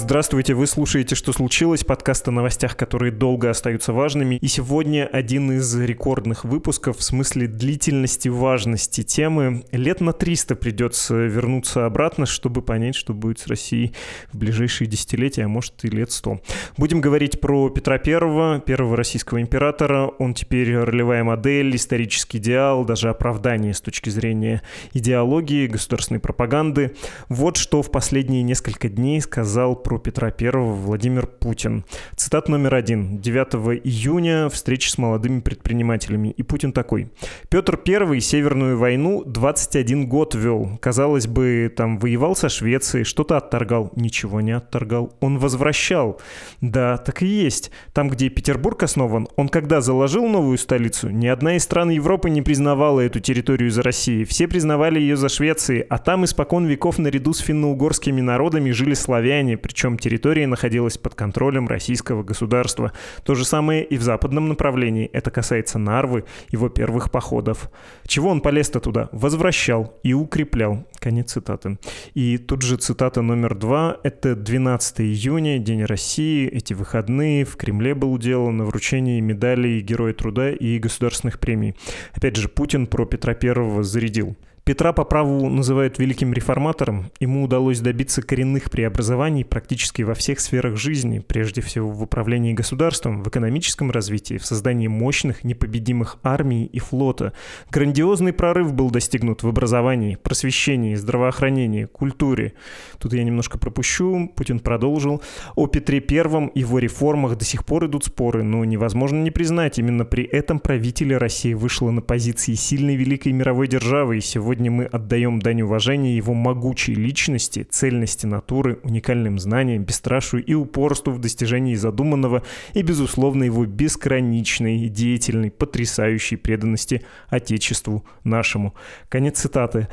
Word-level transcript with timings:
Здравствуйте, 0.00 0.54
вы 0.54 0.68
слушаете 0.68 1.16
«Что 1.16 1.32
случилось?» 1.32 1.82
подкаст 1.82 2.28
о 2.28 2.30
новостях, 2.30 2.76
которые 2.76 3.10
долго 3.10 3.50
остаются 3.50 3.92
важными. 3.92 4.36
И 4.36 4.46
сегодня 4.46 5.04
один 5.04 5.50
из 5.50 5.74
рекордных 5.76 6.44
выпусков 6.44 6.98
в 6.98 7.02
смысле 7.02 7.48
длительности 7.48 8.28
важности 8.28 9.02
темы. 9.02 9.64
Лет 9.72 10.00
на 10.00 10.12
300 10.12 10.54
придется 10.54 11.16
вернуться 11.16 11.84
обратно, 11.84 12.26
чтобы 12.26 12.62
понять, 12.62 12.94
что 12.94 13.12
будет 13.12 13.40
с 13.40 13.48
Россией 13.48 13.92
в 14.32 14.38
ближайшие 14.38 14.86
десятилетия, 14.86 15.42
а 15.42 15.48
может 15.48 15.84
и 15.84 15.88
лет 15.88 16.12
100. 16.12 16.42
Будем 16.76 17.00
говорить 17.00 17.40
про 17.40 17.68
Петра 17.68 17.96
I, 17.96 18.60
первого 18.60 18.96
российского 18.96 19.40
императора. 19.40 20.12
Он 20.20 20.32
теперь 20.32 20.76
ролевая 20.76 21.24
модель, 21.24 21.74
исторический 21.74 22.38
идеал, 22.38 22.84
даже 22.84 23.08
оправдание 23.08 23.74
с 23.74 23.80
точки 23.80 24.10
зрения 24.10 24.62
идеологии, 24.92 25.66
государственной 25.66 26.20
пропаганды. 26.20 26.94
Вот 27.28 27.56
что 27.56 27.82
в 27.82 27.90
последние 27.90 28.44
несколько 28.44 28.88
дней 28.88 29.20
сказал 29.20 29.74
про 29.88 29.98
Петра 29.98 30.30
I 30.38 30.50
Владимир 30.52 31.26
Путин. 31.26 31.82
Цитат 32.14 32.50
номер 32.50 32.74
один. 32.74 33.20
9 33.20 33.80
июня 33.84 34.50
встреча 34.50 34.90
с 34.90 34.98
молодыми 34.98 35.40
предпринимателями. 35.40 36.28
И 36.36 36.42
Путин 36.42 36.72
такой. 36.72 37.08
Петр 37.48 37.80
I 37.86 38.20
Северную 38.20 38.76
войну 38.76 39.24
21 39.24 40.06
год 40.06 40.34
вел. 40.34 40.76
Казалось 40.82 41.26
бы, 41.26 41.72
там 41.74 41.98
воевал 41.98 42.36
со 42.36 42.50
Швецией, 42.50 43.04
что-то 43.04 43.38
отторгал. 43.38 43.90
Ничего 43.96 44.42
не 44.42 44.52
отторгал. 44.52 45.14
Он 45.20 45.38
возвращал. 45.38 46.20
Да, 46.60 46.98
так 46.98 47.22
и 47.22 47.26
есть. 47.26 47.70
Там, 47.94 48.10
где 48.10 48.28
Петербург 48.28 48.82
основан, 48.82 49.26
он 49.36 49.48
когда 49.48 49.80
заложил 49.80 50.28
новую 50.28 50.58
столицу, 50.58 51.08
ни 51.08 51.28
одна 51.28 51.56
из 51.56 51.64
стран 51.64 51.88
Европы 51.88 52.28
не 52.28 52.42
признавала 52.42 53.00
эту 53.00 53.20
территорию 53.20 53.70
за 53.70 53.82
Россией. 53.82 54.26
Все 54.26 54.48
признавали 54.48 55.00
ее 55.00 55.16
за 55.16 55.30
Швецией, 55.30 55.86
а 55.88 55.96
там 55.96 56.26
испокон 56.26 56.66
веков 56.66 56.98
наряду 56.98 57.32
с 57.32 57.38
финно-угорскими 57.38 58.20
народами 58.20 58.70
жили 58.70 58.92
славяне, 58.92 59.56
причем 59.68 59.98
территория 59.98 60.46
находилась 60.46 60.96
под 60.96 61.14
контролем 61.14 61.68
российского 61.68 62.22
государства. 62.22 62.92
То 63.22 63.34
же 63.34 63.44
самое 63.44 63.84
и 63.84 63.98
в 63.98 64.02
западном 64.02 64.48
направлении. 64.48 65.10
Это 65.12 65.30
касается 65.30 65.78
Нарвы, 65.78 66.24
его 66.50 66.70
первых 66.70 67.10
походов. 67.10 67.70
Чего 68.06 68.30
он 68.30 68.40
полез-то 68.40 68.80
туда? 68.80 69.10
Возвращал 69.12 69.94
и 70.02 70.14
укреплял. 70.14 70.86
Конец 71.00 71.32
цитаты. 71.32 71.78
И 72.14 72.38
тут 72.38 72.62
же 72.62 72.78
цитата 72.78 73.20
номер 73.20 73.54
два. 73.54 73.98
Это 74.02 74.34
12 74.34 75.02
июня, 75.02 75.58
День 75.58 75.84
России. 75.84 76.48
Эти 76.48 76.72
выходные 76.72 77.44
в 77.44 77.56
Кремле 77.56 77.94
был 77.94 78.16
дело 78.16 78.50
на 78.50 78.64
вручении 78.64 79.20
медалей 79.20 79.80
Героя 79.80 80.14
труда 80.14 80.50
и 80.50 80.78
государственных 80.78 81.38
премий. 81.38 81.76
Опять 82.14 82.36
же, 82.36 82.48
Путин 82.48 82.86
про 82.86 83.04
Петра 83.04 83.34
Первого 83.34 83.82
зарядил. 83.82 84.34
Петра 84.68 84.92
по 84.92 85.04
праву 85.04 85.48
называют 85.48 85.98
великим 85.98 86.34
реформатором. 86.34 87.10
Ему 87.20 87.44
удалось 87.44 87.80
добиться 87.80 88.20
коренных 88.20 88.70
преобразований 88.70 89.42
практически 89.42 90.02
во 90.02 90.12
всех 90.12 90.40
сферах 90.40 90.76
жизни, 90.76 91.20
прежде 91.20 91.62
всего 91.62 91.88
в 91.88 92.02
управлении 92.02 92.52
государством, 92.52 93.22
в 93.22 93.28
экономическом 93.30 93.90
развитии, 93.90 94.36
в 94.36 94.44
создании 94.44 94.86
мощных, 94.86 95.42
непобедимых 95.42 96.18
армий 96.22 96.66
и 96.66 96.80
флота. 96.80 97.32
Грандиозный 97.70 98.34
прорыв 98.34 98.74
был 98.74 98.90
достигнут 98.90 99.42
в 99.42 99.48
образовании, 99.48 100.18
просвещении, 100.22 100.96
здравоохранении, 100.96 101.86
культуре. 101.86 102.52
Тут 102.98 103.14
я 103.14 103.24
немножко 103.24 103.56
пропущу, 103.56 104.30
Путин 104.36 104.60
продолжил. 104.60 105.22
О 105.56 105.66
Петре 105.66 106.00
Первом 106.00 106.48
и 106.48 106.60
его 106.60 106.78
реформах 106.78 107.38
до 107.38 107.46
сих 107.46 107.64
пор 107.64 107.86
идут 107.86 108.04
споры, 108.04 108.42
но 108.42 108.62
невозможно 108.66 109.16
не 109.16 109.30
признать, 109.30 109.78
именно 109.78 110.04
при 110.04 110.24
этом 110.24 110.60
правитель 110.60 111.16
России 111.16 111.54
вышла 111.54 111.90
на 111.90 112.02
позиции 112.02 112.52
сильной 112.52 112.96
великой 112.96 113.32
мировой 113.32 113.66
державы, 113.66 114.18
и 114.18 114.20
сегодня 114.20 114.57
Сегодня 114.58 114.72
мы 114.72 114.84
отдаем 114.86 115.38
дань 115.38 115.62
уважения 115.62 116.16
его 116.16 116.34
могучей 116.34 116.92
личности, 116.92 117.62
цельности 117.62 118.26
натуры, 118.26 118.80
уникальным 118.82 119.38
знаниям, 119.38 119.84
бесстрашию 119.84 120.44
и 120.44 120.52
упорству 120.52 121.12
в 121.12 121.20
достижении 121.20 121.76
задуманного 121.76 122.42
и, 122.74 122.82
безусловно, 122.82 123.44
его 123.44 123.66
бесконечной, 123.66 124.88
деятельной, 124.88 125.52
потрясающей 125.52 126.36
преданности 126.36 127.02
Отечеству 127.28 128.04
нашему. 128.24 128.74
Конец 129.08 129.38
цитаты. 129.38 129.86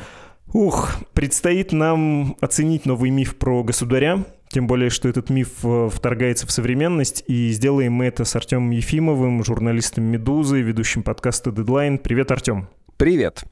Ух, 0.52 0.96
предстоит 1.14 1.72
нам 1.72 2.36
оценить 2.42 2.88
новый 2.88 3.12
миф 3.12 3.36
про 3.36 3.64
государя, 3.64 4.26
тем 4.50 4.66
более, 4.66 4.90
что 4.90 5.08
этот 5.08 5.30
миф 5.30 5.64
э, 5.64 5.90
вторгается 5.94 6.48
в 6.48 6.52
современность, 6.52 7.24
и 7.28 7.52
сделаем 7.52 7.94
мы 7.94 8.06
это 8.06 8.26
с 8.26 8.36
Артемом 8.36 8.72
Ефимовым, 8.72 9.44
журналистом 9.44 10.06
«Медузы», 10.06 10.62
ведущим 10.62 11.04
подкаста 11.04 11.52
«Дедлайн». 11.52 12.00
Привет, 12.00 12.32
Артем. 12.32 12.68
Привет. 12.98 13.46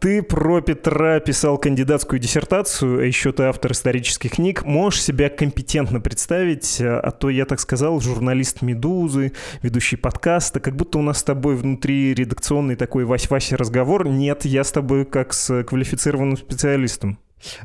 Ты 0.00 0.22
про 0.22 0.60
Петра 0.60 1.20
писал 1.20 1.58
кандидатскую 1.58 2.18
диссертацию, 2.20 3.00
а 3.00 3.04
еще 3.04 3.32
ты 3.32 3.44
автор 3.44 3.72
исторических 3.72 4.32
книг. 4.32 4.64
Можешь 4.64 5.02
себя 5.02 5.28
компетентно 5.28 6.00
представить, 6.00 6.78
а 6.80 7.10
то 7.10 7.30
я 7.30 7.46
так 7.46 7.60
сказал, 7.60 8.00
журналист 8.00 8.62
«Медузы», 8.62 9.32
ведущий 9.62 9.96
подкаста, 9.96 10.60
как 10.60 10.76
будто 10.76 10.98
у 10.98 11.02
нас 11.02 11.18
с 11.18 11.24
тобой 11.24 11.56
внутри 11.56 12.14
редакционный 12.14 12.76
такой 12.76 13.04
вась-вась 13.04 13.52
разговор. 13.52 14.06
Нет, 14.06 14.44
я 14.44 14.64
с 14.64 14.72
тобой 14.72 15.06
как 15.06 15.32
с 15.32 15.64
квалифицированным 15.64 16.36
специалистом. 16.36 17.18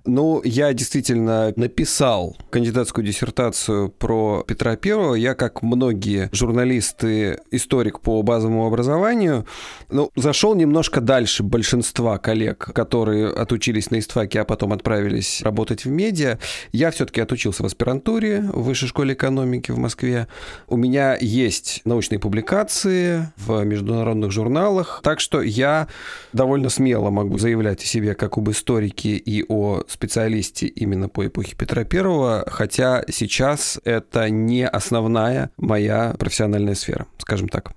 Ну, 0.06 0.42
я 0.44 0.74
действительно 0.74 1.54
написал 1.56 2.38
кандидатскую 2.50 3.06
диссертацию 3.06 3.90
про 3.90 4.44
Петра 4.48 4.76
Первого. 4.76 5.16
Я, 5.16 5.34
как 5.36 5.62
многие 5.62 6.30
журналисты, 6.32 7.40
историк 7.52 8.00
по 8.00 8.22
базовому 8.22 8.68
образованию, 8.68 9.46
ну, 9.90 10.12
зашел 10.16 10.56
немножко 10.56 11.02
дальше 11.02 11.44
большинства 11.44 12.18
коллег, 12.18 12.72
которые 12.74 13.28
отучились 13.30 13.92
на 13.92 14.00
истфаке, 14.00 14.42
а 14.42 14.46
потом 14.46 14.74
отправились 14.74 15.42
работать 15.44 15.86
в 15.86 15.90
медиа. 15.90 16.40
Я 16.72 16.92
все-таки 16.92 17.22
отучился 17.22 17.64
в 17.64 17.66
аспирантуре 17.66 18.42
в 18.54 18.64
Высшей 18.64 18.88
школе 18.88 19.14
экономики 19.14 19.72
в 19.72 19.78
Москве. 19.78 20.28
У 20.68 20.78
меня 20.78 21.18
есть 21.20 21.82
научные 21.86 22.20
публикации 22.20 23.32
в 23.38 23.64
международных 23.64 24.32
журналах, 24.32 25.02
так 25.04 25.20
что 25.20 25.42
я 25.42 25.88
довольно 26.34 26.70
смело 26.70 27.10
могу 27.10 27.38
заявлять 27.38 27.84
о 27.84 27.86
себе 27.86 28.16
как 28.16 28.38
об 28.38 28.50
историке 28.50 29.12
и 29.16 29.46
о 29.48 29.71
специалисте 29.88 30.68
именно 30.68 31.10
по 31.10 31.26
эпохе 31.28 31.56
Петра 31.56 31.84
Первого, 31.84 32.44
хотя 32.48 33.04
сейчас 33.10 33.80
это 33.84 34.30
не 34.30 34.68
основная 34.68 35.52
моя 35.58 36.16
профессиональная 36.18 36.76
сфера, 36.76 37.08
скажем 37.18 37.50
так. 37.50 37.74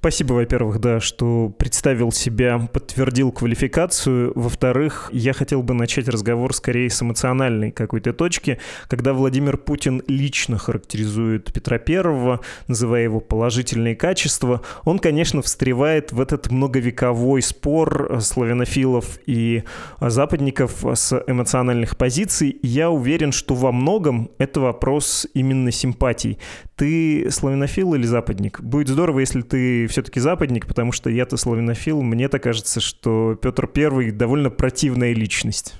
Спасибо, 0.00 0.34
во-первых, 0.34 0.78
да, 0.78 1.00
что 1.00 1.52
представил 1.58 2.12
себя, 2.12 2.68
подтвердил 2.72 3.32
квалификацию. 3.32 4.30
Во-вторых, 4.36 5.10
я 5.12 5.32
хотел 5.32 5.64
бы 5.64 5.74
начать 5.74 6.06
разговор 6.06 6.54
скорее 6.54 6.88
с 6.88 7.02
эмоциональной 7.02 7.72
какой-то 7.72 8.12
точки, 8.12 8.60
когда 8.86 9.12
Владимир 9.12 9.56
Путин 9.56 10.04
лично 10.06 10.56
характеризует 10.56 11.52
Петра 11.52 11.78
Первого, 11.78 12.38
называя 12.68 13.02
его 13.02 13.18
положительные 13.18 13.96
качества. 13.96 14.62
Он, 14.84 15.00
конечно, 15.00 15.42
встревает 15.42 16.12
в 16.12 16.20
этот 16.20 16.48
многовековой 16.52 17.42
спор 17.42 18.18
славянофилов 18.20 19.18
и 19.26 19.64
западников 20.00 20.84
с 20.94 21.24
эмоциональных 21.26 21.96
позиций. 21.96 22.56
Я 22.62 22.90
уверен, 22.90 23.32
что 23.32 23.56
во 23.56 23.72
многом 23.72 24.30
это 24.38 24.60
вопрос 24.60 25.26
именно 25.34 25.72
симпатий. 25.72 26.38
Ты 26.76 27.28
славянофил 27.32 27.94
или 27.94 28.06
западник? 28.06 28.60
Будет 28.60 28.86
здорово, 28.86 29.18
если 29.18 29.40
ты 29.40 29.87
все-таки 29.88 30.20
западник, 30.20 30.66
потому 30.66 30.92
что 30.92 31.10
я-то 31.10 31.36
славянофил. 31.36 32.02
Мне-то 32.02 32.38
кажется, 32.38 32.80
что 32.80 33.34
Петр 33.34 33.66
Первый 33.66 34.10
довольно 34.10 34.50
противная 34.50 35.12
личность. 35.12 35.74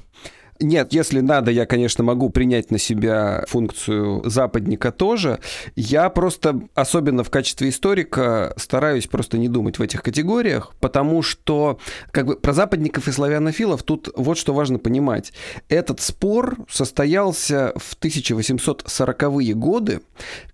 Нет, 0.61 0.93
если 0.93 1.21
надо, 1.21 1.51
я, 1.53 1.67
конечно, 1.67 2.03
могу 2.03 2.31
принять 2.31 2.71
на 2.71 2.79
себя 2.79 3.45
функцию 3.47 4.29
западника 4.29 4.91
тоже. 4.91 5.39
Я 5.77 6.11
просто, 6.11 6.61
особенно 6.75 7.23
в 7.23 7.31
качестве 7.31 7.69
историка, 7.69 8.55
стараюсь 8.57 9.07
просто 9.07 9.39
не 9.39 9.49
думать 9.49 9.79
в 9.79 9.83
этих 9.83 10.03
категориях, 10.03 10.75
потому 10.81 11.23
что 11.23 11.79
как 12.11 12.27
бы 12.27 12.37
про 12.37 12.53
западников 12.53 13.07
и 13.07 13.13
славянофилов 13.13 13.85
тут 13.85 14.09
вот 14.17 14.37
что 14.37 14.53
важно 14.53 14.79
понимать. 14.79 15.33
Этот 15.69 16.01
спор 16.01 16.57
состоялся 16.69 17.73
в 17.77 17.97
1840-е 18.01 19.55
годы. 19.55 20.01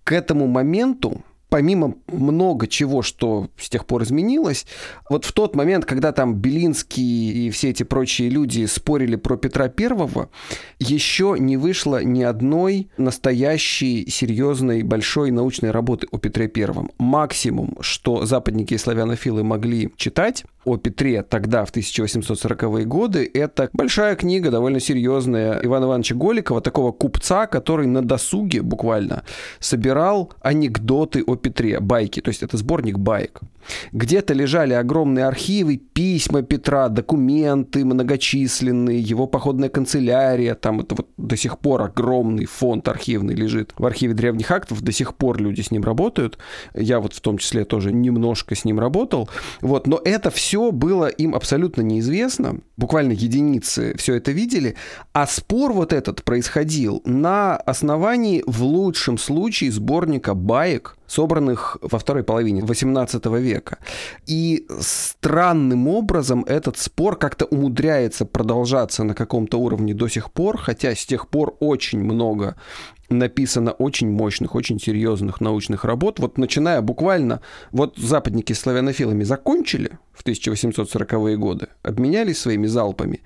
К 0.03 0.11
этому 0.11 0.45
моменту 0.45 1.23
помимо 1.55 1.95
много 2.11 2.67
чего, 2.67 3.01
что 3.01 3.47
с 3.57 3.69
тех 3.69 3.85
пор 3.85 4.03
изменилось, 4.03 4.65
вот 5.09 5.23
в 5.23 5.31
тот 5.31 5.55
момент, 5.55 5.85
когда 5.85 6.11
там 6.11 6.35
Белинский 6.35 7.47
и 7.47 7.49
все 7.49 7.69
эти 7.69 7.83
прочие 7.83 8.27
люди 8.27 8.65
спорили 8.65 9.15
про 9.15 9.37
Петра 9.37 9.69
Первого, 9.69 10.29
еще 10.79 11.37
не 11.39 11.55
вышло 11.55 12.03
ни 12.03 12.23
одной 12.23 12.89
настоящей, 12.97 14.05
серьезной, 14.09 14.83
большой 14.83 15.31
научной 15.31 15.71
работы 15.71 16.09
о 16.11 16.17
Петре 16.17 16.49
Первом. 16.49 16.91
Максимум, 16.97 17.77
что 17.79 18.25
западники 18.25 18.73
и 18.73 18.77
славянофилы 18.77 19.45
могли 19.45 19.93
читать, 19.95 20.43
о 20.65 20.77
Петре 20.77 21.21
тогда, 21.21 21.63
в 21.65 21.73
1840-е 21.73 22.85
годы, 22.85 23.29
это 23.33 23.69
большая 23.73 24.15
книга, 24.15 24.51
довольно 24.51 24.79
серьезная, 24.79 25.59
Ивана 25.63 25.85
Ивановича 25.85 26.15
Голикова, 26.15 26.61
такого 26.61 26.91
купца, 26.91 27.47
который 27.47 27.87
на 27.87 28.01
досуге 28.01 28.61
буквально 28.61 29.23
собирал 29.59 30.33
анекдоты 30.41 31.23
о 31.25 31.35
Петре, 31.35 31.79
байки, 31.79 32.21
то 32.21 32.29
есть 32.29 32.43
это 32.43 32.57
сборник 32.57 32.97
баек. 32.97 33.41
Где-то 33.91 34.33
лежали 34.33 34.73
огромные 34.73 35.25
архивы, 35.25 35.77
письма 35.77 36.43
Петра, 36.43 36.87
документы 36.89 37.83
многочисленные, 37.83 38.99
его 38.99 39.27
походная 39.27 39.69
канцелярия, 39.69 40.55
там 40.55 40.81
это 40.81 40.95
вот 40.95 41.07
до 41.17 41.35
сих 41.35 41.59
пор 41.59 41.81
огромный 41.81 42.45
фонд 42.45 42.87
архивный 42.87 43.33
лежит 43.33 43.73
в 43.77 43.85
архиве 43.85 44.13
древних 44.13 44.51
актов, 44.51 44.81
до 44.81 44.91
сих 44.91 45.15
пор 45.15 45.39
люди 45.39 45.61
с 45.61 45.71
ним 45.71 45.83
работают, 45.83 46.37
я 46.73 46.99
вот 46.99 47.13
в 47.13 47.21
том 47.21 47.37
числе 47.37 47.65
тоже 47.65 47.91
немножко 47.91 48.55
с 48.55 48.65
ним 48.65 48.79
работал, 48.79 49.29
вот, 49.61 49.87
но 49.87 49.99
это 50.03 50.29
все 50.29 50.54
все 50.55 50.71
было 50.71 51.07
им 51.07 51.35
абсолютно 51.35 51.81
неизвестно, 51.81 52.59
буквально 52.77 53.11
единицы 53.11 53.93
все 53.97 54.15
это 54.15 54.31
видели, 54.31 54.75
а 55.11 55.27
спор 55.27 55.73
вот 55.73 55.91
этот 55.91 56.23
происходил 56.23 57.01
на 57.03 57.57
основании, 57.57 58.41
в 58.47 58.63
лучшем 58.63 59.17
случае, 59.17 59.73
сборника 59.73 60.33
баек, 60.33 60.97
собранных 61.07 61.77
во 61.81 61.99
второй 61.99 62.23
половине 62.23 62.61
XVIII 62.61 63.41
века. 63.41 63.79
И 64.27 64.65
странным 64.79 65.89
образом 65.89 66.45
этот 66.47 66.77
спор 66.77 67.17
как-то 67.17 67.43
умудряется 67.43 68.25
продолжаться 68.25 69.03
на 69.03 69.13
каком-то 69.13 69.59
уровне 69.59 69.93
до 69.93 70.07
сих 70.07 70.31
пор, 70.31 70.57
хотя 70.57 70.95
с 70.95 71.05
тех 71.05 71.27
пор 71.27 71.57
очень 71.59 71.99
много 71.99 72.55
написано 73.09 73.71
очень 73.71 74.09
мощных, 74.09 74.55
очень 74.55 74.79
серьезных 74.79 75.41
научных 75.41 75.85
работ. 75.85 76.19
Вот 76.19 76.37
начиная 76.37 76.81
буквально, 76.81 77.41
вот 77.71 77.97
западники 77.97 78.53
с 78.53 78.59
славянофилами 78.59 79.23
закончили 79.23 79.91
в 80.13 80.25
1840-е 80.25 81.37
годы, 81.37 81.67
обменялись 81.83 82.39
своими 82.39 82.67
залпами. 82.67 83.21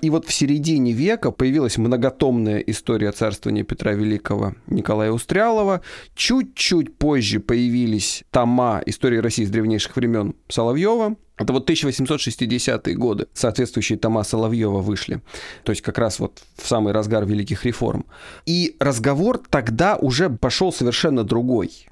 И 0.00 0.10
вот 0.10 0.26
в 0.26 0.32
середине 0.32 0.92
века 0.92 1.30
появилась 1.30 1.78
многотомная 1.78 2.58
история 2.58 3.12
царствования 3.12 3.64
Петра 3.64 3.92
Великого 3.92 4.54
Николая 4.66 5.12
Устрялова. 5.12 5.82
Чуть-чуть 6.14 6.96
позже 6.96 7.40
появились 7.40 8.24
тома 8.30 8.82
истории 8.86 9.18
России 9.18 9.44
с 9.44 9.50
древнейших 9.50 9.96
времен 9.96 10.34
Соловьева, 10.48 11.16
это 11.42 11.52
вот 11.52 11.68
1860-е 11.68 12.94
годы 12.94 13.28
соответствующие 13.34 13.98
тома 13.98 14.22
Соловьева 14.24 14.80
вышли. 14.80 15.20
То 15.64 15.72
есть 15.72 15.82
как 15.82 15.98
раз 15.98 16.18
вот 16.18 16.42
в 16.56 16.66
самый 16.66 16.92
разгар 16.92 17.24
великих 17.24 17.64
реформ. 17.64 18.06
И 18.46 18.76
разговор 18.78 19.40
тогда 19.50 19.96
уже 19.96 20.30
пошел 20.30 20.72
совершенно 20.72 21.24
другой. 21.24 21.88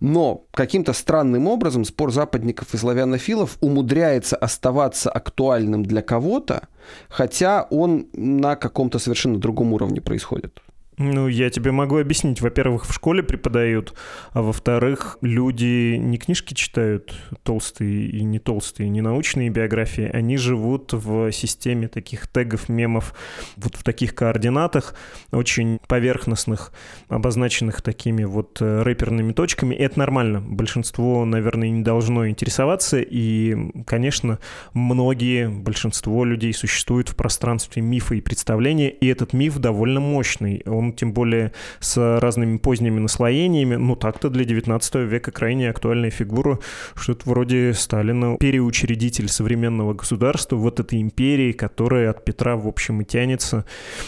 Но 0.00 0.44
каким-то 0.52 0.92
странным 0.92 1.48
образом 1.48 1.84
спор 1.84 2.12
западников 2.12 2.74
и 2.74 2.76
славянофилов 2.76 3.56
умудряется 3.60 4.36
оставаться 4.36 5.10
актуальным 5.10 5.84
для 5.84 6.02
кого-то, 6.02 6.68
хотя 7.08 7.66
он 7.70 8.06
на 8.12 8.56
каком-то 8.56 8.98
совершенно 8.98 9.38
другом 9.38 9.72
уровне 9.72 10.00
происходит. 10.00 10.60
Ну, 10.96 11.26
я 11.26 11.50
тебе 11.50 11.72
могу 11.72 11.98
объяснить. 11.98 12.40
Во-первых, 12.40 12.86
в 12.86 12.94
школе 12.94 13.24
преподают, 13.24 13.94
а 14.32 14.42
во-вторых, 14.42 15.18
люди 15.22 15.96
не 15.96 16.18
книжки 16.18 16.54
читают 16.54 17.14
толстые 17.42 18.06
и 18.06 18.22
не 18.22 18.38
толстые, 18.38 18.88
не 18.88 19.00
научные 19.00 19.50
биографии, 19.50 20.04
они 20.04 20.36
живут 20.36 20.92
в 20.92 21.32
системе 21.32 21.88
таких 21.88 22.28
тегов, 22.28 22.68
мемов, 22.68 23.14
вот 23.56 23.74
в 23.74 23.82
таких 23.82 24.14
координатах, 24.14 24.94
очень 25.32 25.80
поверхностных, 25.88 26.72
обозначенных 27.08 27.82
такими 27.82 28.22
вот 28.22 28.58
э, 28.60 28.82
рэперными 28.82 29.32
точками. 29.32 29.74
И 29.74 29.82
это 29.82 29.98
нормально. 29.98 30.40
Большинство, 30.40 31.24
наверное, 31.24 31.70
не 31.70 31.82
должно 31.82 32.28
интересоваться, 32.28 33.00
и, 33.00 33.56
конечно, 33.84 34.38
многие, 34.74 35.48
большинство 35.48 36.24
людей 36.24 36.54
существуют 36.54 37.08
в 37.08 37.16
пространстве 37.16 37.82
мифа 37.82 38.14
и 38.14 38.20
представления, 38.20 38.90
и 38.90 39.08
этот 39.08 39.32
миф 39.32 39.58
довольно 39.58 39.98
мощный. 39.98 40.62
Он 40.66 40.83
он 40.84 40.92
тем 40.92 41.12
более 41.12 41.52
с 41.80 42.20
разными 42.20 42.58
поздними 42.58 43.00
наслоениями, 43.00 43.76
ну 43.76 43.96
так-то 43.96 44.30
для 44.30 44.44
19 44.44 44.94
века 44.96 45.30
крайне 45.30 45.70
актуальная 45.70 46.10
фигура, 46.10 46.58
что-то 46.94 47.28
вроде 47.28 47.74
Сталина, 47.74 48.36
переучредитель 48.38 49.28
современного 49.28 49.94
государства, 49.94 50.56
вот 50.56 50.80
этой 50.80 51.00
империи, 51.00 51.52
которая 51.52 52.10
от 52.10 52.24
Петра, 52.24 52.56
в 52.56 52.66
общем, 52.66 53.00
и 53.00 53.04
тянется. 53.04 53.64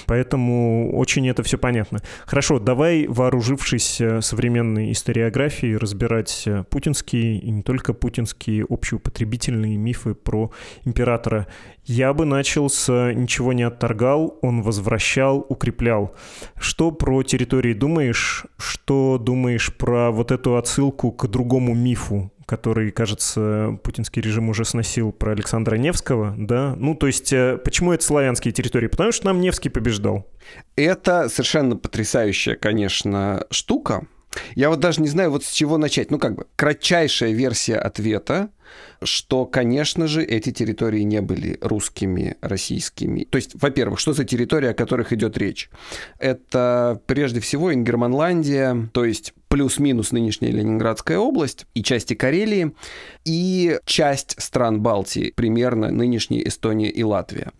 Поэтому 0.07 0.97
очень 0.97 1.29
это 1.29 1.43
все 1.43 1.59
понятно. 1.59 2.01
Хорошо, 2.27 2.59
давай, 2.59 3.07
вооружившись 3.07 4.01
э, 4.01 4.21
современной 4.21 4.93
историографией, 4.93 5.77
разбирать 5.77 6.45
э, 6.47 6.65
путинские 6.71 7.39
и 7.39 7.51
не 7.51 7.63
только 7.63 7.93
путинские 7.93 8.65
общеупотребительные 8.69 9.77
мифы 9.77 10.15
про 10.15 10.51
императора. 10.85 11.47
Я 11.87 12.13
бы 12.13 12.25
начал 12.25 12.69
с 12.69 13.13
«ничего 13.13 13.53
не 13.53 13.63
отторгал, 13.63 14.39
он 14.43 14.63
возвращал, 14.63 15.47
укреплял». 15.49 16.17
Что 16.59 16.91
про 16.91 17.23
территории 17.23 17.75
думаешь? 17.75 18.45
Что 18.59 19.19
думаешь 19.19 19.73
про 19.73 20.11
вот 20.11 20.33
эту 20.33 20.57
отсылку 20.57 21.13
к 21.13 21.29
другому 21.29 21.77
мифу, 21.77 22.33
который, 22.45 22.91
кажется, 22.91 23.79
путинский 23.85 24.21
режим 24.21 24.49
уже 24.49 24.65
сносил 24.65 25.13
про 25.13 25.31
Александра 25.31 25.77
Невского, 25.77 26.35
да? 26.37 26.75
Ну, 26.77 26.97
то 26.97 27.07
есть, 27.07 27.33
э, 27.33 27.57
почему 27.65 27.93
это 27.93 28.05
славянские 28.05 28.53
территории? 28.53 28.89
Потому 28.89 29.13
что 29.13 29.27
нам 29.27 29.41
Невский 29.41 29.69
побеждал. 29.69 30.27
Это 30.75 31.29
совершенно 31.29 31.77
потрясающая, 31.77 32.57
конечно, 32.57 33.47
штука. 33.51 34.09
Я 34.55 34.71
вот 34.71 34.81
даже 34.81 35.01
не 35.01 35.09
знаю, 35.09 35.31
вот 35.31 35.45
с 35.45 35.53
чего 35.53 35.79
начать. 35.79 36.11
Ну, 36.11 36.19
как 36.19 36.35
бы, 36.35 36.47
кратчайшая 36.57 37.33
версия 37.33 37.77
ответа 37.77 38.51
что, 39.03 39.47
конечно 39.47 40.07
же, 40.07 40.23
эти 40.23 40.51
территории 40.51 41.03
не 41.03 41.21
были 41.21 41.59
русскими, 41.61 42.37
российскими. 42.41 43.25
То 43.25 43.37
есть, 43.37 43.53
во-первых, 43.55 44.01
что 44.01 44.13
за 44.13 44.25
территории, 44.25 44.69
о 44.69 44.75
которых 44.75 45.13
идет 45.13 45.37
речь? 45.39 45.71
Это 46.19 47.01
прежде 47.07 47.41
всего 47.41 47.73
Ингерманландия, 47.73 48.89
то 48.93 49.05
есть 49.05 49.35
плюс-минус 49.57 50.13
нынешняя 50.13 50.53
Ленинградская 50.53 51.17
область 51.17 51.65
и 51.73 51.83
части 51.83 52.13
Карелии, 52.13 52.73
и 53.25 53.79
часть 53.87 54.35
стран 54.39 54.83
Балтии, 54.83 55.33
примерно 55.35 55.91
нынешние 55.91 56.47
Эстония 56.47 56.91
и 56.91 57.03
Латвия. 57.03 57.53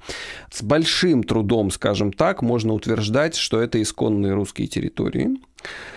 С 0.53 0.63
большим 0.63 1.25
трудом, 1.25 1.71
скажем 1.71 2.13
так, 2.13 2.43
можно 2.43 2.75
утверждать, 2.75 3.35
что 3.35 3.63
это 3.63 3.81
исконные 3.81 4.35
русские 4.35 4.69
территории. 4.69 5.39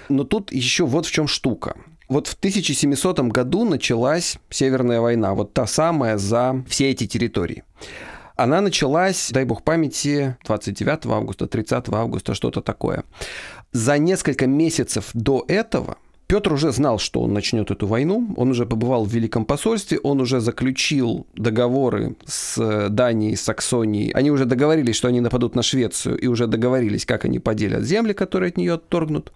Но 0.08 0.24
тут 0.24 0.54
еще 0.54 0.86
вот 0.86 1.06
в 1.06 1.12
чем 1.12 1.28
штука. 1.28 1.76
Вот 2.08 2.28
в 2.28 2.36
1700 2.36 3.20
году 3.20 3.66
началась 3.66 4.38
Северная 4.50 5.02
война, 5.02 5.34
вот 5.34 5.54
та 5.54 5.68
самая 5.68 6.18
за 6.18 6.64
все 6.70 6.92
эти 6.92 7.08
территории. 7.08 7.66
Она 8.38 8.62
началась, 8.62 9.32
дай 9.34 9.44
бог 9.44 9.64
памяти, 9.64 10.38
29 10.46 11.08
августа, 11.08 11.46
30 11.46 11.90
августа, 11.90 12.34
что-то 12.34 12.62
такое. 12.62 13.04
За 13.72 13.98
несколько 13.98 14.48
месяцев 14.48 15.10
до 15.14 15.46
этого– 15.48 15.98
Петр 16.30 16.54
уже 16.54 16.72
знал, 16.72 17.00
что 17.00 17.22
он 17.22 17.34
начнет 17.34 17.72
эту 17.72 17.88
войну, 17.88 18.36
он 18.38 18.52
уже 18.52 18.68
побывал 18.68 19.04
в 19.04 19.12
Великом 19.12 19.46
посольстве, 19.46 19.98
он 19.98 20.22
уже 20.22 20.40
заключил 20.42 21.26
договоры 21.34 22.18
с 22.24 22.88
Данией, 22.90 23.36
с 23.36 23.42
Саксонией. 23.42 24.12
Они 24.12 24.30
уже 24.30 24.46
договорились, 24.46 24.96
что 24.96 25.08
они 25.08 25.22
нападут 25.22 25.56
на 25.56 25.64
Швецию, 25.64 26.20
и 26.20 26.28
уже 26.28 26.46
договорились, 26.46 27.08
как 27.08 27.26
они 27.26 27.40
поделят 27.40 27.84
земли, 27.84 28.14
которые 28.14 28.50
от 28.50 28.58
нее 28.58 28.74
отторгнут. 28.74 29.34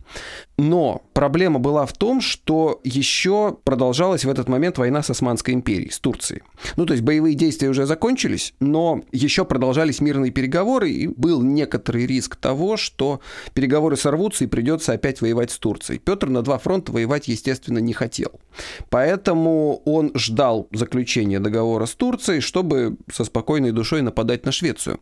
Но 0.60 1.02
проблема 1.14 1.58
была 1.58 1.88
в 1.88 1.94
том, 1.94 2.22
что 2.22 2.80
еще 2.84 3.58
продолжалась 3.64 4.24
в 4.24 4.30
этот 4.30 4.48
момент 4.48 4.78
война 4.78 5.02
с 5.02 5.10
Османской 5.10 5.56
империей, 5.56 5.90
с 5.90 5.98
Турцией. 5.98 6.44
Ну, 6.76 6.86
то 6.86 6.94
есть 6.94 7.04
боевые 7.04 7.34
действия 7.34 7.70
уже 7.70 7.88
закончились, 7.88 8.54
но 8.60 9.02
еще 9.12 9.46
продолжались 9.46 10.00
мирные 10.00 10.30
переговоры, 10.30 10.92
и 10.92 11.08
был 11.08 11.42
некоторый 11.42 12.06
риск 12.06 12.36
того, 12.36 12.78
что 12.78 13.20
переговоры 13.56 13.98
сорвутся 13.98 14.44
и 14.44 14.48
придется 14.48 14.94
опять 14.94 15.22
воевать 15.22 15.50
с 15.50 15.58
Турцией. 15.58 15.98
Петр 15.98 16.30
на 16.30 16.44
два 16.44 16.60
фронта 16.60 16.83
воевать, 16.90 17.28
естественно, 17.28 17.80
не 17.80 17.94
хотел. 17.94 18.40
Поэтому 18.90 19.82
он 19.86 20.12
ждал 20.16 20.68
заключения 20.72 21.40
договора 21.40 21.86
с 21.86 21.96
Турцией, 21.96 22.40
чтобы 22.40 22.98
со 23.12 23.24
спокойной 23.24 23.72
душой 23.72 24.02
нападать 24.02 24.46
на 24.46 24.52
Швецию. 24.52 25.00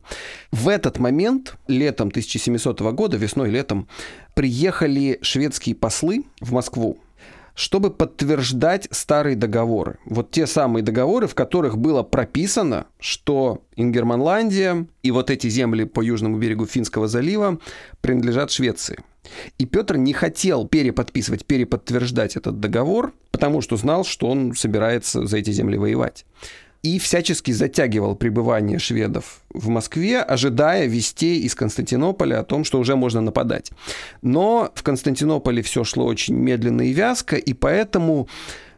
В 0.51 0.67
этот 0.67 0.99
момент, 0.99 1.55
летом 1.67 2.09
1700 2.09 2.81
года, 2.93 3.17
весной-летом, 3.17 3.87
приехали 4.33 5.19
шведские 5.21 5.75
послы 5.75 6.25
в 6.39 6.51
Москву 6.51 6.97
чтобы 7.53 7.91
подтверждать 7.91 8.87
старые 8.91 9.35
договоры. 9.35 9.97
Вот 10.05 10.31
те 10.31 10.47
самые 10.47 10.83
договоры, 10.83 11.27
в 11.27 11.35
которых 11.35 11.77
было 11.77 12.03
прописано, 12.03 12.87
что 12.99 13.63
Ингерманландия 13.75 14.87
и 15.03 15.11
вот 15.11 15.29
эти 15.29 15.47
земли 15.47 15.83
по 15.83 16.01
южному 16.01 16.37
берегу 16.37 16.65
Финского 16.65 17.07
залива 17.07 17.59
принадлежат 18.01 18.51
Швеции. 18.51 18.99
И 19.57 19.65
Петр 19.65 19.97
не 19.97 20.13
хотел 20.13 20.67
переподписывать, 20.67 21.45
переподтверждать 21.45 22.35
этот 22.35 22.59
договор, 22.59 23.13
потому 23.31 23.61
что 23.61 23.77
знал, 23.77 24.03
что 24.03 24.27
он 24.27 24.55
собирается 24.55 25.25
за 25.25 25.37
эти 25.37 25.51
земли 25.51 25.77
воевать 25.77 26.25
и 26.83 26.97
всячески 26.97 27.51
затягивал 27.51 28.15
пребывание 28.15 28.79
шведов 28.79 29.41
в 29.49 29.67
Москве, 29.69 30.19
ожидая 30.19 30.87
вестей 30.87 31.41
из 31.41 31.53
Константинополя 31.53 32.39
о 32.39 32.43
том, 32.43 32.63
что 32.63 32.79
уже 32.79 32.95
можно 32.95 33.21
нападать. 33.21 33.71
Но 34.21 34.71
в 34.73 34.81
Константинополе 34.81 35.61
все 35.61 35.83
шло 35.83 36.05
очень 36.05 36.35
медленно 36.35 36.81
и 36.81 36.91
вязко, 36.91 37.35
и 37.35 37.53
поэтому 37.53 38.27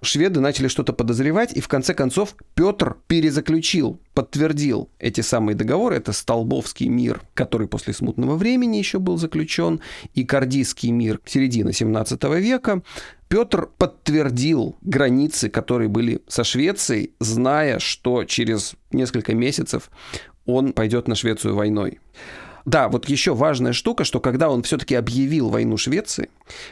шведы 0.03 0.39
начали 0.39 0.67
что-то 0.67 0.93
подозревать, 0.93 1.53
и 1.53 1.61
в 1.61 1.67
конце 1.67 1.93
концов 1.93 2.35
Петр 2.55 2.97
перезаключил, 3.07 3.99
подтвердил 4.13 4.89
эти 4.99 5.21
самые 5.21 5.55
договоры. 5.55 5.95
Это 5.95 6.11
Столбовский 6.11 6.87
мир, 6.87 7.21
который 7.33 7.67
после 7.67 7.93
смутного 7.93 8.35
времени 8.35 8.77
еще 8.77 8.99
был 8.99 9.17
заключен, 9.17 9.81
и 10.13 10.23
Кардийский 10.23 10.91
мир 10.91 11.19
середины 11.25 11.73
17 11.73 12.23
века. 12.39 12.81
Петр 13.27 13.67
подтвердил 13.77 14.77
границы, 14.81 15.49
которые 15.49 15.89
были 15.89 16.21
со 16.27 16.43
Швецией, 16.43 17.13
зная, 17.19 17.79
что 17.79 18.25
через 18.25 18.75
несколько 18.91 19.33
месяцев 19.33 19.89
он 20.45 20.73
пойдет 20.73 21.07
на 21.07 21.15
Швецию 21.15 21.55
войной. 21.55 21.99
Да, 22.65 22.87
вот 22.87 23.09
еще 23.09 23.33
важная 23.33 23.73
штука, 23.73 24.03
что 24.03 24.19
когда 24.19 24.49
он 24.49 24.63
все-таки 24.63 24.95
объявил 24.95 25.49
войну 25.49 25.77
Швеции, 25.77 26.29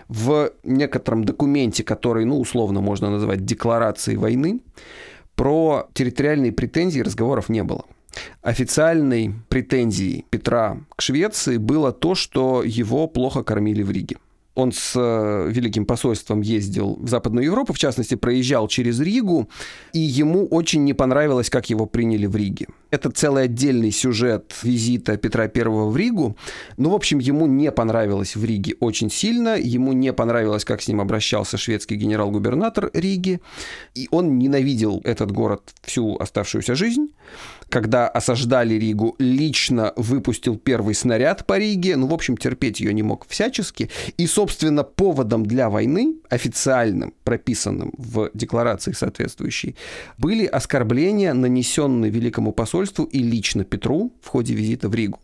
в 0.07 0.51
некотором 0.63 1.23
документе, 1.23 1.83
который, 1.83 2.25
ну, 2.25 2.39
условно 2.39 2.81
можно 2.81 3.09
назвать 3.09 3.45
декларацией 3.45 4.17
войны, 4.17 4.61
про 5.35 5.89
территориальные 5.93 6.51
претензии 6.51 7.01
разговоров 7.01 7.49
не 7.49 7.63
было. 7.63 7.85
Официальной 8.41 9.33
претензией 9.49 10.25
Петра 10.29 10.77
к 10.95 11.01
Швеции 11.01 11.57
было 11.57 11.91
то, 11.91 12.15
что 12.15 12.63
его 12.63 13.07
плохо 13.07 13.43
кормили 13.43 13.83
в 13.83 13.91
Риге. 13.91 14.17
Он 14.53 14.71
с 14.71 14.93
э, 14.95 15.49
Великим 15.49 15.85
посольством 15.85 16.41
ездил 16.41 16.97
в 16.99 17.07
Западную 17.07 17.45
Европу, 17.45 17.73
в 17.73 17.77
частности, 17.77 18.15
проезжал 18.15 18.67
через 18.67 18.99
Ригу, 18.99 19.49
и 19.93 19.99
ему 19.99 20.45
очень 20.47 20.83
не 20.83 20.93
понравилось, 20.93 21.49
как 21.49 21.69
его 21.69 21.85
приняли 21.85 22.25
в 22.25 22.35
Риге. 22.35 22.67
Это 22.89 23.09
целый 23.11 23.45
отдельный 23.45 23.91
сюжет 23.91 24.53
визита 24.63 25.15
Петра 25.15 25.43
I 25.43 25.63
в 25.63 25.95
Ригу. 25.95 26.35
Ну, 26.75 26.89
в 26.89 26.93
общем, 26.93 27.19
ему 27.19 27.47
не 27.47 27.71
понравилось 27.71 28.35
в 28.35 28.43
Риге 28.43 28.75
очень 28.81 29.09
сильно, 29.09 29.57
ему 29.57 29.93
не 29.93 30.11
понравилось, 30.11 30.65
как 30.65 30.81
с 30.81 30.87
ним 30.89 30.99
обращался 30.99 31.57
шведский 31.57 31.95
генерал-губернатор 31.95 32.91
Риги, 32.93 33.39
и 33.95 34.09
он 34.11 34.37
ненавидел 34.37 34.99
этот 35.05 35.31
город 35.31 35.73
всю 35.81 36.17
оставшуюся 36.17 36.75
жизнь 36.75 37.07
когда 37.71 38.07
осаждали 38.07 38.75
Ригу, 38.75 39.15
лично 39.17 39.93
выпустил 39.95 40.57
первый 40.57 40.93
снаряд 40.93 41.47
по 41.47 41.57
Риге. 41.57 41.95
Ну, 41.95 42.07
в 42.07 42.13
общем, 42.13 42.37
терпеть 42.37 42.81
ее 42.81 42.93
не 42.93 43.01
мог 43.01 43.25
всячески. 43.27 43.89
И, 44.17 44.27
собственно, 44.27 44.83
поводом 44.83 45.45
для 45.45 45.69
войны, 45.69 46.15
официальным, 46.29 47.13
прописанным 47.23 47.93
в 47.97 48.29
декларации 48.33 48.91
соответствующей, 48.91 49.75
были 50.17 50.45
оскорбления, 50.45 51.33
нанесенные 51.33 52.11
Великому 52.11 52.51
посольству 52.51 53.05
и 53.05 53.19
лично 53.19 53.63
Петру 53.63 54.11
в 54.21 54.27
ходе 54.27 54.53
визита 54.53 54.89
в 54.89 54.95
Ригу. 54.95 55.19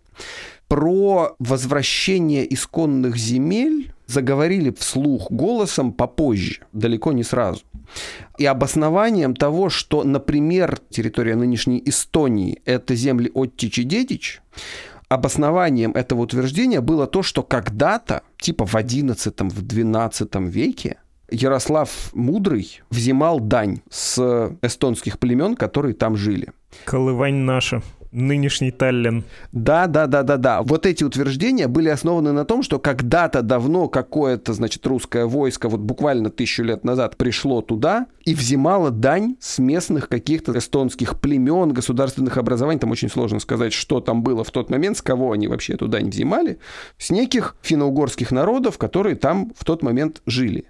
Про 0.67 1.35
возвращение 1.39 2.53
исконных 2.53 3.17
земель 3.17 3.93
заговорили 4.05 4.71
вслух 4.71 5.31
голосом 5.31 5.93
попозже, 5.93 6.61
далеко 6.73 7.11
не 7.13 7.23
сразу. 7.23 7.61
И 8.37 8.45
обоснованием 8.45 9.35
того, 9.35 9.69
что, 9.69 10.03
например, 10.03 10.79
территория 10.89 11.35
нынешней 11.35 11.81
Эстонии– 11.85 12.61
это 12.65 12.95
земли 12.95 13.31
Оттич 13.33 13.79
и 13.79 13.83
Дедич, 13.83 14.41
обоснованием 15.09 15.91
этого 15.91 16.21
утверждения 16.21 16.81
было 16.81 17.07
то, 17.07 17.23
что 17.23 17.43
когда-то, 17.43 18.23
типа 18.37 18.65
в 18.65 18.75
XI, 18.75 19.49
в 19.49 19.63
XII 19.63 20.49
веке, 20.49 20.97
Ярослав 21.29 21.89
Мудрый 22.13 22.81
взимал 22.89 23.39
дань 23.39 23.81
с 23.89 24.51
эстонских 24.61 25.19
племен, 25.19 25.55
которые 25.55 25.93
там 25.93 26.15
жили. 26.15 26.51
Колывань 26.85 27.35
наша 27.35 27.81
нынешний 28.11 28.71
Таллин. 28.71 29.23
Да, 29.51 29.87
да, 29.87 30.07
да, 30.07 30.23
да, 30.23 30.37
да. 30.37 30.61
Вот 30.61 30.85
эти 30.85 31.03
утверждения 31.03 31.67
были 31.67 31.89
основаны 31.89 32.31
на 32.31 32.45
том, 32.45 32.63
что 32.63 32.79
когда-то 32.79 33.41
давно 33.41 33.87
какое-то, 33.87 34.53
значит, 34.53 34.85
русское 34.85 35.25
войско, 35.25 35.69
вот 35.69 35.79
буквально 35.79 36.29
тысячу 36.29 36.63
лет 36.63 36.83
назад 36.83 37.17
пришло 37.17 37.61
туда 37.61 38.07
и 38.25 38.33
взимало 38.33 38.91
дань 38.91 39.35
с 39.39 39.59
местных 39.59 40.09
каких-то 40.09 40.57
эстонских 40.57 41.19
племен, 41.19 41.73
государственных 41.73 42.37
образований. 42.37 42.79
Там 42.79 42.91
очень 42.91 43.09
сложно 43.09 43.39
сказать, 43.39 43.73
что 43.73 43.99
там 43.99 44.23
было 44.23 44.43
в 44.43 44.51
тот 44.51 44.69
момент, 44.69 44.97
с 44.97 45.01
кого 45.01 45.31
они 45.31 45.47
вообще 45.47 45.73
эту 45.73 45.87
дань 45.87 46.09
взимали. 46.09 46.59
С 46.97 47.09
неких 47.09 47.55
финно-угорских 47.61 48.31
народов, 48.31 48.77
которые 48.77 49.15
там 49.15 49.51
в 49.57 49.63
тот 49.63 49.83
момент 49.83 50.21
жили 50.25 50.65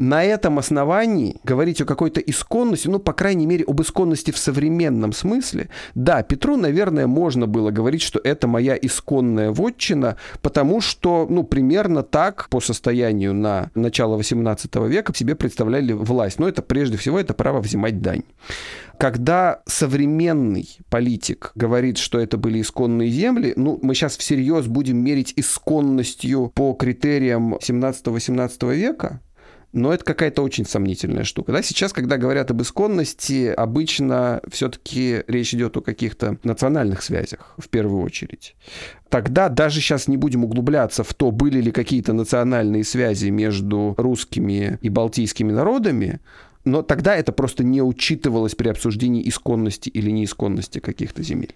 на 0.00 0.24
этом 0.24 0.58
основании 0.58 1.36
говорить 1.44 1.82
о 1.82 1.84
какой-то 1.84 2.20
исконности, 2.20 2.88
ну, 2.88 2.98
по 2.98 3.12
крайней 3.12 3.44
мере, 3.44 3.64
об 3.66 3.82
исконности 3.82 4.30
в 4.30 4.38
современном 4.38 5.12
смысле, 5.12 5.68
да, 5.94 6.22
Петру, 6.22 6.56
наверное, 6.56 7.06
можно 7.06 7.46
было 7.46 7.70
говорить, 7.70 8.00
что 8.00 8.18
это 8.24 8.48
моя 8.48 8.76
исконная 8.80 9.50
вотчина, 9.50 10.16
потому 10.40 10.80
что, 10.80 11.26
ну, 11.28 11.44
примерно 11.44 12.02
так 12.02 12.48
по 12.48 12.60
состоянию 12.60 13.34
на 13.34 13.70
начало 13.74 14.16
18 14.16 14.74
века 14.88 15.14
себе 15.14 15.34
представляли 15.34 15.92
власть. 15.92 16.38
Но 16.38 16.48
это 16.48 16.62
прежде 16.62 16.96
всего 16.96 17.20
это 17.20 17.34
право 17.34 17.60
взимать 17.60 18.00
дань. 18.00 18.22
Когда 18.98 19.60
современный 19.66 20.78
политик 20.88 21.52
говорит, 21.54 21.98
что 21.98 22.18
это 22.18 22.38
были 22.38 22.62
исконные 22.62 23.10
земли, 23.10 23.52
ну, 23.56 23.78
мы 23.82 23.94
сейчас 23.94 24.16
всерьез 24.16 24.66
будем 24.66 24.96
мерить 24.96 25.34
исконностью 25.36 26.52
по 26.54 26.72
критериям 26.72 27.54
17-18 27.56 28.74
века, 28.74 29.20
но 29.72 29.92
это 29.94 30.04
какая-то 30.04 30.42
очень 30.42 30.66
сомнительная 30.66 31.24
штука. 31.24 31.52
Да? 31.52 31.62
Сейчас, 31.62 31.92
когда 31.92 32.16
говорят 32.16 32.50
об 32.50 32.60
исконности, 32.60 33.46
обычно 33.46 34.40
все-таки 34.50 35.22
речь 35.28 35.54
идет 35.54 35.76
о 35.76 35.80
каких-то 35.80 36.38
национальных 36.42 37.02
связях 37.02 37.54
в 37.56 37.68
первую 37.68 38.02
очередь. 38.02 38.56
Тогда 39.08 39.48
даже 39.48 39.80
сейчас 39.80 40.08
не 40.08 40.16
будем 40.16 40.44
углубляться 40.44 41.04
в 41.04 41.14
то, 41.14 41.30
были 41.30 41.60
ли 41.60 41.70
какие-то 41.70 42.12
национальные 42.12 42.84
связи 42.84 43.28
между 43.28 43.94
русскими 43.96 44.78
и 44.82 44.88
балтийскими 44.88 45.52
народами, 45.52 46.20
но 46.64 46.82
тогда 46.82 47.16
это 47.16 47.32
просто 47.32 47.64
не 47.64 47.80
учитывалось 47.80 48.54
при 48.54 48.68
обсуждении 48.68 49.26
исконности 49.26 49.88
или 49.88 50.10
неисконности 50.10 50.78
каких-то 50.78 51.22
земель. 51.22 51.54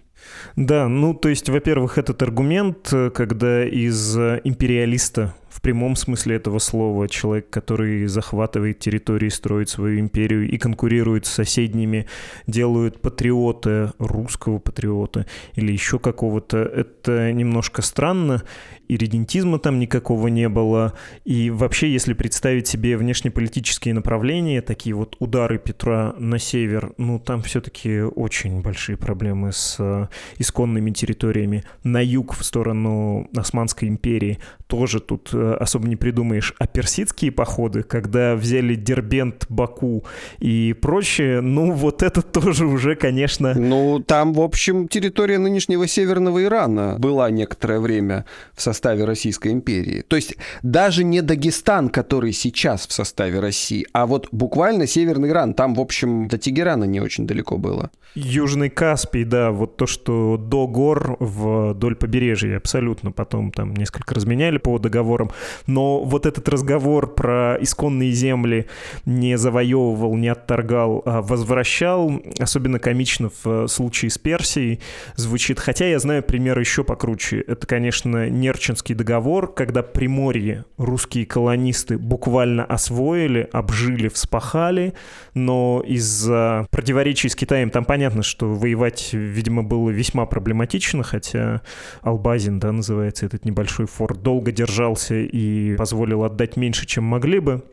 Да, 0.55 0.87
ну 0.87 1.13
то 1.13 1.29
есть, 1.29 1.47
во-первых, 1.47 1.97
этот 1.97 2.23
аргумент, 2.23 2.91
когда 3.13 3.63
из 3.63 4.17
империалиста 4.17 5.35
в 5.55 5.61
прямом 5.61 5.95
смысле 5.95 6.35
этого 6.35 6.59
слова, 6.59 7.07
человек, 7.07 7.49
который 7.49 8.07
захватывает 8.07 8.79
территории, 8.79 9.29
строит 9.29 9.69
свою 9.69 10.01
империю 10.01 10.49
и 10.49 10.57
конкурирует 10.57 11.25
с 11.25 11.31
соседними, 11.31 12.07
делают 12.45 13.01
патриота, 13.01 13.93
русского 13.97 14.59
патриота 14.59 15.25
или 15.53 15.71
еще 15.71 15.97
какого-то, 15.97 16.57
это 16.57 17.31
немножко 17.31 17.81
странно 17.81 18.43
иридентизма 18.87 19.59
там 19.59 19.79
никакого 19.79 20.27
не 20.27 20.49
было. 20.49 20.93
И 21.23 21.49
вообще, 21.49 21.91
если 21.91 22.13
представить 22.13 22.67
себе 22.67 22.97
внешнеполитические 22.97 23.93
направления, 23.93 24.61
такие 24.61 24.95
вот 24.95 25.15
удары 25.19 25.57
Петра 25.57 26.15
на 26.17 26.39
север, 26.39 26.93
ну 26.97 27.19
там 27.19 27.41
все-таки 27.41 28.01
очень 28.01 28.61
большие 28.61 28.97
проблемы 28.97 29.51
с 29.51 29.77
э, 29.79 30.07
исконными 30.37 30.91
территориями. 30.91 31.63
На 31.83 32.03
юг, 32.03 32.35
в 32.35 32.43
сторону 32.43 33.29
Османской 33.35 33.87
империи, 33.87 34.39
тоже 34.67 34.99
тут 34.99 35.29
э, 35.33 35.57
особо 35.59 35.87
не 35.87 35.95
придумаешь. 35.95 36.53
А 36.59 36.67
персидские 36.67 37.31
походы, 37.31 37.83
когда 37.83 38.35
взяли 38.35 38.75
Дербент, 38.75 39.45
Баку 39.49 40.05
и 40.39 40.73
прочее, 40.79 41.41
ну 41.41 41.71
вот 41.71 42.03
это 42.03 42.21
тоже 42.21 42.65
уже, 42.65 42.95
конечно... 42.95 43.53
Ну, 43.53 43.99
там, 43.99 44.33
в 44.33 44.41
общем, 44.41 44.87
территория 44.87 45.37
нынешнего 45.37 45.87
Северного 45.87 46.43
Ирана 46.43 46.97
была 46.99 47.29
некоторое 47.29 47.79
время 47.79 48.25
в 48.53 48.61
составе 48.61 48.74
составе 48.75 49.05
Российской 49.05 49.53
империи. 49.53 50.01
То 50.01 50.17
есть 50.17 50.35
даже 50.61 51.03
не 51.03 51.21
Дагестан, 51.21 51.89
который 51.89 52.33
сейчас 52.33 52.85
в 52.85 52.91
составе 52.91 53.39
России, 53.39 53.87
а 53.93 54.05
вот 54.05 54.27
буквально 54.31 54.85
Северный 54.85 55.29
Иран. 55.29 55.53
Там, 55.53 55.75
в 55.75 55.79
общем, 55.79 56.27
до 56.27 56.37
Тегерана 56.37 56.83
не 56.83 56.99
очень 56.99 57.25
далеко 57.25 57.57
было. 57.57 57.89
Южный 58.15 58.69
Каспий, 58.69 59.23
да, 59.23 59.51
вот 59.51 59.77
то, 59.77 59.87
что 59.87 60.37
до 60.37 60.67
гор 60.67 61.17
вдоль 61.19 61.95
побережья, 61.95 62.57
абсолютно. 62.57 63.11
Потом 63.11 63.51
там 63.51 63.73
несколько 63.73 64.13
разменяли 64.13 64.57
по 64.57 64.77
договорам. 64.77 65.31
Но 65.67 66.03
вот 66.03 66.25
этот 66.25 66.49
разговор 66.49 67.13
про 67.13 67.57
исконные 67.61 68.11
земли 68.11 68.67
не 69.05 69.37
завоевывал, 69.37 70.15
не 70.15 70.27
отторгал, 70.27 71.01
а 71.05 71.21
возвращал, 71.21 72.21
особенно 72.39 72.79
комично 72.79 73.29
в 73.43 73.67
случае 73.67 74.11
с 74.11 74.17
Персией 74.17 74.81
звучит. 75.15 75.59
Хотя 75.59 75.87
я 75.87 75.99
знаю 75.99 76.23
пример 76.23 76.59
еще 76.59 76.83
покруче. 76.83 77.41
Это, 77.47 77.65
конечно, 77.67 78.29
Нерч 78.29 78.64
Нерчинский 78.65 78.95
договор, 78.95 79.53
когда 79.53 79.83
Приморье 79.83 80.65
русские 80.77 81.27
колонисты 81.27 81.99
буквально 81.99 82.65
освоили, 82.65 83.47
обжили, 83.51 84.07
вспахали, 84.07 84.95
но 85.35 85.83
из-за 85.85 86.65
противоречий 86.71 87.29
с 87.29 87.35
Китаем 87.35 87.69
там 87.69 87.85
понятно, 87.85 88.23
что 88.23 88.51
воевать, 88.51 89.13
видимо, 89.13 89.61
было 89.61 89.91
весьма 89.91 90.25
проблематично, 90.25 91.03
хотя 91.03 91.61
Албазин, 92.01 92.57
да, 92.59 92.71
называется 92.71 93.27
этот 93.27 93.45
небольшой 93.45 93.85
форт, 93.85 94.23
долго 94.23 94.51
держался 94.51 95.13
и 95.13 95.75
позволил 95.75 96.23
отдать 96.23 96.57
меньше, 96.57 96.87
чем 96.87 97.03
могли 97.03 97.37
бы. 97.37 97.63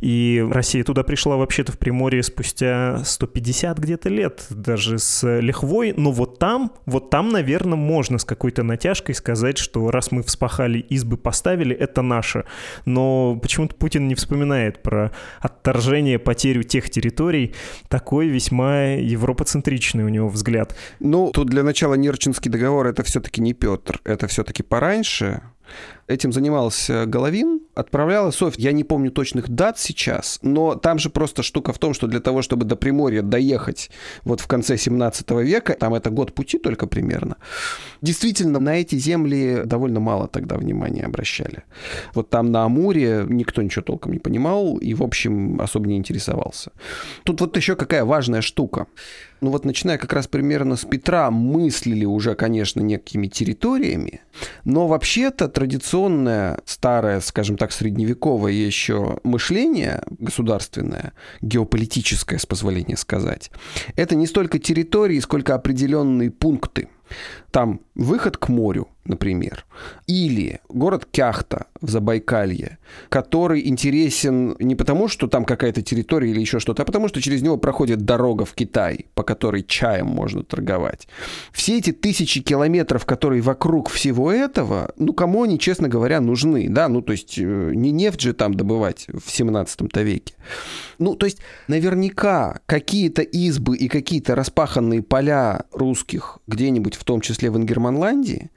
И 0.00 0.44
Россия 0.50 0.82
туда 0.82 1.04
пришла 1.04 1.36
вообще-то 1.36 1.70
в 1.70 1.78
Приморье 1.78 2.24
спустя 2.24 3.04
150 3.04 3.78
где-то 3.78 4.08
лет, 4.08 4.46
даже 4.50 4.98
с 4.98 5.24
лихвой, 5.40 5.94
но 5.96 6.10
вот 6.10 6.40
там, 6.40 6.72
вот 6.86 7.08
там, 7.08 7.28
наверное, 7.28 7.78
можно 7.78 8.18
с 8.18 8.24
какой-то 8.24 8.64
натяжкой 8.64 9.14
сказать, 9.14 9.56
что 9.56 9.92
раз 9.92 10.10
мы 10.10 10.24
вспахали, 10.40 10.78
избы 10.78 11.16
поставили, 11.18 11.76
это 11.76 12.02
наше. 12.02 12.44
Но 12.86 13.38
почему-то 13.42 13.74
Путин 13.74 14.08
не 14.08 14.14
вспоминает 14.14 14.82
про 14.82 15.10
отторжение, 15.40 16.18
потерю 16.18 16.62
тех 16.62 16.88
территорий. 16.88 17.54
Такой 17.88 18.28
весьма 18.28 18.94
европоцентричный 18.94 20.04
у 20.04 20.08
него 20.08 20.28
взгляд. 20.28 20.74
Ну, 21.00 21.30
тут 21.32 21.50
для 21.50 21.62
начала 21.62 21.94
Нерчинский 21.94 22.50
договор 22.50 22.86
это 22.86 23.02
все-таки 23.02 23.42
не 23.42 23.52
Петр, 23.52 24.00
это 24.04 24.26
все-таки 24.28 24.62
пораньше. 24.62 25.42
Этим 26.10 26.32
занимался 26.32 27.06
Головин, 27.06 27.60
отправляла 27.76 28.32
Софья. 28.32 28.60
Я 28.64 28.72
не 28.72 28.82
помню 28.82 29.12
точных 29.12 29.48
дат 29.48 29.78
сейчас, 29.78 30.40
но 30.42 30.74
там 30.74 30.98
же 30.98 31.08
просто 31.08 31.44
штука 31.44 31.72
в 31.72 31.78
том, 31.78 31.94
что 31.94 32.08
для 32.08 32.18
того, 32.18 32.42
чтобы 32.42 32.64
до 32.64 32.74
Приморья 32.74 33.22
доехать 33.22 33.92
вот 34.24 34.40
в 34.40 34.48
конце 34.48 34.76
17 34.76 35.30
века, 35.30 35.76
там 35.78 35.94
это 35.94 36.10
год 36.10 36.34
пути 36.34 36.58
только 36.58 36.88
примерно, 36.88 37.36
действительно 38.02 38.58
на 38.58 38.80
эти 38.80 38.96
земли 38.96 39.62
довольно 39.64 40.00
мало 40.00 40.26
тогда 40.26 40.56
внимания 40.56 41.04
обращали. 41.04 41.62
Вот 42.12 42.28
там 42.28 42.50
на 42.50 42.64
Амуре 42.64 43.24
никто 43.28 43.62
ничего 43.62 43.84
толком 43.84 44.12
не 44.12 44.18
понимал 44.18 44.78
и, 44.78 44.94
в 44.94 45.04
общем, 45.04 45.60
особо 45.60 45.86
не 45.86 45.96
интересовался. 45.96 46.72
Тут 47.22 47.40
вот 47.40 47.56
еще 47.56 47.76
какая 47.76 48.04
важная 48.04 48.40
штука 48.40 48.88
ну 49.40 49.50
вот 49.50 49.64
начиная 49.64 49.98
как 49.98 50.12
раз 50.12 50.26
примерно 50.26 50.76
с 50.76 50.84
Петра, 50.84 51.30
мыслили 51.30 52.04
уже, 52.04 52.34
конечно, 52.34 52.80
некими 52.80 53.26
территориями, 53.26 54.20
но 54.64 54.86
вообще-то 54.86 55.48
традиционное, 56.00 56.58
старое, 56.64 57.20
скажем 57.20 57.56
так, 57.56 57.72
средневековое 57.72 58.52
еще 58.52 59.18
мышление 59.22 60.02
государственное, 60.18 61.12
геополитическое, 61.42 62.38
с 62.38 62.46
позволения 62.46 62.96
сказать, 62.96 63.50
это 63.96 64.14
не 64.14 64.26
столько 64.26 64.58
территории, 64.58 65.20
сколько 65.20 65.54
определенные 65.54 66.30
пункты. 66.30 66.88
Там 67.50 67.80
выход 67.94 68.36
к 68.36 68.48
морю, 68.48 68.88
например, 69.10 69.66
или 70.06 70.60
город 70.68 71.06
Кяхта 71.10 71.66
в 71.80 71.90
Забайкалье, 71.90 72.78
который 73.08 73.68
интересен 73.68 74.56
не 74.58 74.74
потому, 74.74 75.08
что 75.08 75.26
там 75.26 75.44
какая-то 75.44 75.82
территория 75.82 76.30
или 76.30 76.40
еще 76.40 76.60
что-то, 76.60 76.82
а 76.82 76.86
потому 76.86 77.08
что 77.08 77.20
через 77.20 77.42
него 77.42 77.56
проходит 77.58 78.00
дорога 78.00 78.44
в 78.44 78.54
Китай, 78.54 79.06
по 79.14 79.22
которой 79.22 79.62
чаем 79.62 80.06
можно 80.06 80.42
торговать. 80.42 81.08
Все 81.52 81.78
эти 81.78 81.92
тысячи 81.92 82.40
километров, 82.40 83.04
которые 83.04 83.42
вокруг 83.42 83.90
всего 83.90 84.32
этого, 84.32 84.92
ну, 84.96 85.12
кому 85.12 85.42
они, 85.42 85.58
честно 85.58 85.88
говоря, 85.88 86.20
нужны, 86.20 86.68
да, 86.68 86.88
ну, 86.88 87.02
то 87.02 87.12
есть 87.12 87.38
э, 87.38 87.72
не 87.74 87.90
нефть 87.90 88.20
же 88.20 88.32
там 88.32 88.54
добывать 88.54 89.06
в 89.12 89.30
17 89.30 89.96
веке. 89.96 90.34
Ну, 90.98 91.14
то 91.16 91.26
есть 91.26 91.38
наверняка 91.68 92.60
какие-то 92.66 93.22
избы 93.22 93.76
и 93.76 93.88
какие-то 93.88 94.34
распаханные 94.34 95.02
поля 95.02 95.64
русских 95.72 96.38
где-нибудь, 96.46 96.94
в 96.94 97.04
том 97.04 97.20
числе 97.20 97.50
в 97.50 97.56
Ингерманландии, 97.56 98.50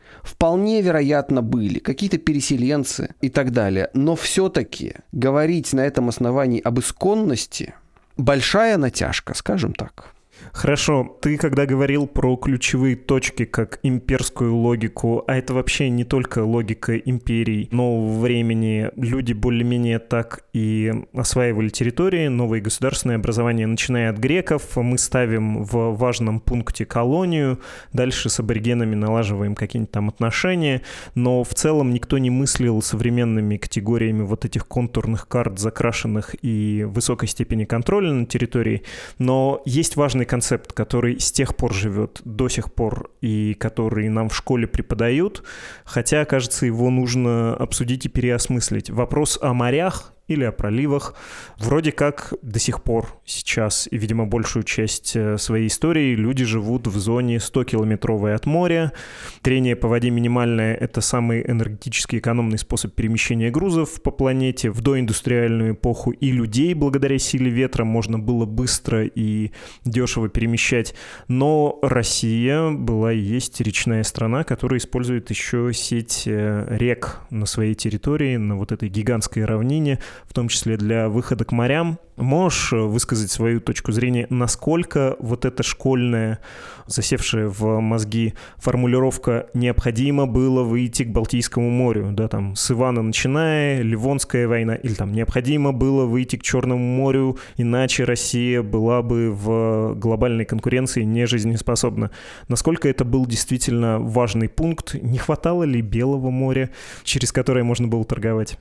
вполне 0.43 0.81
вероятно 0.81 1.41
были, 1.41 1.79
какие-то 1.79 2.17
переселенцы 2.17 3.15
и 3.21 3.29
так 3.29 3.51
далее. 3.51 3.89
Но 3.93 4.17
все-таки 4.17 4.95
говорить 5.13 5.71
на 5.71 5.79
этом 5.79 6.09
основании 6.09 6.59
об 6.59 6.81
исконности 6.81 7.75
большая 8.17 8.75
натяжка, 8.75 9.35
скажем 9.35 9.73
так. 9.73 10.12
Хорошо, 10.53 11.17
ты 11.19 11.38
когда 11.38 11.65
говорил 11.65 12.05
про 12.05 12.36
ключевые 12.36 12.95
точки 12.95 13.43
как 13.43 13.79
имперскую 13.81 14.55
логику, 14.55 15.24
а 15.27 15.36
это 15.36 15.55
вообще 15.55 15.89
не 15.89 16.03
только 16.03 16.43
логика 16.43 16.95
империй 16.95 17.67
нового 17.72 18.19
времени, 18.19 18.91
люди 18.95 19.33
более-менее 19.33 19.98
так 19.98 20.45
и 20.53 20.93
осваивали 21.12 21.69
территории, 21.69 22.27
новые 22.27 22.62
государственные 22.62 23.15
образования, 23.15 23.65
начиная 23.65 24.12
от 24.12 24.19
греков, 24.19 24.77
мы 24.77 25.00
ставим 25.00 25.63
в 25.63 25.98
важном 25.98 26.39
пункте 26.39 26.86
колонию, 26.86 27.60
дальше 27.91 28.29
с 28.29 28.39
аборигенами 28.39 28.93
налаживаем 28.93 29.55
какие-нибудь 29.55 29.91
там 29.91 30.10
отношения, 30.10 30.83
но 31.15 31.43
в 31.43 31.55
целом 31.55 31.91
никто 31.91 32.19
не 32.19 32.29
мыслил 32.29 32.79
современными 32.83 33.57
категориями 33.57 34.22
вот 34.22 34.45
этих 34.45 34.67
контурных 34.67 35.27
карт, 35.27 35.57
закрашенных 35.57 36.36
и 36.43 36.86
высокой 36.88 37.27
степени 37.27 37.65
контроля 37.65 38.12
на 38.12 38.27
территории, 38.27 38.83
но 39.17 39.60
есть 39.65 39.95
важный 39.95 40.25
концепт, 40.25 40.42
который 40.73 41.19
с 41.19 41.32
тех 41.32 41.56
пор 41.56 41.73
живет 41.73 42.21
до 42.25 42.49
сих 42.49 42.73
пор 42.73 43.12
и 43.21 43.53
который 43.53 44.10
нам 44.10 44.29
в 44.29 44.36
школе 44.36 44.67
преподают, 44.67 45.43
хотя, 45.86 46.25
кажется, 46.25 46.65
его 46.65 46.89
нужно 46.89 47.56
обсудить 47.56 48.06
и 48.06 48.10
переосмыслить. 48.10 48.89
Вопрос 48.89 49.39
о 49.41 49.53
морях 49.53 50.13
или 50.27 50.45
о 50.45 50.51
проливах. 50.51 51.15
Вроде 51.57 51.91
как 51.91 52.33
до 52.41 52.57
сих 52.57 52.81
пор 52.81 53.19
сейчас, 53.25 53.88
и, 53.91 53.97
видимо, 53.97 54.25
большую 54.25 54.63
часть 54.63 55.15
э, 55.15 55.38
своей 55.38 55.67
истории 55.67 56.15
люди 56.15 56.45
живут 56.45 56.88
в 56.88 56.97
зоне 56.97 57.38
100-километровой 57.38 58.33
от 58.33 58.45
моря. 58.45 58.93
Трение 59.41 59.75
по 59.75 59.89
воде 59.89 60.09
минимальное— 60.12 60.75
это 60.79 61.01
самый 61.01 61.43
энергетически 61.45 62.17
экономный 62.17 62.57
способ 62.57 62.93
перемещения 62.93 63.51
грузов 63.51 64.01
по 64.01 64.12
планете. 64.12 64.71
В 64.71 64.81
доиндустриальную 64.81 65.73
эпоху 65.73 66.12
и 66.12 66.31
людей 66.31 66.73
благодаря 66.73 67.19
силе 67.19 67.51
ветра 67.51 67.83
можно 67.83 68.17
было 68.17 68.45
быстро 68.45 69.05
и 69.05 69.51
дешево 69.83 70.29
перемещать. 70.29 70.95
Но 71.27 71.79
Россия 71.81 72.71
была 72.71 73.12
и 73.12 73.19
есть 73.19 73.59
речная 73.59 74.03
страна, 74.03 74.45
которая 74.45 74.79
использует 74.79 75.29
еще 75.29 75.71
сеть 75.73 76.23
э, 76.27 76.65
рек 76.69 77.19
на 77.29 77.45
своей 77.45 77.73
территории, 77.73 78.38
на 78.38 78.55
вот 78.55 78.71
этой 78.71 78.88
гигантской 78.88 79.43
равнине— 79.43 79.99
в 80.26 80.34
том 80.34 80.47
числе 80.47 80.78
для 80.78 81.10
выхода 81.10 81.45
к 81.45 81.52
морям. 81.52 81.99
Можешь 82.15 82.73
высказать 82.73 83.32
свою 83.32 83.60
точку 83.60 83.91
зрения, 83.91 84.28
насколько 84.30 85.15
вот 85.19 85.45
эта 85.45 85.63
школьная, 85.63 86.39
засевшая 86.86 87.47
в 87.47 87.80
мозги 87.80 88.36
формулировка 88.58 89.47
«необходимо 89.56 90.28
было 90.28 90.62
выйти 90.62 91.04
к 91.04 91.10
Балтийскому 91.10 91.71
морю», 91.71 92.12
да, 92.12 92.28
там, 92.28 92.56
с 92.56 92.69
Ивана 92.69 93.02
начиная, 93.02 93.82
Ливонская 93.82 94.47
война, 94.47 94.76
или 94.76 94.93
там 94.93 95.12
«необходимо 95.12 95.71
было 95.71 96.06
выйти 96.06 96.36
к 96.36 96.43
Черному 96.43 96.84
морю, 96.84 97.39
иначе 97.58 98.04
Россия 98.04 98.62
была 98.62 99.02
бы 99.02 99.32
в 99.32 99.95
глобальной 99.95 100.45
конкуренции 100.45 101.02
не 101.02 101.26
жизнеспособна». 101.26 102.12
Насколько 102.47 102.89
это 102.89 103.06
был 103.06 103.26
действительно 103.26 103.99
важный 103.99 104.49
пункт? 104.49 104.93
Не 104.93 105.17
хватало 105.17 105.63
ли 105.63 105.82
Белого 105.82 106.30
моря, 106.30 106.69
через 107.04 107.32
которое 107.32 107.63
можно 107.63 107.88
было 107.88 108.06
торговать? 108.06 108.60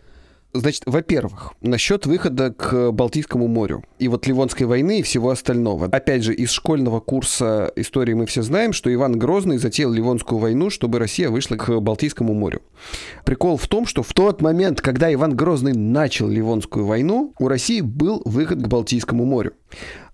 Значит, 0.54 0.82
во-первых, 0.84 1.54
насчет 1.62 2.04
выхода 2.04 2.52
к 2.52 2.90
Балтийскому 2.92 3.48
морю 3.48 3.84
и 3.98 4.08
вот 4.08 4.26
Ливонской 4.26 4.66
войны 4.66 5.00
и 5.00 5.02
всего 5.02 5.30
остального. 5.30 5.86
Опять 5.86 6.24
же, 6.24 6.34
из 6.34 6.50
школьного 6.50 7.00
курса 7.00 7.72
истории 7.74 8.12
мы 8.12 8.26
все 8.26 8.42
знаем, 8.42 8.74
что 8.74 8.92
Иван 8.92 9.18
Грозный 9.18 9.56
затеял 9.56 9.90
Ливонскую 9.90 10.38
войну, 10.38 10.68
чтобы 10.68 10.98
Россия 10.98 11.30
вышла 11.30 11.56
к 11.56 11.80
Балтийскому 11.80 12.34
морю. 12.34 12.60
Прикол 13.24 13.56
в 13.56 13.66
том, 13.66 13.86
что 13.86 14.02
в 14.02 14.12
тот 14.12 14.42
момент, 14.42 14.82
когда 14.82 15.12
Иван 15.12 15.34
Грозный 15.34 15.72
начал 15.72 16.28
Ливонскую 16.28 16.84
войну, 16.84 17.32
у 17.38 17.48
России 17.48 17.80
был 17.80 18.20
выход 18.26 18.60
к 18.60 18.68
Балтийскому 18.68 19.24
морю. 19.24 19.54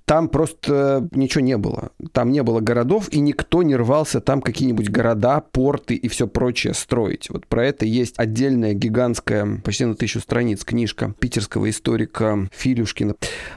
Там 0.08 0.30
просто 0.30 1.06
ничего 1.12 1.42
не 1.42 1.58
было. 1.58 1.90
Там 2.12 2.32
не 2.32 2.42
было 2.42 2.60
городов, 2.60 3.10
и 3.10 3.20
никто 3.20 3.62
не 3.62 3.76
рвался 3.76 4.22
там 4.22 4.40
какие-нибудь 4.40 4.88
города, 4.88 5.42
порты 5.42 5.96
и 5.96 6.08
все 6.08 6.26
прочее 6.26 6.72
строить. 6.72 7.28
Вот 7.28 7.46
про 7.46 7.66
это 7.66 7.84
есть 7.84 8.14
отдельная 8.16 8.72
гигантская, 8.72 9.60
почти 9.62 9.84
на 9.84 9.94
тысячу 9.94 10.20
страниц, 10.20 10.64
книжка 10.64 11.14
питерского 11.18 11.68
историка 11.68 12.48
Филюшкина. 12.52 13.16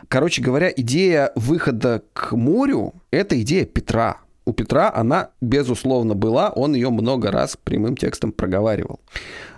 Короче 0.09 0.41
говоря, 0.41 0.69
идея 0.75 1.31
выхода 1.35 2.03
к 2.11 2.35
морю— 2.35 2.95
это 3.11 3.41
идея 3.41 3.63
Петра. 3.63 4.17
У 4.45 4.53
Петра 4.53 4.91
она, 4.93 5.29
безусловно, 5.39 6.15
была, 6.15 6.49
он 6.49 6.73
ее 6.73 6.89
много 6.89 7.31
раз 7.31 7.57
прямым 7.63 7.95
текстом 7.95 8.31
проговаривал. 8.31 8.99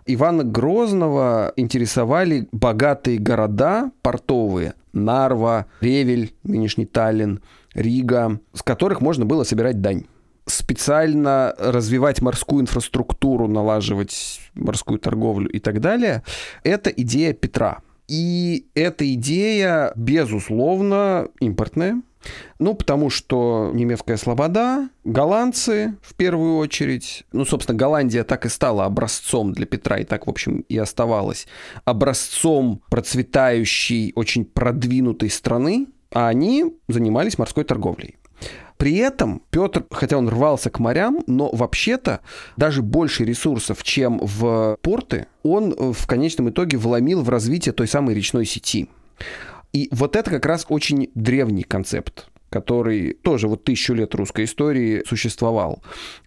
Ивана 0.06 0.44
Грозного 0.44 1.54
интересовали 1.56 2.50
богатые 2.52 3.18
города 3.18 3.92
портовые, 4.02 4.74
Нарва, 4.92 5.68
Ревель, 5.80 6.34
нынешний 6.44 6.86
Таллин, 6.86 7.42
Рига, 7.74 8.40
с 8.54 8.62
которых 8.62 9.00
можно 9.00 9.26
было 9.26 9.44
собирать 9.44 9.82
дань 9.82 10.06
специально 10.46 11.56
развивать 11.58 12.22
морскую 12.22 12.62
инфраструктуру, 12.62 13.48
налаживать 13.48 14.42
морскую 14.56 15.00
торговлю 15.00 15.50
и 15.50 15.60
так 15.60 15.80
далее, 15.80 16.24
это 16.64 16.90
идея 16.90 17.34
Петра. 17.34 17.80
И 18.08 18.68
эта 18.76 19.12
идея, 19.14 19.94
безусловно, 19.96 21.30
импортная. 21.40 22.02
Ну, 22.60 22.74
потому 22.74 23.10
что 23.10 23.72
немецкая 23.74 24.18
слобода, 24.18 24.90
голландцы 25.04 25.96
в 26.02 26.14
первую 26.16 26.58
очередь, 26.58 27.26
ну, 27.32 27.46
собственно, 27.46 27.78
Голландия 27.78 28.24
так 28.24 28.46
и 28.46 28.50
стала 28.50 28.86
образцом 28.86 29.54
для 29.54 29.66
Петра, 29.66 29.98
и 29.98 30.04
так, 30.04 30.28
в 30.28 30.30
общем, 30.30 30.66
и 30.70 30.78
оставалась 30.78 31.48
образцом 31.86 32.82
процветающей, 32.90 34.14
очень 34.16 34.46
продвинутой 34.46 35.30
страны, 35.30 35.88
а 36.12 36.28
они 36.28 36.78
занимались 36.88 37.38
морской 37.38 37.64
торговлей. 37.64 38.18
При 38.78 38.98
этом 38.98 39.42
Петр, 39.50 39.86
хотя 39.92 40.18
он 40.18 40.28
рвался 40.28 40.70
к 40.70 40.80
морям, 40.80 41.24
но 41.28 41.50
вообще-то 41.52 42.22
даже 42.58 42.82
больше 42.82 43.24
ресурсов, 43.24 43.84
чем 43.84 44.20
в 44.22 44.78
порты, 44.82 45.28
он 45.44 45.94
в 45.94 46.08
конечном 46.08 46.50
итоге 46.50 46.78
вломил 46.78 47.22
в 47.22 47.30
развитие 47.30 47.74
той 47.74 47.88
самой 47.88 48.16
речной 48.16 48.46
сети. 48.46 48.90
И 49.74 49.90
вот 49.92 50.16
это 50.16 50.30
как 50.30 50.46
раз 50.46 50.66
очень 50.70 51.10
древний 51.16 51.64
концепт 51.64 52.30
который 52.54 53.14
тоже 53.14 53.48
вот 53.48 53.64
тысячу 53.64 53.96
лет 53.96 54.14
русской 54.14 54.46
истории 54.46 55.02
существовал, 55.08 55.82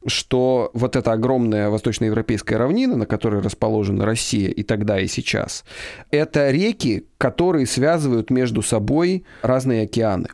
что 0.08 0.72
вот 0.74 0.96
эта 0.96 1.12
огромная 1.12 1.70
восточноевропейская 1.70 2.58
равнина, 2.58 2.96
на 2.96 3.06
которой 3.06 3.40
расположена 3.40 4.04
Россия 4.04 4.48
и 4.48 4.64
тогда, 4.64 4.98
и 4.98 5.06
сейчас, 5.06 5.64
это 6.10 6.50
реки, 6.50 7.06
которые 7.16 7.64
связывают 7.66 8.30
между 8.30 8.60
собой 8.60 9.24
разные 9.42 9.84
океаны. 9.84 10.26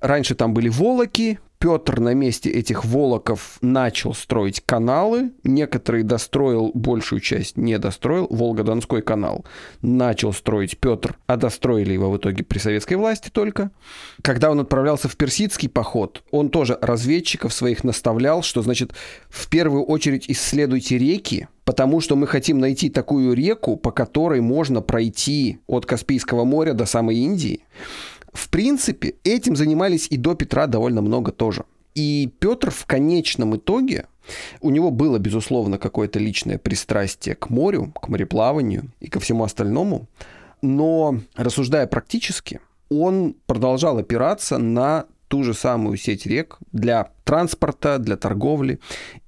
Раньше 0.00 0.36
там 0.36 0.54
были 0.54 0.68
волоки, 0.68 1.40
Петр 1.66 1.98
на 1.98 2.14
месте 2.14 2.48
этих 2.48 2.84
волоков 2.84 3.58
начал 3.60 4.14
строить 4.14 4.62
каналы. 4.64 5.32
Некоторые 5.42 6.04
достроил, 6.04 6.70
большую 6.74 7.18
часть 7.18 7.56
не 7.56 7.76
достроил. 7.80 8.28
Волго-Донской 8.30 9.02
канал 9.02 9.44
начал 9.82 10.32
строить 10.32 10.78
Петр, 10.78 11.18
а 11.26 11.36
достроили 11.36 11.92
его 11.92 12.08
в 12.08 12.18
итоге 12.18 12.44
при 12.44 12.58
советской 12.58 12.94
власти 12.94 13.30
только. 13.30 13.72
Когда 14.22 14.52
он 14.52 14.60
отправлялся 14.60 15.08
в 15.08 15.16
персидский 15.16 15.68
поход, 15.68 16.22
он 16.30 16.50
тоже 16.50 16.78
разведчиков 16.80 17.52
своих 17.52 17.82
наставлял, 17.82 18.42
что, 18.42 18.62
значит, 18.62 18.92
в 19.28 19.50
первую 19.50 19.82
очередь 19.82 20.30
исследуйте 20.30 20.98
реки, 20.98 21.48
потому 21.64 22.00
что 22.00 22.14
мы 22.14 22.28
хотим 22.28 22.60
найти 22.60 22.90
такую 22.90 23.32
реку, 23.32 23.76
по 23.76 23.90
которой 23.90 24.40
можно 24.40 24.82
пройти 24.82 25.58
от 25.66 25.84
Каспийского 25.84 26.44
моря 26.44 26.74
до 26.74 26.86
самой 26.86 27.16
Индии. 27.16 27.64
В 28.36 28.50
принципе, 28.50 29.14
этим 29.24 29.56
занимались 29.56 30.06
и 30.10 30.16
до 30.18 30.34
Петра 30.34 30.66
довольно 30.66 31.00
много 31.00 31.32
тоже. 31.32 31.64
И 31.94 32.30
Петр 32.38 32.70
в 32.70 32.84
конечном 32.84 33.56
итоге, 33.56 34.06
у 34.60 34.68
него 34.68 34.90
было, 34.90 35.18
безусловно, 35.18 35.78
какое-то 35.78 36.18
личное 36.18 36.58
пристрастие 36.58 37.34
к 37.34 37.48
морю, 37.48 37.92
к 38.00 38.08
мореплаванию 38.08 38.90
и 39.00 39.08
ко 39.08 39.20
всему 39.20 39.44
остальному, 39.44 40.06
но, 40.60 41.20
рассуждая 41.34 41.86
практически, 41.86 42.60
он 42.90 43.34
продолжал 43.46 43.96
опираться 43.96 44.58
на 44.58 45.06
ту 45.28 45.42
же 45.42 45.54
самую 45.54 45.96
сеть 45.96 46.26
рек 46.26 46.58
для 46.72 47.10
транспорта, 47.24 47.98
для 47.98 48.16
торговли 48.16 48.80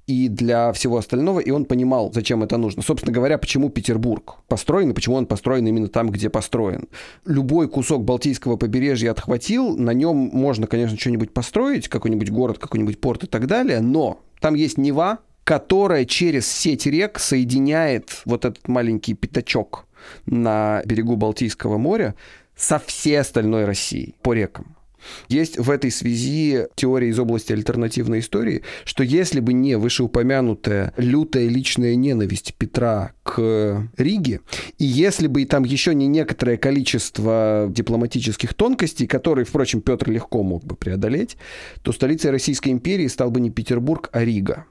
и 0.07 0.29
для 0.29 0.73
всего 0.73 0.97
остального, 0.97 1.41
и 1.41 1.51
он 1.51 1.65
понимал, 1.65 2.11
зачем 2.13 2.43
это 2.43 2.57
нужно. 2.57 2.83
Собственно 2.83 3.13
говоря, 3.13 3.37
почему 3.37 3.69
Петербург 3.69 4.37
построен 4.49 4.91
и 4.91 4.95
почему 4.95 5.17
он 5.17 5.27
построен 5.27 5.67
именно 5.67 5.89
там, 5.89 6.11
где 6.11 6.31
построен. 6.31 6.89
Любой 7.27 7.69
кусок 7.69 8.05
Балтийского 8.05 8.57
побережья 8.57 9.11
отхватил, 9.11 9.77
на 9.77 9.93
нем 9.93 10.17
можно, 10.17 10.67
конечно, 10.67 10.97
что-нибудь 10.97 11.33
построить, 11.33 11.89
какой-нибудь 11.89 12.31
город, 12.31 12.59
какой-нибудь 12.59 13.01
порт 13.01 13.25
и 13.25 13.27
так 13.27 13.47
далее, 13.47 13.81
но 13.81 14.21
там 14.41 14.55
есть 14.55 14.79
Нева, 14.79 15.19
которая 15.45 16.05
через 16.05 16.47
сеть 16.47 16.87
рек 16.87 17.19
соединяет 17.19 18.23
вот 18.25 18.45
этот 18.45 18.69
маленький 18.69 19.15
пятачок 19.15 19.87
на 20.27 20.83
берегу 20.85 21.17
Балтийского 21.17 21.77
моря 21.79 22.15
со 22.57 22.79
всей 22.79 23.21
остальной 23.21 23.65
Россией 23.65 24.15
по 24.23 24.33
рекам. 24.33 24.78
Есть 25.29 25.59
в 25.59 25.71
этой 25.71 25.91
связи 25.91 26.67
теория 26.75 27.09
из 27.09 27.19
области 27.19 27.53
альтернативной 27.53 28.21
истории, 28.21 28.63
что 28.85 29.03
если 29.03 29.41
бы 29.41 29.53
не 29.53 29.77
вышеупомянутая 29.77 30.93
лютая 30.97 31.49
личная 31.49 31.95
ненависть 31.95 32.55
Петра 32.59 33.13
к 33.23 33.89
Риге, 33.97 34.41
и 34.79 34.85
если 34.85 35.27
бы 35.27 35.45
там 35.45 35.65
еще 35.65 35.95
не 35.95 36.07
некоторое 36.07 36.57
количество 36.57 37.67
дипломатических 37.71 38.55
тонкостей, 38.55 39.07
которые, 39.07 39.45
впрочем, 39.45 39.81
Петр 39.81 40.11
легко 40.11 40.43
мог 40.43 40.65
бы 40.65 40.77
преодолеть, 40.77 41.37
то 41.83 41.93
столицей 41.93 42.31
Российской 42.31 42.71
империи 42.71 43.07
стал 43.07 43.31
бы 43.31 43.41
не 43.41 43.51
Петербург, 43.51 44.09
а 44.13 44.25
Рига. 44.25 44.67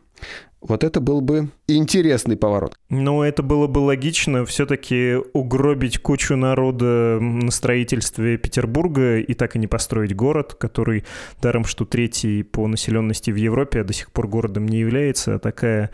Вот 0.62 0.84
это 0.84 1.00
был 1.00 1.22
бы 1.22 1.50
интересный 1.68 2.36
поворот. 2.36 2.76
Ну, 2.90 3.22
это 3.22 3.44
было 3.44 3.68
бы 3.68 3.80
логично 3.80 4.44
все-таки 4.46 5.16
угробить 5.34 6.00
кучу 6.00 6.36
народа 6.36 7.20
на 7.22 7.52
строительстве 7.52 8.38
Петербурга 8.38 9.20
и 9.20 9.34
так 9.34 9.56
и 9.56 9.60
не 9.60 9.68
построить 9.68 10.16
город, 10.16 10.56
который, 10.56 11.06
даром 11.42 11.66
что 11.66 11.86
третий 11.86 12.42
по 12.42 12.68
населенности 12.68 13.30
в 13.30 13.36
Европе, 13.36 13.82
а 13.82 13.84
до 13.84 13.94
сих 13.94 14.12
пор 14.12 14.28
городом 14.28 14.68
не 14.68 14.80
является, 14.80 15.36
а 15.36 15.40
такая 15.40 15.92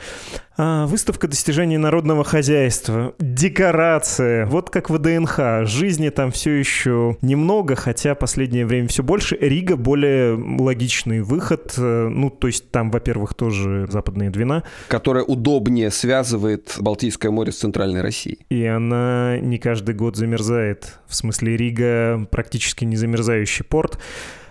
а, 0.56 0.86
выставка 0.86 1.28
достижений 1.28 1.78
народного 1.78 2.24
хозяйства, 2.24 3.16
декорация, 3.20 4.46
вот 4.46 4.70
как 4.70 4.92
в 4.92 5.00
ДНХ. 5.00 5.66
Жизни 5.66 6.10
там 6.10 6.32
все 6.32 6.52
еще 6.52 7.18
немного, 7.22 7.76
хотя 7.76 8.14
последнее 8.14 8.66
время 8.68 8.88
все 8.88 9.02
больше. 9.02 9.36
Рига 9.36 9.76
более 9.76 10.36
логичный 10.36 11.22
выход. 11.22 11.74
Э, 11.78 12.08
ну, 12.08 12.30
то 12.30 12.48
есть 12.48 12.70
там, 12.70 12.92
во-первых, 12.92 13.34
тоже 13.34 13.88
западные 13.90 14.30
Двина. 14.30 14.63
Которая 14.88 15.24
удобнее 15.24 15.92
связывает 15.92 16.76
Балтийское 16.80 17.32
море 17.32 17.52
с 17.52 17.58
Центральной 17.58 18.02
Россией. 18.02 18.40
И 18.50 18.66
она 18.66 19.38
не 19.40 19.58
каждый 19.58 19.96
год 19.96 20.16
замерзает. 20.16 21.00
В 21.08 21.16
смысле, 21.16 21.58
Рига 21.58 22.28
практически 22.32 22.86
не 22.86 22.96
замерзающий 22.96 23.66
порт. 23.66 24.00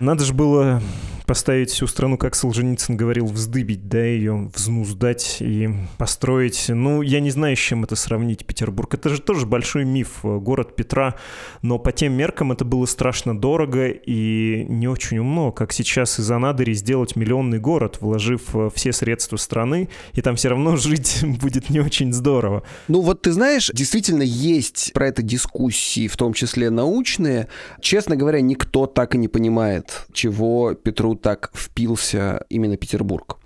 Надо 0.03 0.25
же 0.25 0.33
было 0.33 0.81
поставить 1.25 1.71
всю 1.71 1.87
страну, 1.87 2.17
как 2.17 2.35
Солженицын 2.35 2.97
говорил, 2.97 3.25
вздыбить, 3.25 3.87
да, 3.87 4.03
ее 4.03 4.51
взнуздать 4.53 5.37
и 5.39 5.69
построить. 5.97 6.65
Ну, 6.69 7.01
я 7.01 7.19
не 7.19 7.31
знаю, 7.31 7.55
с 7.55 7.59
чем 7.59 7.83
это 7.83 7.95
сравнить, 7.95 8.45
Петербург. 8.45 8.93
Это 8.93 9.09
же 9.09 9.21
тоже 9.21 9.45
большой 9.45 9.85
миф, 9.85 10.19
город 10.23 10.75
Петра, 10.75 11.15
но 11.61 11.79
по 11.79 11.91
тем 11.91 12.13
меркам 12.13 12.51
это 12.51 12.65
было 12.65 12.85
страшно 12.85 13.37
дорого 13.37 13.87
и 13.89 14.65
не 14.67 14.87
очень 14.87 15.19
умно, 15.19 15.51
как 15.51 15.71
сейчас 15.71 16.19
из 16.19 16.29
Анадыри 16.29 16.73
сделать 16.73 17.15
миллионный 17.15 17.59
город, 17.59 17.97
вложив 18.01 18.55
э, 18.55 18.69
все 18.73 18.91
средства 18.91 19.37
страны, 19.37 19.89
и 20.13 20.21
там 20.21 20.35
все 20.35 20.49
равно 20.49 20.75
жить 20.75 21.19
будет 21.41 21.69
не 21.69 21.79
очень 21.79 22.13
здорово. 22.13 22.63
Ну, 22.87 23.01
вот 23.01 23.21
ты 23.21 23.31
знаешь, 23.31 23.71
действительно 23.73 24.23
есть 24.23 24.91
про 24.93 25.07
это 25.07 25.21
дискуссии, 25.21 26.07
в 26.07 26.17
том 26.17 26.33
числе 26.33 26.69
научные. 26.69 27.47
Честно 27.81 28.15
говоря, 28.15 28.41
никто 28.41 28.85
так 28.85 29.15
и 29.15 29.17
не 29.17 29.27
понимает, 29.27 29.92
чего 30.11 30.73
Петру 30.73 31.15
так 31.15 31.51
впился 31.53 32.45
именно 32.49 32.77
Петербург. 32.77 33.37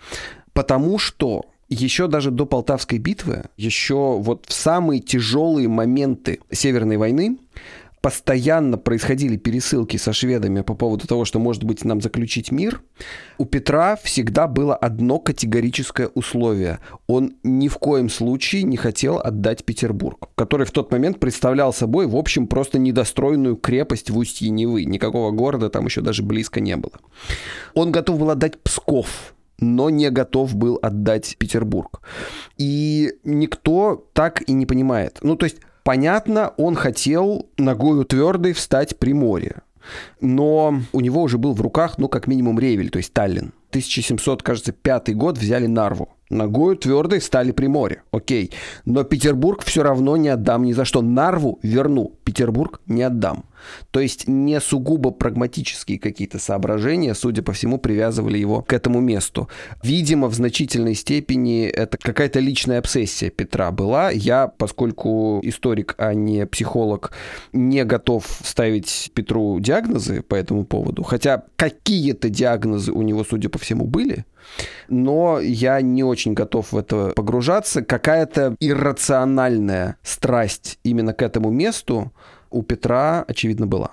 Потому 0.54 0.98
что 0.98 1.46
еще 1.70 2.08
даже 2.08 2.32
до 2.32 2.46
Полтавской 2.46 2.98
битвы, 2.98 3.46
еще 3.58 4.18
вот 4.18 4.46
в 4.48 4.54
самые 4.54 5.02
тяжелые 5.02 5.68
моменты 5.68 6.40
Северной 6.52 6.98
войны, 6.98 7.38
постоянно 8.08 8.78
происходили 8.78 9.36
пересылки 9.36 9.98
со 9.98 10.14
шведами 10.14 10.62
по 10.62 10.76
поводу 10.76 11.06
того, 11.06 11.26
что, 11.26 11.40
может 11.40 11.66
быть, 11.66 11.84
нам 11.84 12.00
заключить 12.00 12.54
мир, 12.54 12.82
у 13.38 13.44
Петра 13.44 13.98
всегда 13.98 14.48
было 14.48 14.78
одно 14.78 15.20
категорическое 15.20 16.08
условие. 16.08 16.80
Он 17.08 17.34
ни 17.44 17.68
в 17.68 17.78
коем 17.80 18.08
случае 18.08 18.64
не 18.64 18.78
хотел 18.78 19.18
отдать 19.18 19.66
Петербург, 19.66 20.30
который 20.36 20.66
в 20.66 20.72
тот 20.72 20.90
момент 20.90 21.20
представлял 21.20 21.74
собой, 21.74 22.08
в 22.08 22.16
общем, 22.16 22.48
просто 22.48 22.80
недостроенную 22.80 23.58
крепость 23.58 24.10
в 24.10 24.18
устье 24.18 24.48
Невы. 24.52 24.86
Никакого 24.86 25.32
города 25.32 25.70
там 25.70 25.84
еще 25.84 26.00
даже 26.00 26.24
близко 26.24 26.62
не 26.62 26.78
было. 26.78 26.94
Он 27.74 27.92
готов 27.92 28.20
был 28.20 28.30
отдать 28.30 28.58
Псков, 28.64 29.34
но 29.60 29.90
не 29.90 30.10
готов 30.12 30.56
был 30.56 30.80
отдать 30.82 31.36
Петербург. 31.38 32.00
И 32.58 33.16
никто 33.26 34.08
так 34.14 34.48
и 34.48 34.54
не 34.54 34.66
понимает. 34.66 35.20
Ну, 35.24 35.36
то 35.36 35.44
есть 35.44 35.58
Понятно, 35.88 36.52
он 36.58 36.76
хотел 36.76 37.50
ногою 37.58 38.04
твердой 38.04 38.52
встать 38.52 39.00
при 39.00 39.14
море. 39.14 39.62
Но 40.20 40.82
у 40.92 41.00
него 41.00 41.22
уже 41.22 41.38
был 41.38 41.54
в 41.54 41.62
руках, 41.62 41.98
ну, 41.98 42.10
как 42.10 42.28
минимум, 42.28 42.60
Ревель, 42.60 42.90
то 42.90 42.98
есть 42.98 43.14
Таллин. 43.14 43.54
1700, 43.70 44.44
кажется, 44.44 44.74
пятый 44.74 45.16
год 45.16 45.38
взяли 45.38 45.66
Нарву. 45.66 46.10
Ногою 46.30 46.76
твердой 46.76 47.22
стали 47.22 47.52
при 47.52 47.68
море. 47.68 48.04
Окей. 48.12 48.52
Но 48.84 49.06
Петербург 49.06 49.64
все 49.64 49.82
равно 49.82 50.18
не 50.18 50.28
отдам 50.28 50.64
ни 50.64 50.74
за 50.74 50.84
что. 50.84 51.02
Нарву 51.02 51.58
верну. 51.64 52.12
Петербург 52.26 52.82
не 52.86 53.04
отдам. 53.04 53.46
То 53.92 54.00
есть 54.00 54.28
не 54.28 54.60
сугубо 54.60 55.12
прагматические 55.12 56.00
какие-то 56.00 56.40
соображения, 56.40 57.14
судя 57.14 57.42
по 57.42 57.54
всему, 57.54 57.78
привязывали 57.78 58.38
его 58.38 58.62
к 58.62 58.74
этому 58.74 59.00
месту. 59.00 59.50
Видимо, 59.84 60.28
в 60.28 60.34
значительной 60.34 60.96
степени 60.96 61.66
это 61.66 61.98
какая-то 61.98 62.40
личная 62.40 62.80
обсессия 62.80 63.30
Петра 63.30 63.72
была. 63.72 64.12
Я, 64.12 64.48
поскольку 64.48 65.40
историк, 65.44 65.96
а 65.98 66.14
не 66.14 66.46
психолог, 66.46 67.12
не 67.54 67.84
готов 67.84 68.26
ставить 68.44 69.12
Петру 69.14 69.60
диагнозы 69.60 70.22
по 70.22 70.36
этому 70.36 70.66
поводу. 70.66 71.04
Хотя 71.04 71.44
какие-то 71.56 72.30
диагнозы 72.30 72.92
у 72.92 73.02
него, 73.02 73.24
судя 73.24 73.50
по 73.50 73.60
всему, 73.60 73.86
были 73.86 74.26
но 74.88 75.40
я 75.40 75.82
не 75.82 76.04
очень 76.04 76.34
готов 76.34 76.72
в 76.72 76.78
это 76.78 77.12
погружаться. 77.16 77.82
Какая-то 77.82 78.56
иррациональная 78.60 79.98
страсть 80.04 80.80
именно 80.84 81.14
к 81.14 81.22
этому 81.22 81.50
месту 81.50 82.14
у 82.58 82.64
Петра, 82.64 83.24
очевидно, 83.28 83.68
была. 83.68 83.92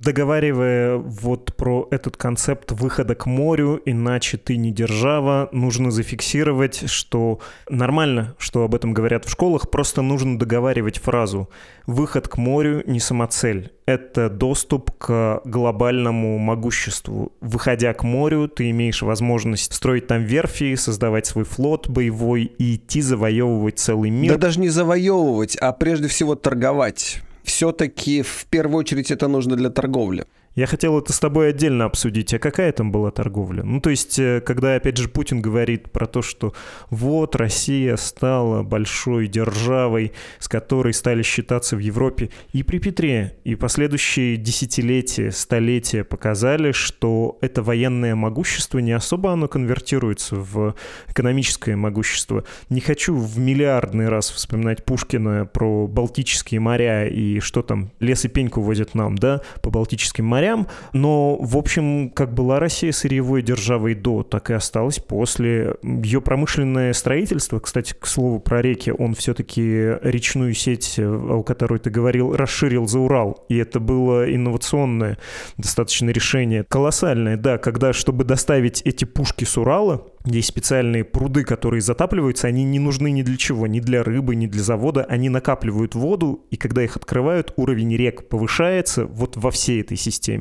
договаривая 0.00 0.96
вот 0.96 1.56
про 1.56 1.88
этот 1.90 2.16
концепт 2.16 2.72
выхода 2.72 3.14
к 3.14 3.26
морю, 3.26 3.80
иначе 3.84 4.36
ты 4.36 4.56
не 4.56 4.70
держава, 4.70 5.48
нужно 5.52 5.90
зафиксировать, 5.90 6.88
что 6.88 7.40
нормально, 7.68 8.34
что 8.38 8.64
об 8.64 8.74
этом 8.74 8.94
говорят 8.94 9.24
в 9.24 9.30
школах, 9.30 9.70
просто 9.70 10.02
нужно 10.02 10.38
договаривать 10.38 10.98
фразу 10.98 11.48
«выход 11.86 12.28
к 12.28 12.36
морю 12.36 12.82
не 12.86 13.00
самоцель, 13.00 13.72
это 13.86 14.28
доступ 14.28 14.92
к 14.98 15.40
глобальному 15.44 16.38
могуществу. 16.38 17.32
Выходя 17.40 17.94
к 17.94 18.02
морю, 18.02 18.48
ты 18.48 18.70
имеешь 18.70 19.02
возможность 19.02 19.74
строить 19.74 20.06
там 20.06 20.22
верфи, 20.22 20.74
создавать 20.76 21.26
свой 21.26 21.44
флот 21.44 21.88
боевой 21.88 22.44
и 22.44 22.76
идти 22.76 23.00
завоевывать 23.00 23.78
целый 23.78 24.10
мир». 24.10 24.34
Да 24.34 24.38
даже 24.38 24.60
не 24.60 24.68
завоевывать, 24.68 25.56
а 25.56 25.72
прежде 25.72 26.08
всего 26.08 26.34
торговать 26.34 27.22
все-таки 27.58 28.22
в 28.22 28.46
первую 28.50 28.78
очередь 28.78 29.10
это 29.10 29.26
нужно 29.26 29.56
для 29.56 29.68
торговли. 29.68 30.26
Я 30.58 30.66
хотел 30.66 30.98
это 30.98 31.12
с 31.12 31.20
тобой 31.20 31.50
отдельно 31.50 31.84
обсудить. 31.84 32.34
А 32.34 32.40
какая 32.40 32.72
там 32.72 32.90
была 32.90 33.12
торговля? 33.12 33.62
Ну, 33.62 33.80
то 33.80 33.90
есть, 33.90 34.18
э, 34.18 34.42
когда, 34.44 34.74
опять 34.74 34.96
же, 34.96 35.08
Путин 35.08 35.40
говорит 35.40 35.92
про 35.92 36.06
то, 36.06 36.20
что 36.20 36.52
вот 36.90 37.36
Россия 37.36 37.94
стала 37.94 38.64
большой 38.64 39.28
державой, 39.28 40.10
с 40.40 40.48
которой 40.48 40.94
стали 40.94 41.22
считаться 41.22 41.76
в 41.76 41.78
Европе. 41.78 42.30
И 42.52 42.64
при 42.64 42.80
Петре, 42.80 43.36
и 43.44 43.54
последующие 43.54 44.36
десятилетия, 44.36 45.30
столетия 45.30 46.02
показали, 46.02 46.72
что 46.72 47.38
это 47.40 47.62
военное 47.62 48.16
могущество 48.16 48.80
не 48.80 48.90
особо 48.90 49.34
оно 49.34 49.46
конвертируется 49.46 50.34
в 50.34 50.74
экономическое 51.06 51.76
могущество. 51.76 52.42
Не 52.68 52.80
хочу 52.80 53.14
в 53.14 53.38
миллиардный 53.38 54.08
раз 54.08 54.28
вспоминать 54.32 54.84
Пушкина 54.84 55.46
про 55.46 55.86
Балтические 55.86 56.58
моря 56.58 57.06
и 57.06 57.38
что 57.38 57.62
там 57.62 57.92
лес 58.00 58.24
и 58.24 58.28
пеньку 58.28 58.60
возят 58.60 58.96
нам, 58.96 59.16
да, 59.16 59.42
по 59.62 59.70
Балтическим 59.70 60.24
морям 60.24 60.47
морям, 60.48 60.68
но, 60.92 61.36
в 61.36 61.56
общем, 61.56 62.10
как 62.10 62.32
была 62.34 62.58
Россия 62.60 62.92
сырьевой 62.92 63.42
державой 63.42 63.94
до, 63.94 64.22
так 64.22 64.50
и 64.50 64.54
осталась 64.54 64.98
после. 64.98 65.74
Ее 65.82 66.20
промышленное 66.20 66.92
строительство, 66.92 67.58
кстати, 67.60 67.94
к 67.98 68.06
слову 68.06 68.40
про 68.40 68.62
реки, 68.62 68.92
он 68.96 69.14
все-таки 69.14 69.96
речную 70.02 70.54
сеть, 70.54 70.98
о 70.98 71.42
которой 71.42 71.78
ты 71.78 71.90
говорил, 71.90 72.34
расширил 72.34 72.86
за 72.86 73.00
Урал, 73.00 73.44
и 73.48 73.56
это 73.56 73.80
было 73.80 74.32
инновационное 74.32 75.18
достаточно 75.56 76.10
решение. 76.10 76.64
Колоссальное, 76.68 77.36
да, 77.36 77.58
когда, 77.58 77.92
чтобы 77.92 78.24
доставить 78.24 78.82
эти 78.82 79.04
пушки 79.04 79.44
с 79.44 79.56
Урала, 79.56 80.06
есть 80.24 80.48
специальные 80.48 81.04
пруды, 81.04 81.44
которые 81.44 81.80
затапливаются, 81.80 82.48
они 82.48 82.64
не 82.64 82.78
нужны 82.78 83.10
ни 83.10 83.22
для 83.22 83.36
чего, 83.36 83.66
ни 83.66 83.80
для 83.80 84.02
рыбы, 84.02 84.36
ни 84.36 84.46
для 84.46 84.62
завода. 84.62 85.04
Они 85.04 85.28
накапливают 85.28 85.94
воду, 85.94 86.44
и 86.50 86.56
когда 86.56 86.84
их 86.84 86.96
открывают, 86.96 87.52
уровень 87.56 87.96
рек 87.96 88.28
повышается 88.28 89.06
вот 89.06 89.36
во 89.36 89.50
всей 89.50 89.80
этой 89.80 89.96
системе. 89.96 90.37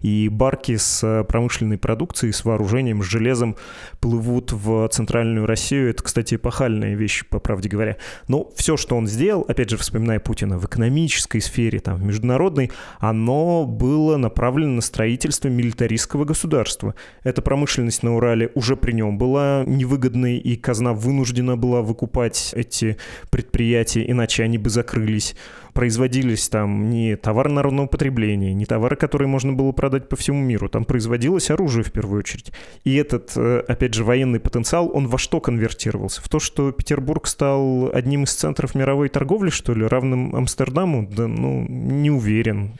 И 0.00 0.28
барки 0.28 0.76
с 0.76 1.02
э, 1.04 1.24
промышленной 1.24 1.78
продукцией, 1.78 2.32
с 2.32 2.44
вооружением, 2.44 3.02
с 3.02 3.06
железом 3.06 3.56
плывут 4.00 4.52
в 4.52 4.88
центральную 4.88 5.46
Россию. 5.46 5.90
Это, 5.90 6.02
кстати, 6.02 6.34
эпохальная 6.36 6.94
вещь, 6.94 7.24
по 7.28 7.38
правде 7.38 7.68
говоря. 7.68 7.96
Но 8.28 8.50
все, 8.56 8.76
что 8.76 8.96
он 8.96 9.06
сделал, 9.06 9.44
опять 9.48 9.70
же, 9.70 9.76
вспоминая 9.76 10.20
Путина, 10.20 10.58
в 10.58 10.66
экономической 10.66 11.40
сфере, 11.40 11.80
там, 11.80 11.96
в 11.96 12.04
международной, 12.04 12.70
оно 12.98 13.66
было 13.66 14.16
направлено 14.16 14.74
на 14.74 14.80
строительство 14.80 15.48
милитаристского 15.48 16.24
государства. 16.24 16.94
Эта 17.22 17.42
промышленность 17.42 18.02
на 18.02 18.16
Урале 18.16 18.50
уже 18.54 18.76
при 18.76 18.92
нем 18.92 19.18
была 19.18 19.64
невыгодной, 19.66 20.38
и 20.38 20.56
казна 20.56 20.92
вынуждена 20.92 21.56
была 21.56 21.82
выкупать 21.82 22.52
эти 22.54 22.96
предприятия, 23.30 24.08
иначе 24.08 24.42
они 24.42 24.58
бы 24.58 24.70
закрылись. 24.70 25.34
Производились 25.74 26.48
там 26.48 26.88
не 26.88 27.16
товары 27.16 27.50
народного 27.50 27.86
потребления, 27.86 28.54
не 28.54 28.64
товары, 28.64 28.96
которые 28.96 29.28
можно 29.28 29.52
было 29.52 29.72
продать 29.72 30.08
по 30.08 30.16
всему 30.16 30.40
миру. 30.40 30.68
Там 30.68 30.84
производилось 30.84 31.50
оружие 31.50 31.84
в 31.84 31.92
первую 31.92 32.20
очередь. 32.20 32.52
И 32.84 32.94
этот, 32.94 33.32
э, 33.36 33.64
опять 33.66 33.92
же, 33.92 34.04
военный 34.04 34.40
потенциал, 34.40 34.90
он 34.94 35.08
во 35.08 35.18
что 35.18 35.40
конвертировался? 35.40 36.22
В 36.22 36.28
то, 36.28 36.38
что 36.38 36.72
Петербург 36.72 37.26
стал 37.26 37.90
одним 37.92 38.22
из 38.24 38.32
центров 38.32 38.74
мировой 38.74 39.08
торговли, 39.08 39.50
что 39.50 39.74
ли, 39.74 39.84
равным 39.84 40.34
Амстердаму? 40.34 41.08
Да, 41.10 41.26
ну, 41.26 41.66
не 41.68 42.10
уверен. 42.10 42.74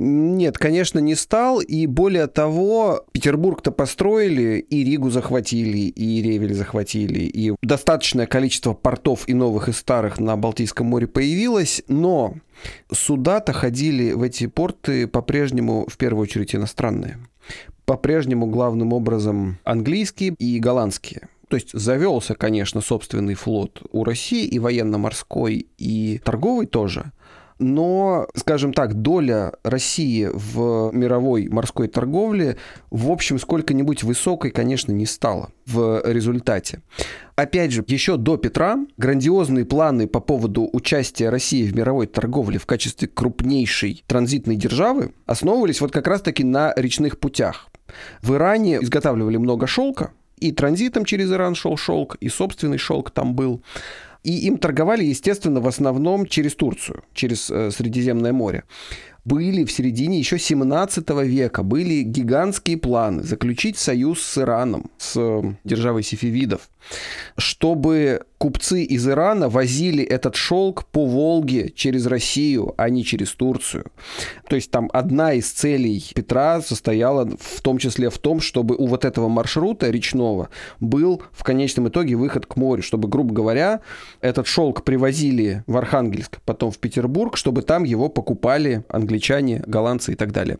Нет, 0.00 0.58
конечно, 0.58 1.00
не 1.00 1.16
стал. 1.16 1.60
И 1.60 1.86
более 1.86 2.28
того, 2.28 3.04
Петербург-то 3.10 3.72
построили, 3.72 4.60
и 4.60 4.84
Ригу 4.84 5.10
захватили, 5.10 5.78
и 5.78 6.22
Ревель 6.22 6.54
захватили, 6.54 7.18
и 7.18 7.52
достаточное 7.62 8.26
количество 8.26 8.74
портов 8.74 9.28
и 9.28 9.34
новых, 9.34 9.68
и 9.68 9.72
старых 9.72 10.20
на 10.20 10.36
Балтийском 10.36 10.86
море 10.86 11.08
появилось, 11.08 11.82
но 11.88 12.34
суда-то 12.92 13.52
ходили 13.52 14.12
в 14.12 14.22
эти 14.22 14.46
порты 14.46 15.08
по-прежнему, 15.08 15.84
в 15.88 15.96
первую 15.96 16.22
очередь, 16.22 16.54
иностранные. 16.54 17.18
По-прежнему 17.84 18.46
главным 18.46 18.92
образом 18.92 19.58
английские 19.64 20.36
и 20.38 20.60
голландские. 20.60 21.28
То 21.48 21.56
есть 21.56 21.70
завелся, 21.72 22.36
конечно, 22.36 22.80
собственный 22.82 23.34
флот 23.34 23.82
у 23.90 24.04
России, 24.04 24.46
и 24.46 24.60
военно-морской, 24.60 25.66
и 25.76 26.20
торговый 26.22 26.66
тоже 26.66 27.10
но, 27.58 28.28
скажем 28.34 28.72
так, 28.72 28.94
доля 28.94 29.52
России 29.62 30.28
в 30.32 30.90
мировой 30.92 31.48
морской 31.48 31.88
торговле, 31.88 32.56
в 32.90 33.10
общем, 33.10 33.38
сколько-нибудь 33.38 34.02
высокой, 34.02 34.50
конечно, 34.50 34.92
не 34.92 35.06
стала 35.06 35.50
в 35.66 36.02
результате. 36.04 36.82
Опять 37.36 37.72
же, 37.72 37.84
еще 37.86 38.16
до 38.16 38.36
Петра 38.36 38.78
грандиозные 38.96 39.64
планы 39.64 40.06
по 40.06 40.20
поводу 40.20 40.68
участия 40.72 41.30
России 41.30 41.68
в 41.68 41.74
мировой 41.74 42.06
торговле 42.06 42.58
в 42.58 42.66
качестве 42.66 43.08
крупнейшей 43.08 44.04
транзитной 44.06 44.56
державы 44.56 45.12
основывались 45.26 45.80
вот 45.80 45.92
как 45.92 46.06
раз-таки 46.06 46.44
на 46.44 46.72
речных 46.76 47.18
путях. 47.18 47.68
В 48.22 48.34
Иране 48.34 48.78
изготавливали 48.82 49.36
много 49.36 49.66
шелка, 49.66 50.12
и 50.38 50.52
транзитом 50.52 51.04
через 51.04 51.30
Иран 51.32 51.54
шел 51.54 51.76
шелк, 51.76 52.16
и 52.20 52.28
собственный 52.28 52.78
шелк 52.78 53.10
там 53.10 53.34
был. 53.34 53.62
И 54.28 54.46
им 54.46 54.58
торговали, 54.58 55.04
естественно, 55.04 55.60
в 55.62 55.66
основном 55.66 56.26
через 56.26 56.54
Турцию, 56.54 57.02
через 57.14 57.50
э, 57.50 57.70
Средиземное 57.70 58.34
море 58.34 58.64
были 59.24 59.64
в 59.64 59.72
середине 59.72 60.18
еще 60.18 60.38
17 60.38 61.08
века, 61.24 61.62
были 61.62 62.02
гигантские 62.02 62.78
планы 62.78 63.22
заключить 63.22 63.78
союз 63.78 64.22
с 64.22 64.38
Ираном, 64.38 64.90
с 64.96 65.16
э, 65.16 65.54
державой 65.64 66.02
сифивидов, 66.02 66.70
чтобы 67.36 68.22
купцы 68.38 68.84
из 68.84 69.06
Ирана 69.08 69.48
возили 69.48 70.04
этот 70.04 70.36
шелк 70.36 70.84
по 70.86 71.04
Волге 71.04 71.70
через 71.74 72.06
Россию, 72.06 72.74
а 72.76 72.88
не 72.88 73.04
через 73.04 73.32
Турцию. 73.32 73.86
То 74.48 74.56
есть 74.56 74.70
там 74.70 74.88
одна 74.92 75.34
из 75.34 75.50
целей 75.50 76.04
Петра 76.14 76.60
состояла 76.62 77.28
в 77.38 77.60
том 77.60 77.78
числе 77.78 78.10
в 78.10 78.18
том, 78.18 78.40
чтобы 78.40 78.76
у 78.76 78.86
вот 78.86 79.04
этого 79.04 79.28
маршрута 79.28 79.90
речного 79.90 80.48
был 80.80 81.22
в 81.32 81.42
конечном 81.42 81.88
итоге 81.88 82.14
выход 82.14 82.46
к 82.46 82.56
морю, 82.56 82.82
чтобы, 82.82 83.08
грубо 83.08 83.34
говоря, 83.34 83.80
этот 84.20 84.46
шелк 84.46 84.84
привозили 84.84 85.64
в 85.66 85.76
Архангельск, 85.76 86.38
потом 86.44 86.70
в 86.70 86.78
Петербург, 86.78 87.36
чтобы 87.36 87.62
там 87.62 87.84
его 87.84 88.08
покупали 88.08 88.84
англичане, 88.88 89.17
голландцы 89.66 90.12
и 90.12 90.16
так 90.16 90.32
далее. 90.32 90.58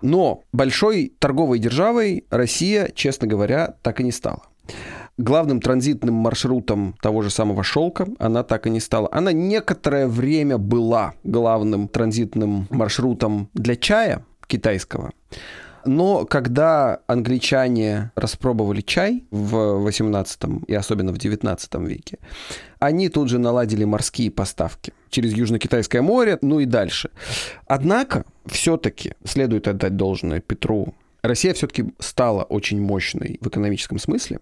Но 0.00 0.42
большой 0.52 1.12
торговой 1.18 1.58
державой 1.58 2.24
Россия, 2.30 2.90
честно 2.94 3.28
говоря, 3.28 3.76
так 3.82 4.00
и 4.00 4.04
не 4.04 4.12
стала 4.12 4.42
главным 5.18 5.60
транзитным 5.60 6.14
маршрутом 6.14 6.94
того 7.00 7.22
же 7.22 7.30
самого 7.30 7.62
шелка 7.62 8.06
она 8.18 8.42
так 8.42 8.66
и 8.66 8.70
не 8.70 8.80
стала. 8.80 9.08
Она 9.12 9.32
некоторое 9.32 10.06
время 10.06 10.58
была 10.58 11.14
главным 11.24 11.88
транзитным 11.88 12.66
маршрутом 12.70 13.48
для 13.54 13.76
чая 13.76 14.24
китайского. 14.46 15.12
Но 15.84 16.24
когда 16.24 17.00
англичане 17.06 18.12
распробовали 18.14 18.80
чай 18.80 19.24
в 19.30 19.78
18 19.78 20.40
и 20.68 20.74
особенно 20.74 21.12
в 21.12 21.18
19 21.18 21.74
веке, 21.76 22.18
они 22.78 23.08
тут 23.08 23.28
же 23.28 23.38
наладили 23.38 23.84
морские 23.84 24.30
поставки 24.30 24.92
через 25.10 25.32
Южно-Китайское 25.32 26.02
море, 26.02 26.38
ну 26.42 26.60
и 26.60 26.64
дальше. 26.64 27.10
Однако, 27.66 28.24
все-таки 28.46 29.14
следует 29.24 29.68
отдать 29.68 29.96
должное 29.96 30.40
Петру. 30.40 30.94
Россия 31.22 31.54
все-таки 31.54 31.92
стала 31.98 32.42
очень 32.42 32.80
мощной 32.80 33.38
в 33.40 33.48
экономическом 33.48 33.98
смысле. 33.98 34.40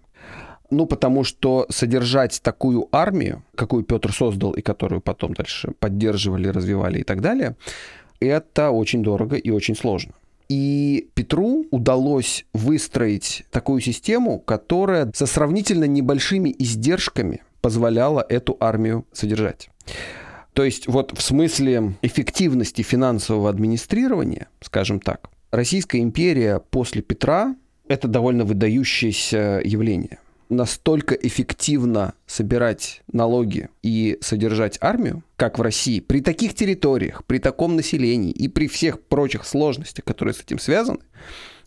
Ну, 0.71 0.85
потому 0.85 1.23
что 1.25 1.65
содержать 1.69 2.41
такую 2.41 2.87
армию, 2.91 3.43
какую 3.55 3.83
Петр 3.83 4.13
создал 4.13 4.53
и 4.53 4.61
которую 4.61 5.01
потом 5.01 5.33
дальше 5.33 5.73
поддерживали, 5.79 6.47
развивали 6.47 6.99
и 6.99 7.03
так 7.03 7.19
далее, 7.19 7.57
это 8.21 8.71
очень 8.71 9.03
дорого 9.03 9.35
и 9.35 9.49
очень 9.49 9.75
сложно. 9.75 10.13
И 10.51 11.07
Петру 11.13 11.65
удалось 11.71 12.45
выстроить 12.53 13.45
такую 13.51 13.79
систему, 13.79 14.37
которая 14.37 15.09
со 15.15 15.25
сравнительно 15.25 15.85
небольшими 15.85 16.53
издержками 16.59 17.41
позволяла 17.61 18.25
эту 18.27 18.57
армию 18.59 19.05
содержать. 19.13 19.69
То 20.51 20.65
есть 20.65 20.89
вот 20.89 21.17
в 21.17 21.21
смысле 21.21 21.93
эффективности 22.01 22.81
финансового 22.81 23.49
администрирования, 23.49 24.49
скажем 24.59 24.99
так, 24.99 25.29
Российская 25.51 25.99
империя 25.99 26.59
после 26.59 27.01
Петра– 27.01 27.55
это 27.87 28.09
довольно 28.09 28.43
выдающееся 28.43 29.61
явление– 29.63 30.19
настолько 30.51 31.15
эффективно 31.15 32.13
собирать 32.27 33.01
налоги 33.11 33.69
и 33.81 34.17
содержать 34.21 34.77
армию, 34.81 35.23
как 35.37 35.57
в 35.57 35.61
России, 35.61 35.99
при 35.99 36.21
таких 36.21 36.53
территориях, 36.53 37.23
при 37.25 37.39
таком 37.39 37.75
населении 37.75 38.31
и 38.31 38.47
при 38.47 38.67
всех 38.67 39.01
прочих 39.01 39.45
сложностях, 39.45 40.05
которые 40.05 40.33
с 40.33 40.41
этим 40.41 40.59
связаны, 40.59 40.99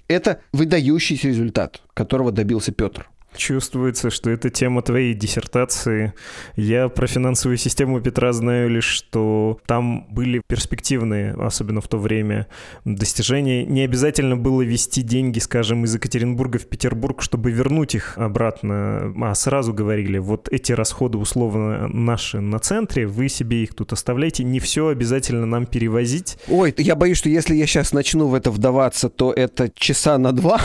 это 0.07 0.41
выдающийся 0.53 1.29
результат, 1.29 1.81
которого 1.95 2.31
добился 2.31 2.73
Петр. 2.73 3.09
Чувствуется, 3.37 4.11
что 4.11 4.31
это 4.31 4.51
тема 4.51 4.83
твоей 4.83 5.15
диссертации. 5.15 6.13
Я 6.57 6.89
про 6.89 7.07
финансовую 7.07 7.57
систему 7.57 8.01
Петра 8.01 8.33
знаю 8.33 8.71
лишь, 8.71 8.85
что 8.85 9.59
там 9.67 10.07
были 10.11 10.41
перспективные, 10.47 11.33
особенно 11.33 11.81
в 11.81 11.89
то 11.89 11.99
время, 11.99 12.47
достижения. 12.85 13.65
Не 13.65 13.83
обязательно 13.83 14.37
было 14.37 14.63
вести 14.63 15.03
деньги, 15.03 15.39
скажем, 15.39 15.85
из 15.85 15.95
Екатеринбурга 15.95 16.59
в 16.59 16.67
Петербург, 16.67 17.23
чтобы 17.23 17.51
вернуть 17.51 17.95
их 17.95 18.17
обратно, 18.17 19.13
а 19.23 19.35
сразу 19.35 19.73
говорили, 19.73 20.19
вот 20.19 20.49
эти 20.51 20.73
расходы 20.73 21.19
условно 21.19 21.89
наши 21.89 22.41
на 22.41 22.59
центре, 22.59 23.07
вы 23.07 23.29
себе 23.29 23.63
их 23.63 23.75
тут 23.75 23.93
оставляйте, 23.93 24.45
не 24.45 24.61
все 24.61 24.89
обязательно 24.89 25.47
нам 25.47 25.67
перевозить. 25.67 26.39
Ой, 26.49 26.75
я 26.79 26.95
боюсь, 26.95 27.19
что 27.19 27.29
если 27.29 27.55
я 27.55 27.67
сейчас 27.67 27.93
начну 27.93 28.29
в 28.29 28.35
это 28.35 28.51
вдаваться, 28.51 29.09
то 29.09 29.33
это 29.33 29.71
часа 29.75 30.19
на 30.19 30.33
два. 30.33 30.61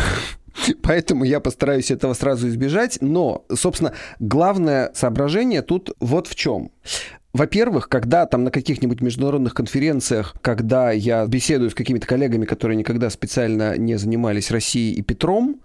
Поэтому 0.82 1.24
я 1.24 1.40
постараюсь 1.40 1.92
этого 1.92 2.14
сразу 2.14 2.48
избежать. 2.50 2.98
Но, 3.02 3.46
собственно, 3.54 3.94
главное 4.20 4.92
соображение 4.94 5.62
тут 5.62 5.92
вот 6.00 6.28
в 6.28 6.36
чем. 6.36 6.72
Во-первых, 7.32 7.90
когда 7.90 8.26
там 8.26 8.44
на 8.44 8.52
каких-нибудь 8.52 9.02
международных 9.02 9.54
конференциях, 9.54 10.36
когда 10.42 10.92
я 10.92 11.26
беседую 11.28 11.70
с 11.70 11.76
какими-то 11.76 12.08
коллегами, 12.08 12.46
которые 12.46 12.76
никогда 12.76 13.10
специально 13.10 13.78
не 13.78 13.98
занимались 13.98 14.50
Россией 14.50 14.96
и 14.96 15.04
Петром, 15.04 15.62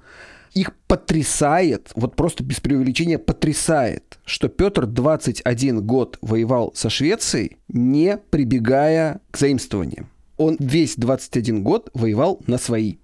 их 0.52 0.72
потрясает, 0.86 1.90
вот 1.96 2.16
просто 2.16 2.44
без 2.44 2.60
преувеличения 2.60 3.18
потрясает, 3.18 4.18
что 4.24 4.48
Петр 4.48 4.86
21 4.86 5.84
год 5.84 6.18
воевал 6.20 6.72
со 6.74 6.90
Швецией, 6.90 7.56
не 7.68 8.18
прибегая 8.30 9.20
к 9.30 9.38
заимствованиям. 9.38 10.10
Он 10.36 10.56
весь 10.60 10.96
21 10.96 11.62
год 11.62 11.90
воевал 11.94 12.40
на 12.46 12.58
свои. 12.58 12.96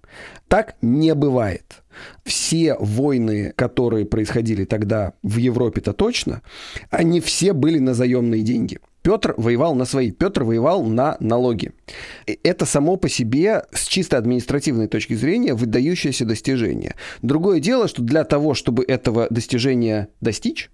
Так 0.50 0.74
не 0.82 1.14
бывает. 1.14 1.84
Все 2.24 2.74
войны, 2.80 3.52
которые 3.54 4.04
происходили 4.04 4.64
тогда 4.64 5.12
в 5.22 5.36
Европе-то 5.36 5.92
точно, 5.92 6.42
они 6.90 7.20
все 7.20 7.52
были 7.52 7.78
на 7.78 7.94
заемные 7.94 8.42
деньги. 8.42 8.80
Петр 9.02 9.32
воевал 9.36 9.76
на 9.76 9.84
свои, 9.84 10.10
Петр 10.10 10.42
воевал 10.42 10.82
на 10.82 11.16
налоги. 11.20 11.70
Это 12.42 12.66
само 12.66 12.96
по 12.96 13.08
себе 13.08 13.62
с 13.72 13.86
чисто 13.86 14.18
административной 14.18 14.88
точки 14.88 15.14
зрения 15.14 15.54
выдающееся 15.54 16.24
достижение. 16.24 16.96
Другое 17.22 17.60
дело, 17.60 17.86
что 17.86 18.02
для 18.02 18.24
того, 18.24 18.54
чтобы 18.54 18.82
этого 18.84 19.28
достижения 19.30 20.08
достичь, 20.20 20.68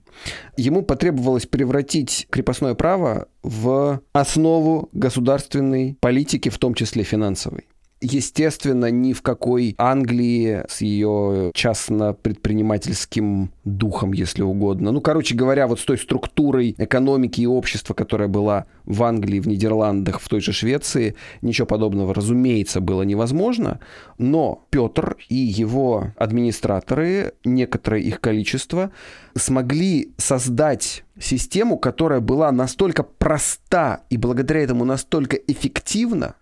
ему 0.57 0.81
потребовалось 0.81 1.45
превратить 1.45 2.29
крепостное 2.31 2.75
право 2.75 3.29
в 3.43 4.01
основу 4.15 4.89
государственной 4.93 5.99
политики, 6.01 6.49
в 6.49 6.57
том 6.57 6.73
числе 6.73 7.03
финансовой 7.03 7.67
естественно, 8.01 8.91
ни 8.91 9.13
в 9.13 9.23
какой 9.23 9.75
Англии 9.79 10.65
с 10.69 10.81
ее 10.81 11.51
частно-предпринимательским 11.55 13.51
духом, 13.65 14.13
если 14.13 14.43
угодно. 14.43 14.93
Ну, 14.93 15.01
короче 15.01 15.35
говоря, 15.35 15.67
вот 15.67 15.81
с 15.81 15.85
той 15.85 15.99
структурой 15.99 16.75
экономики 16.79 17.41
и 17.41 17.47
общества, 17.47 17.95
которая 17.95 18.29
была 18.29 18.67
в 18.85 19.03
Англии, 19.03 19.41
в 19.41 19.49
Нидерландах, 19.49 20.21
в 20.21 20.29
той 20.29 20.41
же 20.41 20.53
Швеции, 20.53 21.17
ничего 21.43 21.67
подобного, 21.67 22.15
разумеется, 22.15 22.81
было 22.81 23.03
невозможно. 23.03 23.81
Но 24.19 24.67
Петр 24.71 25.17
и 25.29 25.37
его 25.37 26.13
администраторы, 26.17 27.33
некоторое 27.45 28.01
их 28.03 28.21
количество, 28.21 28.91
смогли 29.35 30.13
создать 30.19 31.05
систему, 31.19 31.79
которая 31.79 32.21
была 32.21 32.53
настолько 32.53 33.03
проста 33.03 34.03
и 34.11 34.17
благодаря 34.17 34.63
этому 34.63 34.85
настолько 34.85 35.37
эффективна, 35.37 36.35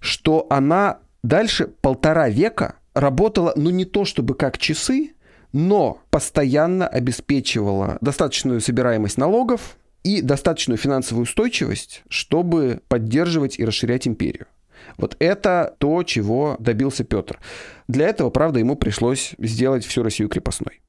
что 0.00 0.46
она 0.50 0.98
дальше 1.22 1.66
полтора 1.66 2.28
века 2.28 2.76
работала, 2.94 3.52
ну 3.56 3.70
не 3.70 3.84
то 3.84 4.04
чтобы 4.04 4.34
как 4.34 4.58
часы, 4.58 5.12
но 5.52 6.00
постоянно 6.10 6.86
обеспечивала 6.86 7.98
достаточную 8.00 8.60
собираемость 8.60 9.18
налогов 9.18 9.76
и 10.02 10.20
достаточную 10.20 10.78
финансовую 10.78 11.24
устойчивость, 11.24 12.02
чтобы 12.08 12.80
поддерживать 12.88 13.58
и 13.58 13.64
расширять 13.64 14.06
империю. 14.06 14.46
Вот 14.96 15.16
это 15.18 15.74
то, 15.78 16.02
чего 16.02 16.56
добился 16.58 17.04
Петр. 17.04 17.38
Для 17.88 18.08
этого, 18.08 18.30
правда, 18.30 18.58
ему 18.58 18.76
пришлось 18.76 19.34
сделать 19.38 19.84
всю 19.84 20.02
Россию 20.02 20.28
крепостной. 20.28 20.80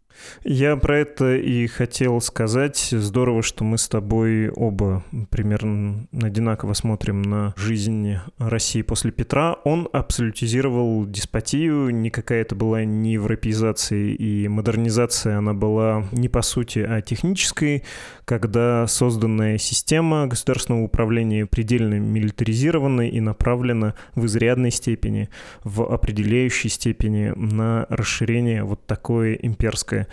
Я 0.43 0.75
про 0.77 0.99
это 0.99 1.35
и 1.35 1.67
хотел 1.67 2.21
сказать. 2.21 2.89
Здорово, 2.91 3.43
что 3.43 3.63
мы 3.63 3.77
с 3.77 3.87
тобой 3.87 4.49
оба 4.49 5.03
примерно 5.29 6.07
одинаково 6.13 6.73
смотрим 6.73 7.21
на 7.21 7.53
жизнь 7.57 8.15
России 8.37 8.81
после 8.81 9.11
Петра. 9.11 9.53
Он 9.63 9.87
абсолютизировал 9.91 11.05
деспотию, 11.05 11.89
никакая 11.89 12.41
это 12.41 12.55
была 12.55 12.83
не 12.83 13.13
европеизация 13.13 14.13
и 14.13 14.47
модернизация, 14.47 15.37
она 15.37 15.53
была 15.53 16.05
не 16.11 16.29
по 16.29 16.41
сути, 16.41 16.79
а 16.79 17.01
технической, 17.01 17.83
когда 18.25 18.87
созданная 18.87 19.57
система 19.57 20.27
государственного 20.27 20.83
управления 20.83 21.45
предельно 21.45 21.95
милитаризирована 21.95 23.09
и 23.09 23.19
направлена 23.19 23.95
в 24.15 24.25
изрядной 24.25 24.71
степени, 24.71 25.29
в 25.63 25.83
определяющей 25.83 26.69
степени 26.69 27.33
на 27.35 27.85
расширение 27.89 28.63
вот 28.63 28.85
такое 28.85 29.33
имперское. 29.33 30.07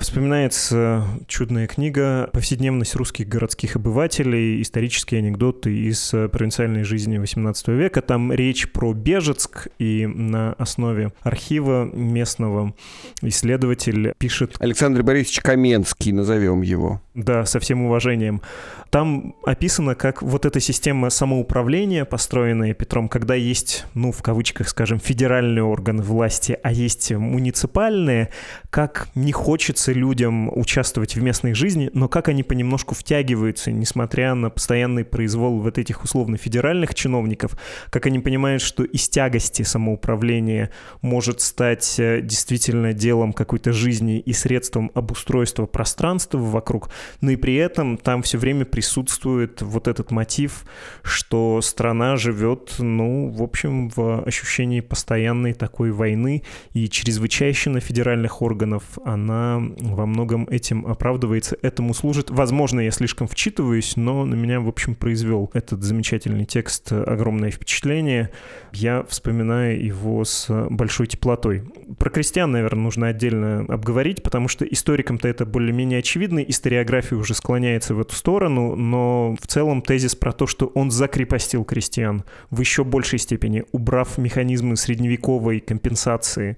Вспоминается 0.00 1.04
чудная 1.26 1.66
книга 1.66 2.30
«Повседневность 2.32 2.94
русских 2.94 3.28
городских 3.28 3.74
обывателей. 3.74 4.62
Исторические 4.62 5.18
анекдоты 5.18 5.76
из 5.76 6.10
провинциальной 6.10 6.84
жизни 6.84 7.20
XVIII 7.20 7.76
века». 7.76 8.00
Там 8.00 8.32
речь 8.32 8.70
про 8.70 8.92
Бежецк, 8.92 9.66
и 9.80 10.06
на 10.06 10.52
основе 10.52 11.12
архива 11.22 11.90
местного 11.92 12.74
исследователь 13.22 14.12
пишет... 14.18 14.56
Александр 14.60 15.02
Борисович 15.02 15.40
Каменский, 15.40 16.12
назовем 16.12 16.62
его. 16.62 17.02
Да, 17.18 17.44
со 17.44 17.58
всем 17.58 17.82
уважением. 17.82 18.42
Там 18.90 19.34
описано, 19.44 19.96
как 19.96 20.22
вот 20.22 20.46
эта 20.46 20.60
система 20.60 21.10
самоуправления, 21.10 22.04
построенная 22.04 22.74
Петром, 22.74 23.08
когда 23.08 23.34
есть, 23.34 23.86
ну, 23.94 24.12
в 24.12 24.22
кавычках, 24.22 24.68
скажем, 24.68 25.00
федеральные 25.00 25.64
органы 25.64 26.04
власти, 26.04 26.56
а 26.62 26.70
есть 26.70 27.10
муниципальные, 27.10 28.30
как 28.70 29.08
не 29.16 29.32
хочется 29.32 29.92
людям 29.92 30.56
участвовать 30.56 31.16
в 31.16 31.22
местной 31.22 31.54
жизни, 31.54 31.90
но 31.92 32.08
как 32.08 32.28
они 32.28 32.44
понемножку 32.44 32.94
втягиваются, 32.94 33.72
несмотря 33.72 34.34
на 34.34 34.48
постоянный 34.48 35.04
произвол 35.04 35.58
вот 35.60 35.76
этих 35.76 36.04
условно-федеральных 36.04 36.94
чиновников, 36.94 37.58
как 37.90 38.06
они 38.06 38.20
понимают, 38.20 38.62
что 38.62 38.84
из 38.84 39.08
тягости 39.08 39.62
самоуправления 39.62 40.70
может 41.02 41.40
стать 41.40 41.98
э, 41.98 42.20
действительно 42.22 42.92
делом 42.92 43.32
какой-то 43.32 43.72
жизни 43.72 44.20
и 44.20 44.32
средством 44.32 44.92
обустройства 44.94 45.66
пространства 45.66 46.38
вокруг, 46.38 46.90
но 47.20 47.30
и 47.30 47.36
при 47.36 47.54
этом 47.56 47.96
там 47.96 48.22
все 48.22 48.38
время 48.38 48.64
присутствует 48.64 49.62
вот 49.62 49.88
этот 49.88 50.10
мотив, 50.10 50.64
что 51.02 51.60
страна 51.62 52.16
живет, 52.16 52.74
ну, 52.78 53.28
в 53.28 53.42
общем, 53.42 53.90
в 53.90 54.22
ощущении 54.24 54.80
постоянной 54.80 55.52
такой 55.52 55.90
войны, 55.90 56.42
и 56.72 56.88
чрезвычайщина 56.88 57.80
федеральных 57.80 58.42
органов, 58.42 58.84
она 59.04 59.60
во 59.80 60.06
многом 60.06 60.46
этим 60.50 60.86
оправдывается, 60.86 61.56
этому 61.62 61.94
служит. 61.94 62.30
Возможно, 62.30 62.80
я 62.80 62.90
слишком 62.90 63.26
вчитываюсь, 63.28 63.96
но 63.96 64.24
на 64.24 64.34
меня, 64.34 64.60
в 64.60 64.68
общем, 64.68 64.94
произвел 64.94 65.50
этот 65.54 65.82
замечательный 65.82 66.44
текст 66.44 66.92
огромное 66.92 67.50
впечатление. 67.50 68.30
Я 68.72 69.04
вспоминаю 69.08 69.84
его 69.84 70.24
с 70.24 70.46
большой 70.70 71.06
теплотой. 71.06 71.64
Про 71.98 72.10
крестьян, 72.10 72.50
наверное, 72.50 72.84
нужно 72.84 73.08
отдельно 73.08 73.60
обговорить, 73.68 74.22
потому 74.22 74.48
что 74.48 74.64
историкам-то 74.64 75.28
это 75.28 75.46
более-менее 75.46 76.00
очевидно, 76.00 76.40
историография 76.40 76.97
уже 77.14 77.34
склоняется 77.34 77.94
в 77.94 78.00
эту 78.00 78.14
сторону, 78.14 78.74
но 78.76 79.36
в 79.40 79.46
целом 79.46 79.82
тезис 79.82 80.14
про 80.14 80.32
то, 80.32 80.46
что 80.46 80.66
он 80.66 80.90
закрепостил 80.90 81.64
крестьян 81.64 82.24
в 82.50 82.60
еще 82.60 82.84
большей 82.84 83.18
степени, 83.18 83.64
убрав 83.72 84.18
механизмы 84.18 84.76
средневековой 84.76 85.60
компенсации 85.60 86.56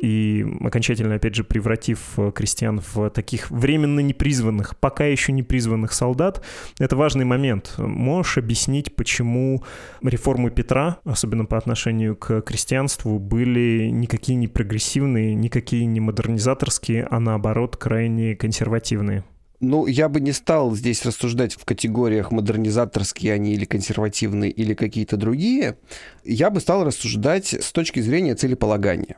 и 0.00 0.44
окончательно, 0.60 1.16
опять 1.16 1.34
же, 1.34 1.44
превратив 1.44 2.00
э, 2.16 2.32
крестьян 2.34 2.82
в 2.94 3.10
таких 3.10 3.50
временно 3.50 4.00
непризванных, 4.00 4.76
пока 4.78 5.04
еще 5.04 5.32
не 5.32 5.42
призванных 5.42 5.92
солдат, 5.92 6.42
это 6.78 6.96
важный 6.96 7.24
момент. 7.24 7.74
Можешь 7.78 8.38
объяснить, 8.38 8.94
почему 8.96 9.62
реформы 10.02 10.50
Петра, 10.50 10.98
особенно 11.04 11.44
по 11.44 11.58
отношению 11.58 12.16
к 12.16 12.40
крестьянству, 12.42 13.18
были 13.18 13.88
никакие 13.90 14.36
не 14.36 14.48
прогрессивные, 14.48 15.34
никакие 15.34 15.86
не 15.86 16.00
модернизаторские, 16.00 17.06
а 17.10 17.20
наоборот 17.20 17.76
крайне 17.76 18.34
консервативные? 18.36 19.24
Ну, 19.62 19.86
я 19.86 20.08
бы 20.08 20.20
не 20.20 20.32
стал 20.32 20.74
здесь 20.74 21.06
рассуждать 21.06 21.54
в 21.54 21.64
категориях 21.64 22.32
модернизаторские 22.32 23.34
они 23.34 23.54
или 23.54 23.64
консервативные, 23.64 24.50
или 24.50 24.74
какие-то 24.74 25.16
другие. 25.16 25.78
Я 26.24 26.50
бы 26.50 26.58
стал 26.60 26.84
рассуждать 26.84 27.54
с 27.54 27.70
точки 27.70 28.00
зрения 28.00 28.34
целеполагания. 28.34 29.16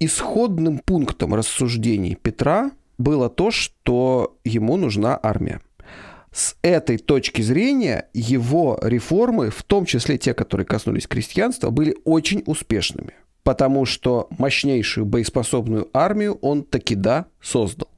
Исходным 0.00 0.80
пунктом 0.80 1.32
рассуждений 1.32 2.16
Петра 2.16 2.72
было 2.98 3.30
то, 3.30 3.52
что 3.52 4.36
ему 4.44 4.76
нужна 4.76 5.18
армия. 5.22 5.60
С 6.32 6.56
этой 6.62 6.98
точки 6.98 7.40
зрения 7.40 8.08
его 8.12 8.80
реформы, 8.82 9.50
в 9.50 9.62
том 9.62 9.84
числе 9.84 10.18
те, 10.18 10.34
которые 10.34 10.66
коснулись 10.66 11.06
крестьянства, 11.06 11.70
были 11.70 11.96
очень 12.04 12.42
успешными, 12.46 13.14
потому 13.44 13.84
что 13.84 14.26
мощнейшую 14.38 15.06
боеспособную 15.06 15.88
армию 15.92 16.34
он 16.42 16.64
таки 16.64 16.96
да 16.96 17.26
создал. 17.40 17.88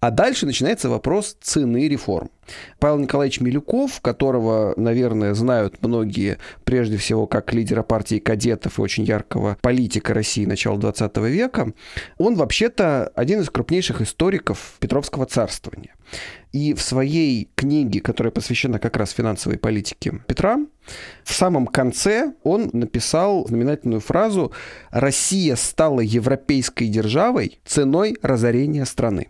А 0.00 0.10
дальше 0.10 0.46
начинается 0.46 0.88
вопрос 0.88 1.36
цены 1.42 1.86
реформ. 1.86 2.30
Павел 2.78 2.98
Николаевич 2.98 3.40
Милюков, 3.40 4.00
которого, 4.00 4.72
наверное, 4.78 5.34
знают 5.34 5.82
многие, 5.82 6.38
прежде 6.64 6.96
всего, 6.96 7.26
как 7.26 7.52
лидера 7.52 7.82
партии 7.82 8.18
кадетов 8.18 8.78
и 8.78 8.82
очень 8.82 9.04
яркого 9.04 9.58
политика 9.60 10.14
России 10.14 10.46
начала 10.46 10.78
20 10.78 11.16
века, 11.18 11.74
он 12.16 12.34
вообще-то 12.36 13.12
один 13.14 13.40
из 13.40 13.50
крупнейших 13.50 14.00
историков 14.00 14.76
Петровского 14.80 15.26
царствования. 15.26 15.94
И 16.50 16.72
в 16.72 16.80
своей 16.80 17.50
книге, 17.54 18.00
которая 18.00 18.30
посвящена 18.30 18.78
как 18.78 18.96
раз 18.96 19.10
финансовой 19.10 19.58
политике 19.58 20.22
Петра, 20.26 20.56
в 21.24 21.34
самом 21.34 21.66
конце 21.66 22.32
он 22.42 22.70
написал 22.72 23.46
знаменательную 23.46 24.00
фразу 24.00 24.50
«Россия 24.90 25.56
стала 25.56 26.00
европейской 26.00 26.88
державой 26.88 27.60
ценой 27.66 28.16
разорения 28.22 28.86
страны». 28.86 29.28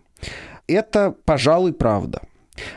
Это, 0.71 1.13
пожалуй, 1.25 1.73
правда. 1.73 2.21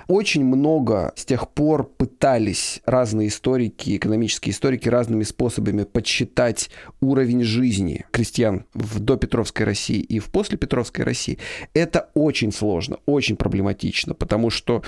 Очень 0.08 0.44
много 0.44 1.12
с 1.14 1.24
тех 1.24 1.48
пор 1.48 1.84
пытались 1.84 2.80
разные 2.86 3.28
историки, 3.28 3.96
экономические 3.96 4.52
историки 4.52 4.88
разными 4.88 5.22
способами 5.22 5.84
подсчитать 5.84 6.70
уровень 7.00 7.42
жизни 7.42 8.04
крестьян 8.10 8.64
в 8.74 8.98
допетровской 8.98 9.64
России 9.64 9.98
и 9.98 10.18
в 10.18 10.26
послепетровской 10.30 11.04
России. 11.04 11.38
Это 11.72 12.10
очень 12.14 12.52
сложно, 12.52 12.98
очень 13.06 13.36
проблематично, 13.36 14.14
потому 14.14 14.50
что 14.50 14.82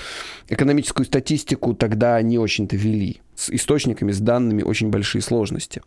экономическую 0.49 1.05
статистику 1.05 1.75
тогда 1.75 2.21
не 2.21 2.37
очень-то 2.37 2.75
вели. 2.75 3.21
С 3.35 3.49
источниками, 3.49 4.11
с 4.11 4.19
данными 4.19 4.63
очень 4.63 4.89
большие 4.89 5.21
сложности. 5.21 5.81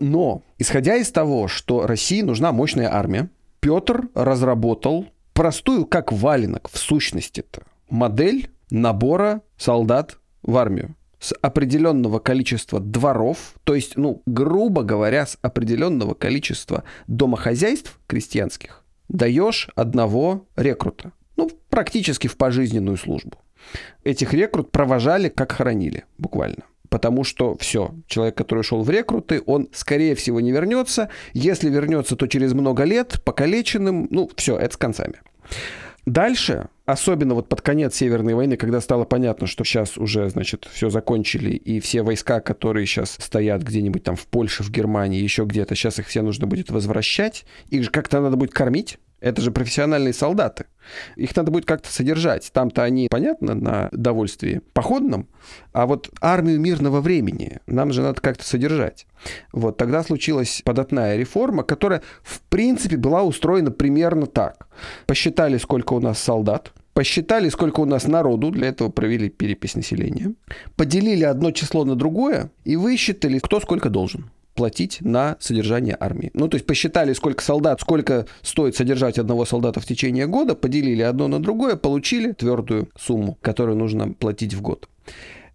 Но, 0.00 0.42
исходя 0.58 0.96
из 0.96 1.10
того, 1.12 1.48
что 1.48 1.86
России 1.86 2.22
нужна 2.22 2.52
мощная 2.52 2.92
армия, 2.92 3.30
Петр 3.60 4.08
разработал 4.14 5.06
простую, 5.32 5.86
как 5.86 6.12
валенок 6.12 6.68
в 6.70 6.78
сущности-то, 6.78 7.62
модель 7.88 8.50
набора 8.70 9.42
солдат 9.56 10.18
в 10.42 10.56
армию 10.56 10.96
с 11.20 11.32
определенного 11.40 12.18
количества 12.18 12.80
дворов, 12.80 13.54
то 13.62 13.74
есть, 13.74 13.96
ну, 13.96 14.22
грубо 14.26 14.82
говоря, 14.82 15.24
с 15.24 15.38
определенного 15.40 16.14
количества 16.14 16.82
домохозяйств 17.06 18.00
крестьянских, 18.08 18.84
даешь 19.08 19.68
одного 19.76 20.46
рекрута. 20.56 21.12
Ну, 21.36 21.50
практически 21.68 22.26
в 22.26 22.36
пожизненную 22.36 22.96
службу. 22.96 23.38
Этих 24.02 24.34
рекрут 24.34 24.72
провожали, 24.72 25.28
как 25.28 25.52
хоронили, 25.52 26.04
буквально 26.18 26.64
потому 26.92 27.24
что 27.24 27.56
все, 27.56 27.94
человек, 28.06 28.34
который 28.34 28.62
шел 28.62 28.82
в 28.82 28.90
рекруты, 28.90 29.42
он, 29.46 29.70
скорее 29.72 30.14
всего, 30.14 30.40
не 30.40 30.52
вернется. 30.52 31.08
Если 31.32 31.70
вернется, 31.70 32.16
то 32.16 32.26
через 32.26 32.52
много 32.52 32.84
лет, 32.84 33.22
покалеченным, 33.24 34.08
ну, 34.10 34.30
все, 34.36 34.58
это 34.58 34.74
с 34.74 34.76
концами. 34.76 35.14
Дальше, 36.04 36.68
особенно 36.84 37.34
вот 37.34 37.48
под 37.48 37.62
конец 37.62 37.94
Северной 37.94 38.34
войны, 38.34 38.58
когда 38.58 38.82
стало 38.82 39.06
понятно, 39.06 39.46
что 39.46 39.64
сейчас 39.64 39.96
уже, 39.96 40.28
значит, 40.28 40.68
все 40.70 40.90
закончили, 40.90 41.52
и 41.52 41.80
все 41.80 42.02
войска, 42.02 42.40
которые 42.40 42.84
сейчас 42.84 43.16
стоят 43.18 43.62
где-нибудь 43.62 44.02
там 44.02 44.16
в 44.16 44.26
Польше, 44.26 44.62
в 44.62 44.70
Германии, 44.70 45.22
еще 45.22 45.44
где-то, 45.44 45.74
сейчас 45.74 45.98
их 45.98 46.08
все 46.08 46.20
нужно 46.20 46.46
будет 46.46 46.70
возвращать, 46.70 47.46
их 47.70 47.84
же 47.84 47.90
как-то 47.90 48.20
надо 48.20 48.36
будет 48.36 48.52
кормить, 48.52 48.98
это 49.22 49.40
же 49.40 49.52
профессиональные 49.52 50.12
солдаты. 50.12 50.66
Их 51.16 51.34
надо 51.36 51.50
будет 51.52 51.64
как-то 51.64 51.90
содержать. 51.90 52.50
Там-то 52.52 52.82
они, 52.82 53.06
понятно, 53.08 53.54
на 53.54 53.88
довольствии 53.92 54.60
походном, 54.72 55.28
а 55.72 55.86
вот 55.86 56.10
армию 56.20 56.60
мирного 56.60 57.00
времени 57.00 57.60
нам 57.66 57.92
же 57.92 58.02
надо 58.02 58.20
как-то 58.20 58.44
содержать. 58.44 59.06
Вот 59.52 59.76
тогда 59.76 60.02
случилась 60.02 60.62
податная 60.64 61.16
реформа, 61.16 61.62
которая, 61.62 62.02
в 62.22 62.40
принципе, 62.42 62.96
была 62.96 63.22
устроена 63.22 63.70
примерно 63.70 64.26
так. 64.26 64.66
Посчитали, 65.06 65.56
сколько 65.58 65.92
у 65.92 66.00
нас 66.00 66.18
солдат, 66.18 66.72
посчитали, 66.92 67.48
сколько 67.48 67.80
у 67.80 67.84
нас 67.84 68.08
народу, 68.08 68.50
для 68.50 68.68
этого 68.68 68.88
провели 68.88 69.28
перепись 69.28 69.76
населения, 69.76 70.34
поделили 70.76 71.22
одно 71.22 71.52
число 71.52 71.84
на 71.84 71.94
другое 71.94 72.50
и 72.64 72.74
высчитали, 72.74 73.38
кто 73.38 73.60
сколько 73.60 73.88
должен 73.88 74.30
платить 74.54 74.98
на 75.00 75.36
содержание 75.40 75.96
армии. 75.98 76.30
Ну, 76.34 76.48
то 76.48 76.56
есть 76.56 76.66
посчитали, 76.66 77.12
сколько 77.12 77.42
солдат, 77.42 77.80
сколько 77.80 78.26
стоит 78.42 78.76
содержать 78.76 79.18
одного 79.18 79.44
солдата 79.44 79.80
в 79.80 79.86
течение 79.86 80.26
года, 80.26 80.54
поделили 80.54 81.02
одно 81.02 81.28
на 81.28 81.40
другое, 81.40 81.76
получили 81.76 82.32
твердую 82.32 82.88
сумму, 82.98 83.38
которую 83.40 83.76
нужно 83.76 84.12
платить 84.12 84.54
в 84.54 84.60
год. 84.60 84.88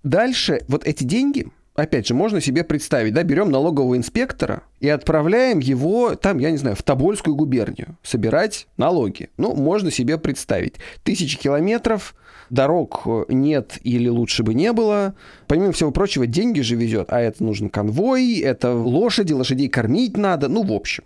Дальше 0.04 0.62
вот 0.68 0.86
эти 0.86 1.04
деньги, 1.04 1.48
опять 1.76 2.08
же, 2.08 2.14
можно 2.14 2.42
себе 2.42 2.64
представить, 2.64 3.14
да, 3.14 3.24
берем 3.24 3.52
налогового 3.52 3.98
инспектора 3.98 4.64
и 4.80 4.90
отправляем 4.90 5.60
его 5.60 6.16
там, 6.16 6.40
я 6.40 6.52
не 6.52 6.58
знаю, 6.58 6.76
в 6.76 6.84
Тобольскую 6.84 7.36
губернию 7.36 7.98
собирать 8.04 8.68
налоги. 8.78 9.30
Ну, 9.38 9.56
можно 9.56 9.92
себе 9.92 10.18
представить. 10.18 10.76
Тысячи 11.04 11.38
километров, 11.38 12.16
дорог 12.50 13.04
э, 13.06 13.26
нет 13.30 13.78
или 13.84 14.08
лучше 14.10 14.44
бы 14.44 14.54
не 14.54 14.74
было. 14.74 15.16
Помимо 15.48 15.72
всего 15.72 15.92
прочего, 15.92 16.28
деньги 16.28 16.62
же 16.62 16.76
везет, 16.76 17.12
а 17.12 17.20
это 17.20 17.44
нужен 17.44 17.70
конвой, 17.70 18.40
это 18.40 18.74
лошади, 18.74 19.34
лошадей 19.34 19.70
кормить 19.70 20.18
надо, 20.18 20.48
ну, 20.48 20.64
в 20.64 20.72
общем. 20.72 21.04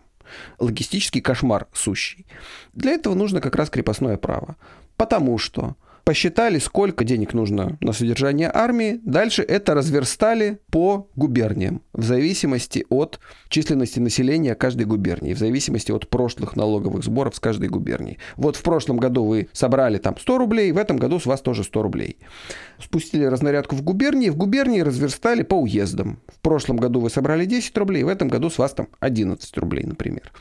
Логистический 0.59 1.21
кошмар 1.21 1.67
сущий. 1.73 2.25
Для 2.73 2.91
этого 2.91 3.15
нужно 3.15 3.41
как 3.41 3.55
раз 3.55 3.69
крепостное 3.69 4.17
право. 4.17 4.55
Потому 4.95 5.37
что 5.37 5.75
посчитали, 6.12 6.59
сколько 6.59 7.05
денег 7.05 7.34
нужно 7.34 7.78
на 7.80 7.93
содержание 7.93 8.51
армии, 8.53 8.99
дальше 9.05 9.43
это 9.43 9.74
разверстали 9.74 10.59
по 10.70 11.07
губерниям, 11.16 11.84
в 11.93 12.03
зависимости 12.03 12.86
от 12.89 13.22
численности 13.47 13.99
населения 13.99 14.53
каждой 14.55 14.86
губернии, 14.86 15.34
в 15.34 15.38
зависимости 15.38 15.89
от 15.89 16.09
прошлых 16.09 16.57
налоговых 16.57 17.05
сборов 17.05 17.38
с 17.38 17.39
каждой 17.39 17.70
губернии. 17.70 18.18
Вот 18.36 18.57
в 18.57 18.62
прошлом 18.62 18.97
году 18.97 19.24
вы 19.24 19.47
собрали 19.53 19.99
там 19.99 20.18
100 20.20 20.38
рублей, 20.38 20.74
в 20.74 20.78
этом 20.78 20.97
году 20.97 21.18
с 21.18 21.26
вас 21.26 21.39
тоже 21.39 21.64
100 21.64 21.82
рублей. 21.82 22.18
Спустили 22.78 23.24
разнарядку 23.24 23.78
в 23.78 23.82
губернии, 23.82 24.28
в 24.28 24.36
губернии 24.36 24.82
разверстали 24.82 25.43
по 25.43 25.55
уездам. 25.55 26.20
В 26.28 26.41
прошлом 26.41 26.76
году 26.76 26.99
вы 26.99 27.09
собрали 27.09 27.45
10 27.45 27.78
рублей, 27.78 28.03
в 28.03 28.09
этом 28.09 28.28
году 28.28 28.49
с 28.49 28.57
вас 28.57 28.74
там 28.74 28.89
11 28.99 29.57
рублей, 29.59 29.86
например. 29.86 30.34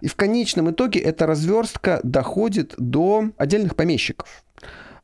И 0.00 0.08
в 0.08 0.14
конечном 0.16 0.70
итоге 0.70 1.00
эта 1.00 1.26
разверстка 1.26 2.00
доходит 2.02 2.74
до 2.78 3.30
отдельных 3.36 3.76
помещиков. 3.76 4.42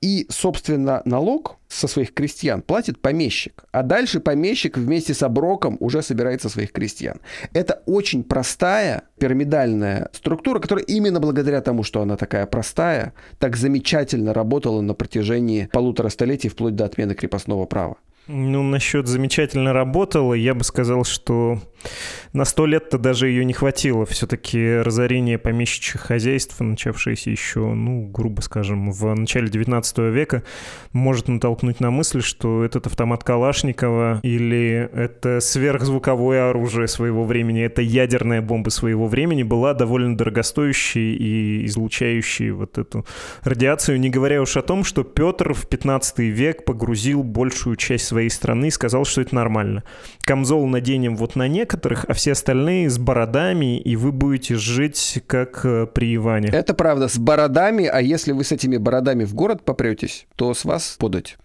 И, 0.00 0.26
собственно, 0.28 1.02
налог 1.04 1.56
со 1.68 1.88
своих 1.88 2.14
крестьян 2.14 2.62
платит 2.62 3.00
помещик. 3.00 3.64
А 3.72 3.82
дальше 3.82 4.20
помещик 4.20 4.76
вместе 4.76 5.14
с 5.14 5.22
оброком 5.22 5.76
уже 5.80 6.02
собирает 6.02 6.42
со 6.42 6.48
своих 6.48 6.72
крестьян. 6.72 7.20
Это 7.52 7.82
очень 7.86 8.22
простая 8.22 9.02
пирамидальная 9.18 10.08
структура, 10.12 10.60
которая 10.60 10.84
именно 10.84 11.20
благодаря 11.20 11.60
тому, 11.60 11.82
что 11.82 12.00
она 12.00 12.16
такая 12.16 12.46
простая, 12.46 13.14
так 13.38 13.56
замечательно 13.56 14.32
работала 14.32 14.80
на 14.80 14.94
протяжении 14.94 15.68
полутора 15.72 16.08
столетий 16.08 16.48
вплоть 16.48 16.76
до 16.76 16.84
отмены 16.84 17.14
крепостного 17.14 17.66
права. 17.66 17.96
Ну, 18.26 18.62
насчет 18.62 19.06
замечательно 19.06 19.74
работала, 19.74 20.32
я 20.32 20.54
бы 20.54 20.64
сказал, 20.64 21.04
что 21.04 21.60
на 22.32 22.44
сто 22.44 22.66
лет-то 22.66 22.98
даже 22.98 23.28
ее 23.28 23.44
не 23.44 23.52
хватило. 23.52 24.04
Все-таки 24.06 24.78
разорение 24.78 25.38
помещичьих 25.38 26.00
хозяйств, 26.00 26.58
начавшееся 26.60 27.30
еще, 27.30 27.60
ну, 27.60 28.06
грубо 28.06 28.40
скажем, 28.40 28.90
в 28.90 29.14
начале 29.14 29.48
19 29.48 29.98
века, 29.98 30.42
может 30.92 31.28
натолкнуть 31.28 31.80
на 31.80 31.90
мысль, 31.90 32.22
что 32.22 32.64
этот 32.64 32.86
автомат 32.86 33.24
Калашникова 33.24 34.20
или 34.22 34.90
это 34.92 35.40
сверхзвуковое 35.40 36.50
оружие 36.50 36.88
своего 36.88 37.24
времени, 37.24 37.62
это 37.62 37.82
ядерная 37.82 38.42
бомба 38.42 38.70
своего 38.70 39.06
времени 39.06 39.42
была 39.42 39.74
довольно 39.74 40.16
дорогостоящей 40.16 41.14
и 41.14 41.66
излучающей 41.66 42.50
вот 42.50 42.78
эту 42.78 43.06
радиацию, 43.42 44.00
не 44.00 44.10
говоря 44.10 44.42
уж 44.42 44.56
о 44.56 44.62
том, 44.62 44.84
что 44.84 45.04
Петр 45.04 45.54
в 45.54 45.66
15 45.68 46.18
век 46.18 46.64
погрузил 46.64 47.22
большую 47.22 47.76
часть 47.76 48.06
своей 48.06 48.30
страны 48.30 48.66
и 48.66 48.70
сказал, 48.70 49.04
что 49.04 49.20
это 49.20 49.34
нормально. 49.34 49.84
Камзол 50.22 50.66
наденем 50.66 51.16
вот 51.16 51.36
на 51.36 51.48
некоторых, 51.74 52.04
а 52.08 52.12
все 52.12 52.32
остальные 52.32 52.88
с 52.88 52.98
бородами, 52.98 53.78
и 53.80 53.96
вы 53.96 54.12
будете 54.12 54.54
жить 54.54 55.22
как 55.26 55.64
э, 55.64 55.86
при 55.86 56.14
Иване. 56.14 56.48
Это 56.48 56.72
правда, 56.72 57.08
с 57.08 57.18
бородами, 57.18 57.86
а 57.86 58.00
если 58.00 58.32
вы 58.32 58.44
с 58.44 58.52
этими 58.52 58.76
бородами 58.76 59.24
в 59.24 59.34
город 59.34 59.64
попретесь, 59.64 60.26
то 60.36 60.54
с 60.54 60.64
вас 60.64 60.96
подать. 60.98 61.36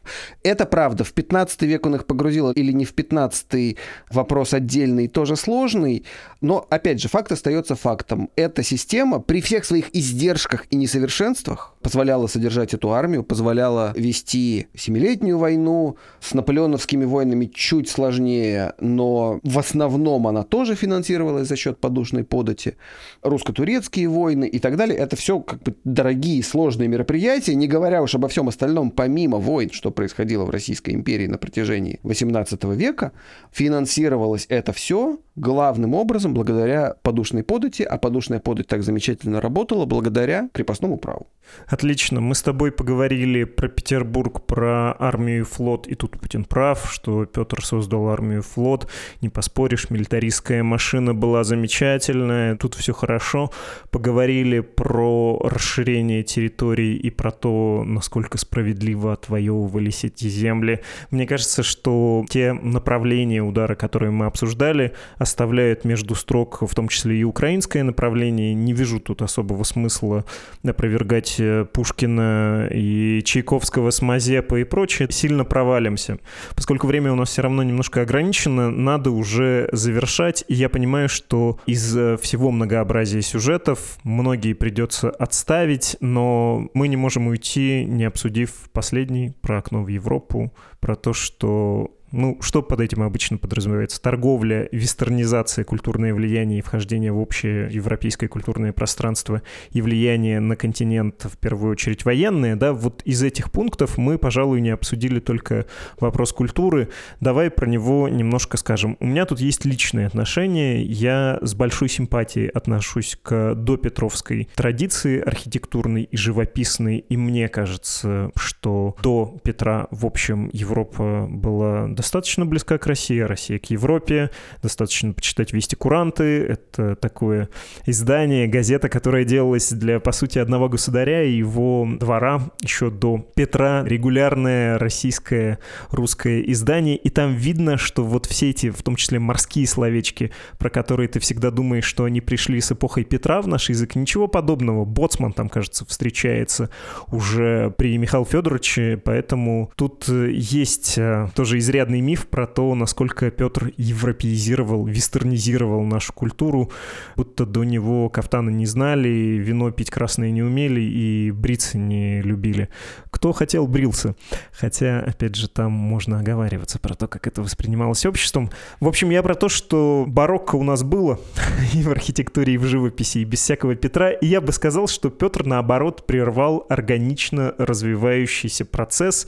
Это 0.44 0.66
правда, 0.66 1.04
в 1.04 1.14
15 1.14 1.64
век 1.64 1.86
он 1.86 1.96
их 1.96 2.06
погрузил, 2.06 2.52
или 2.52 2.72
не 2.72 2.86
в 2.86 2.94
15 2.94 3.78
вопрос 4.12 4.54
отдельный, 4.54 5.08
тоже 5.08 5.36
сложный, 5.36 6.06
но, 6.42 6.68
опять 6.70 7.02
же, 7.02 7.10
факт 7.10 7.32
остается 7.32 7.76
фактом. 7.76 8.30
Эта 8.36 8.64
система 8.64 9.20
при 9.20 9.42
всех 9.42 9.66
своих 9.66 9.96
издержках 9.96 10.66
и 10.70 10.76
несовершенствах 10.76 11.76
позволяла 11.82 12.28
содержать 12.28 12.74
эту 12.74 12.92
армию, 12.92 13.24
позволяла 13.24 13.94
вести 13.96 14.68
Семилетнюю 14.76 15.38
войну 15.38 15.98
с 16.20 16.34
Наполеоновскими 16.34 17.06
войнами 17.06 17.46
чуть 17.46 17.90
сложнее, 17.90 18.74
но 18.80 19.40
в 19.44 19.60
основном 19.60 20.19
она 20.28 20.44
тоже 20.44 20.76
финансировалось 20.76 21.48
за 21.48 21.56
счет 21.56 21.80
подушной 21.80 22.24
подати, 22.24 22.76
русско-турецкие 23.22 24.08
войны 24.08 24.48
и 24.48 24.60
так 24.60 24.76
далее. 24.78 24.98
Это 24.98 25.16
все 25.16 25.40
как 25.40 25.64
бы 25.64 25.76
дорогие, 25.84 26.44
сложные 26.44 26.88
мероприятия, 26.88 27.56
не 27.56 27.68
говоря 27.68 28.02
уж 28.02 28.16
обо 28.16 28.28
всем 28.28 28.48
остальном, 28.48 28.92
помимо 28.92 29.38
войн, 29.38 29.70
что 29.72 29.92
происходило 29.92 30.46
в 30.46 30.50
Российской 30.50 30.92
империи 30.92 31.28
на 31.28 31.38
протяжении 31.38 32.00
18 32.04 32.64
века, 32.76 33.12
финансировалось 33.52 34.46
это 34.50 34.74
все 34.74 35.20
главным 35.36 35.94
образом 35.94 36.34
благодаря 36.34 36.96
подушной 37.02 37.44
подати, 37.44 37.84
а 37.84 37.98
подушная 37.98 38.40
подать 38.40 38.68
так 38.68 38.84
замечательно 38.84 39.42
работала 39.42 39.86
благодаря 39.86 40.50
крепостному 40.54 40.98
праву. 40.98 41.28
Отлично. 41.68 42.22
Мы 42.22 42.36
с 42.36 42.42
тобой 42.42 42.72
поговорили 42.72 43.44
про 43.44 43.68
Петербург, 43.68 44.46
про 44.46 44.96
армию 45.00 45.42
и 45.42 45.44
флот, 45.44 45.88
и 45.88 45.96
тут 45.96 46.20
Путин 46.20 46.46
прав, 46.46 46.92
что 46.92 47.26
Петр 47.26 47.64
создал 47.64 48.10
армию 48.10 48.40
и 48.40 48.42
флот. 48.42 48.90
Не 49.22 49.30
поспоришь, 49.30 49.90
милитаристская 49.90 50.64
машина 50.64 51.14
была 51.14 51.44
замечательная, 51.44 52.56
тут 52.56 52.76
все 52.76 52.94
хорошо. 52.94 53.52
Поговорили 53.92 54.62
про 54.62 55.40
расширение 55.44 56.24
территорий 56.24 56.96
и 56.98 57.10
про 57.10 57.32
то, 57.32 57.84
насколько 57.86 58.38
справедливо 58.38 59.14
отвоевывались 59.14 60.04
эти 60.04 60.28
земли. 60.28 60.82
Мне 61.12 61.28
кажется, 61.28 61.64
что 61.64 62.26
те 62.30 62.54
направления 62.54 63.44
удара, 63.44 63.76
которые 63.76 64.12
мы 64.12 64.26
обсуждали, 64.26 64.94
оставляют 65.18 65.86
между 65.86 66.16
строк, 66.16 66.62
в 66.62 66.74
том 66.74 66.88
числе 66.88 67.18
и 67.18 67.24
украинское 67.24 67.84
направление. 67.84 68.54
Не 68.54 68.74
вижу 68.74 69.00
тут 69.00 69.22
особого 69.22 69.64
смысла 69.64 70.26
опровергать 70.64 71.39
э, 71.40 71.66
Пушкина 71.66 72.68
и 72.72 73.22
Чайковского 73.24 73.92
с 73.92 74.02
Мазепа 74.02 74.56
и 74.56 74.64
прочее. 74.64 75.08
Сильно 75.12 75.46
провалимся. 75.46 76.20
Поскольку 76.56 76.88
время 76.88 77.12
у 77.12 77.16
нас 77.16 77.30
все 77.30 77.42
равно 77.42 77.64
немножко 77.64 78.02
ограничено, 78.02 78.70
надо 78.70 79.12
уже 79.12 79.70
завершать. 79.72 80.44
И 80.48 80.54
я 80.54 80.70
понимаю, 80.70 81.10
что 81.10 81.60
из 81.66 81.96
э, 81.96 82.18
всего 82.18 82.52
многообразия 82.52 83.22
сюжетов 83.22 83.98
многие 84.04 84.54
придется 84.54 85.10
отставить, 85.10 85.98
но 86.00 86.70
мы 86.74 86.88
не 86.88 86.98
можем 86.98 87.28
уйти, 87.28 87.86
не 87.86 88.06
обсудив 88.06 88.70
последний 88.72 89.34
про 89.42 89.60
окно 89.60 89.84
в 89.84 89.88
Европу, 89.88 90.54
про 90.80 90.96
то, 90.96 91.14
что 91.14 91.92
ну, 92.12 92.38
что 92.42 92.62
под 92.62 92.82
этим 92.82 93.04
обычно 93.04 93.38
подразумевается? 93.38 94.02
Торговля, 94.02 94.68
вестернизация, 94.72 95.64
культурное 95.64 96.14
влияние 96.14 96.60
и 96.60 96.62
вхождение 96.62 97.12
в 97.12 97.20
общее 97.20 97.70
европейское 97.72 98.30
культурное 98.30 98.74
пространство 98.74 99.42
и 99.72 99.82
влияние 99.82 100.40
на 100.40 100.56
континент, 100.56 101.26
в 101.26 101.38
первую 101.38 101.72
очередь 101.72 102.06
военное, 102.06 102.56
да, 102.56 102.74
вот 102.74 103.02
из 103.04 103.24
этих 103.24 103.52
пунктов 103.52 103.98
мы, 103.98 104.18
пожалуй, 104.18 104.62
не 104.62 104.70
обсудили 104.70 105.20
только 105.20 105.66
вопрос 106.00 106.34
культуры. 106.34 106.90
Давай 107.20 107.50
про 107.50 107.68
него 107.68 108.08
немножко 108.10 108.58
скажем. 108.58 108.98
У 109.00 109.06
меня 109.06 109.26
тут 109.26 109.40
есть 109.40 109.66
личные 109.66 110.08
отношения. 110.08 110.82
Я 110.82 111.40
с 111.42 111.54
большой 111.54 111.90
симпатией 111.90 112.48
отношусь 112.48 113.18
к 113.22 113.56
допетровской 113.56 114.50
традиции 114.56 115.20
архитектурной 115.20 116.04
и 116.04 116.18
живописной, 116.18 116.98
и 116.98 117.18
мне 117.18 117.48
кажется, 117.48 118.32
что 118.36 118.96
до 119.02 119.38
Петра, 119.44 119.88
в 119.92 120.06
общем, 120.06 120.50
Европа 120.54 121.28
была 121.30 121.88
достаточно 122.00 122.46
близка 122.46 122.78
к 122.78 122.88
России, 122.88 123.20
а 123.20 123.28
Россия 123.28 123.60
к 123.60 123.66
Европе. 123.66 124.32
Достаточно 124.64 125.12
почитать 125.12 125.52
«Вести 125.52 125.76
куранты». 125.76 126.46
Это 126.46 126.96
такое 126.96 127.50
издание, 127.86 128.48
газета, 128.48 128.88
которая 128.88 129.26
делалась 129.26 129.70
для, 129.74 130.00
по 130.00 130.14
сути, 130.14 130.40
одного 130.40 130.70
государя 130.70 131.26
и 131.26 131.34
его 131.34 131.86
двора 132.00 132.52
еще 132.62 132.90
до 132.90 133.18
Петра. 133.36 133.84
Регулярное 133.84 134.78
российское 134.80 135.60
русское 135.90 136.42
издание. 136.42 136.96
И 136.96 137.10
там 137.10 137.36
видно, 137.36 137.78
что 137.78 138.06
вот 138.06 138.28
все 138.28 138.52
эти, 138.52 138.70
в 138.70 138.82
том 138.82 138.96
числе 138.96 139.20
морские 139.20 139.68
словечки, 139.68 140.32
про 140.58 140.70
которые 140.70 141.10
ты 141.10 141.20
всегда 141.20 141.52
думаешь, 141.52 141.84
что 141.84 142.06
они 142.06 142.22
пришли 142.22 142.62
с 142.62 142.72
эпохой 142.72 143.04
Петра 143.04 143.42
в 143.42 143.48
наш 143.50 143.70
язык, 143.70 143.96
ничего 143.96 144.30
подобного. 144.30 144.86
Боцман 144.86 145.34
там, 145.34 145.50
кажется, 145.50 145.86
встречается 145.86 146.70
уже 147.12 147.72
при 147.78 147.98
Михаиле 147.98 148.26
Федоровиче, 148.26 149.02
поэтому 149.04 149.72
тут 149.76 150.08
есть 150.08 150.98
э, 150.98 151.28
тоже 151.36 151.58
изрядно 151.58 151.89
изрядный 151.90 152.02
миф 152.02 152.28
про 152.28 152.46
то, 152.46 152.76
насколько 152.76 153.32
Петр 153.32 153.74
европеизировал, 153.78 154.86
вестернизировал 154.86 155.84
нашу 155.84 156.14
культуру, 156.14 156.72
будто 157.16 157.46
до 157.46 157.64
него 157.64 158.10
кафтана 158.10 158.50
не 158.50 158.66
знали, 158.66 159.08
вино 159.08 159.72
пить 159.72 159.90
красное 159.90 160.32
не 160.32 160.44
умели 160.44 160.82
и 160.82 161.32
бриться 161.32 161.78
не 161.78 162.22
любили. 162.22 162.70
Кто 163.10 163.32
хотел, 163.32 163.68
брился. 163.68 164.16
Хотя, 164.52 165.00
опять 165.00 165.36
же, 165.36 165.50
там 165.50 165.72
можно 165.72 166.20
оговариваться 166.20 166.80
про 166.80 166.94
то, 166.94 167.08
как 167.08 167.28
это 167.28 167.42
воспринималось 167.42 168.06
обществом. 168.06 168.50
В 168.80 168.88
общем, 168.88 169.10
я 169.10 169.24
про 169.24 169.36
то, 169.36 169.50
что 169.50 170.06
барокко 170.08 170.56
у 170.56 170.64
нас 170.64 170.84
было 170.84 171.20
и 171.74 171.82
в 171.82 171.90
архитектуре, 171.90 172.54
и 172.54 172.58
в 172.58 172.66
живописи, 172.66 173.20
и 173.20 173.26
без 173.26 173.40
всякого 173.40 173.76
Петра. 173.76 174.12
И 174.12 174.28
я 174.28 174.42
бы 174.42 174.52
сказал, 174.52 174.88
что 174.88 175.10
Петр, 175.10 175.46
наоборот, 175.46 176.06
прервал 176.06 176.66
органично 176.70 177.56
развивающийся 177.58 178.66
процесс 178.66 179.28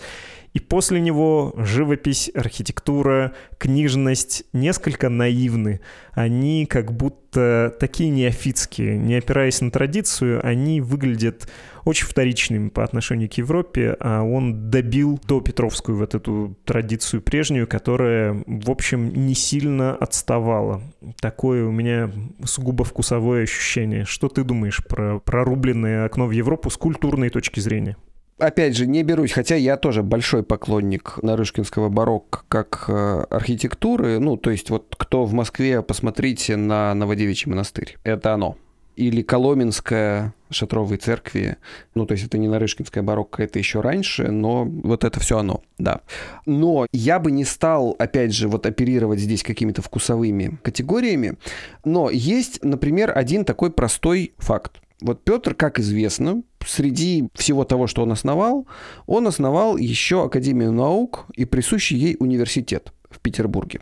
и 0.54 0.60
после 0.60 1.00
него 1.00 1.54
живопись, 1.58 2.30
архитектура, 2.34 3.34
книжность 3.58 4.44
несколько 4.52 5.10
наивны. 5.10 5.80
Они 6.12 6.66
как 6.66 6.92
будто 6.92 7.74
такие 7.80 8.10
неофитские. 8.10 8.98
Не 8.98 9.16
опираясь 9.16 9.62
на 9.62 9.72
традицию, 9.72 10.46
они 10.46 10.82
выглядят 10.82 11.48
очень 11.86 12.06
вторичными 12.06 12.68
по 12.70 12.84
отношению 12.84 13.30
к 13.30 13.34
Европе, 13.36 13.96
а 14.00 14.24
он 14.24 14.70
добил 14.70 15.20
до 15.26 15.40
Петровскую 15.40 15.98
вот 15.98 16.16
эту 16.16 16.58
традицию 16.66 17.22
прежнюю, 17.22 17.66
которая, 17.66 18.44
в 18.46 18.70
общем, 18.70 19.26
не 19.26 19.36
сильно 19.36 19.96
отставала. 19.96 20.82
Такое 21.22 21.66
у 21.66 21.72
меня 21.72 22.12
сугубо 22.44 22.84
вкусовое 22.84 23.44
ощущение. 23.44 24.04
Что 24.04 24.28
ты 24.28 24.44
думаешь 24.44 24.84
про 24.86 25.20
прорубленное 25.20 26.06
окно 26.06 26.28
в 26.28 26.32
Европу 26.32 26.70
с 26.70 26.76
культурной 26.76 27.30
точки 27.30 27.62
зрения? 27.62 27.96
Опять 28.42 28.76
же, 28.76 28.88
не 28.88 29.04
берусь, 29.04 29.32
хотя 29.32 29.56
я 29.56 29.78
тоже 29.78 30.04
большой 30.04 30.44
поклонник 30.44 31.20
Нарышкинского 31.22 31.90
барокко 31.90 32.42
как 32.48 32.86
э, 32.88 33.26
архитектуры. 33.30 34.20
Ну, 34.20 34.38
то 34.38 34.50
есть 34.50 34.70
вот 34.70 34.96
кто 34.98 35.26
в 35.26 35.34
Москве, 35.34 35.82
посмотрите 35.82 36.56
на 36.56 36.94
Новодевичий 36.94 37.50
монастырь. 37.50 37.98
Это 38.04 38.34
оно. 38.34 38.58
Или 38.96 39.22
Коломенская 39.22 40.34
шатровые 40.50 40.98
церкви. 40.98 41.58
Ну, 41.96 42.06
то 42.06 42.14
есть 42.14 42.26
это 42.26 42.38
не 42.38 42.48
Нарышкинская 42.48 43.04
барокко, 43.04 43.44
это 43.44 43.58
еще 43.58 43.80
раньше, 43.80 44.30
но 44.30 44.66
вот 44.66 45.04
это 45.04 45.20
все 45.20 45.38
оно, 45.38 45.64
да. 45.78 46.02
Но 46.46 46.88
я 46.92 47.20
бы 47.20 47.32
не 47.32 47.46
стал, 47.46 47.96
опять 48.00 48.34
же, 48.34 48.50
вот 48.50 48.66
оперировать 48.66 49.20
здесь 49.20 49.44
какими-то 49.44 49.82
вкусовыми 49.82 50.60
категориями. 50.62 51.38
Но 51.86 52.10
есть, 52.10 52.64
например, 52.64 53.14
один 53.16 53.46
такой 53.46 53.72
простой 53.72 54.34
факт. 54.38 54.82
Вот 55.02 55.24
Петр, 55.24 55.56
как 55.56 55.80
известно, 55.80 56.44
среди 56.66 57.28
всего 57.34 57.64
того, 57.64 57.88
что 57.88 58.04
он 58.04 58.12
основал, 58.12 58.68
он 59.08 59.28
основал 59.28 59.78
еще 59.78 60.24
Академию 60.24 60.72
наук 60.72 61.26
и 61.36 61.46
присущий 61.46 61.98
ей 61.98 62.16
университет 62.20 62.94
в 63.10 63.20
Петербурге. 63.20 63.82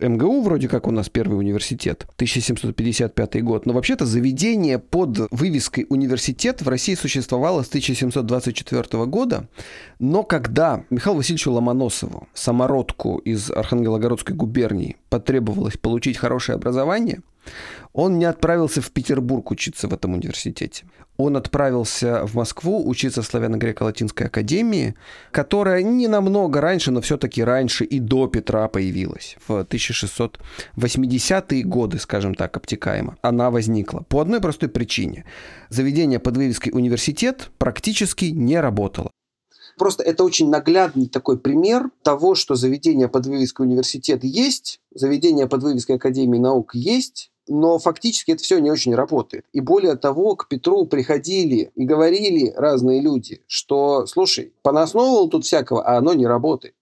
МГУ 0.00 0.42
вроде 0.42 0.68
как 0.68 0.86
у 0.86 0.90
нас 0.90 1.08
первый 1.08 1.38
университет, 1.38 2.06
1755 2.16 3.42
год, 3.42 3.66
но 3.66 3.72
вообще-то 3.72 4.06
заведение 4.06 4.78
под 4.78 5.28
вывеской 5.30 5.86
университет 5.88 6.62
в 6.62 6.68
России 6.68 6.94
существовало 6.94 7.62
с 7.62 7.68
1724 7.68 9.06
года, 9.06 9.48
но 9.98 10.22
когда 10.22 10.84
Михаилу 10.90 11.18
Васильевичу 11.18 11.52
Ломоносову, 11.52 12.28
самородку 12.32 13.18
из 13.18 13.50
Архангелогородской 13.50 14.36
губернии, 14.36 14.96
потребовалось 15.08 15.76
получить 15.76 16.16
хорошее 16.16 16.56
образование– 16.56 17.20
он 17.96 18.18
не 18.18 18.26
отправился 18.26 18.82
в 18.82 18.90
Петербург 18.90 19.50
учиться 19.50 19.88
в 19.88 19.94
этом 19.94 20.12
университете. 20.12 20.84
Он 21.16 21.38
отправился 21.38 22.26
в 22.26 22.34
Москву 22.34 22.86
учиться 22.86 23.22
в 23.22 23.24
Славяно-Греко-Латинской 23.24 24.26
академии, 24.26 24.94
которая 25.30 25.82
не 25.82 26.06
намного 26.06 26.60
раньше, 26.60 26.90
но 26.90 27.00
все-таки 27.00 27.42
раньше 27.42 27.84
и 27.84 27.98
до 27.98 28.26
Петра 28.26 28.68
появилась. 28.68 29.38
В 29.48 29.62
1680-е 29.62 31.62
годы, 31.62 31.98
скажем 31.98 32.34
так, 32.34 32.58
обтекаемо. 32.58 33.16
Она 33.22 33.50
возникла 33.50 34.04
по 34.10 34.20
одной 34.20 34.42
простой 34.42 34.68
причине. 34.68 35.24
Заведение 35.70 36.18
под 36.18 36.36
вывеской 36.36 36.72
«Университет» 36.74 37.48
практически 37.56 38.26
не 38.26 38.60
работало. 38.60 39.10
Просто 39.78 40.02
это 40.02 40.22
очень 40.22 40.50
наглядный 40.50 41.08
такой 41.08 41.38
пример 41.38 41.88
того, 42.02 42.34
что 42.34 42.56
заведение 42.56 43.08
под 43.08 43.26
вывеской 43.26 43.64
университет 43.64 44.22
есть, 44.22 44.80
заведение 44.94 45.46
под 45.46 45.62
вывеской 45.62 45.96
Академии 45.96 46.38
наук 46.38 46.74
есть, 46.74 47.30
но 47.48 47.78
фактически 47.78 48.32
это 48.32 48.42
все 48.42 48.58
не 48.58 48.70
очень 48.70 48.94
работает. 48.94 49.44
И 49.52 49.60
более 49.60 49.96
того, 49.96 50.36
к 50.36 50.48
Петру 50.48 50.86
приходили 50.86 51.70
и 51.74 51.84
говорили 51.84 52.52
разные 52.56 53.00
люди, 53.00 53.42
что, 53.46 54.06
слушай, 54.06 54.52
понасновывал 54.62 55.28
тут 55.28 55.44
всякого, 55.44 55.84
а 55.84 55.98
оно 55.98 56.12
не 56.12 56.26
работает. 56.26 56.74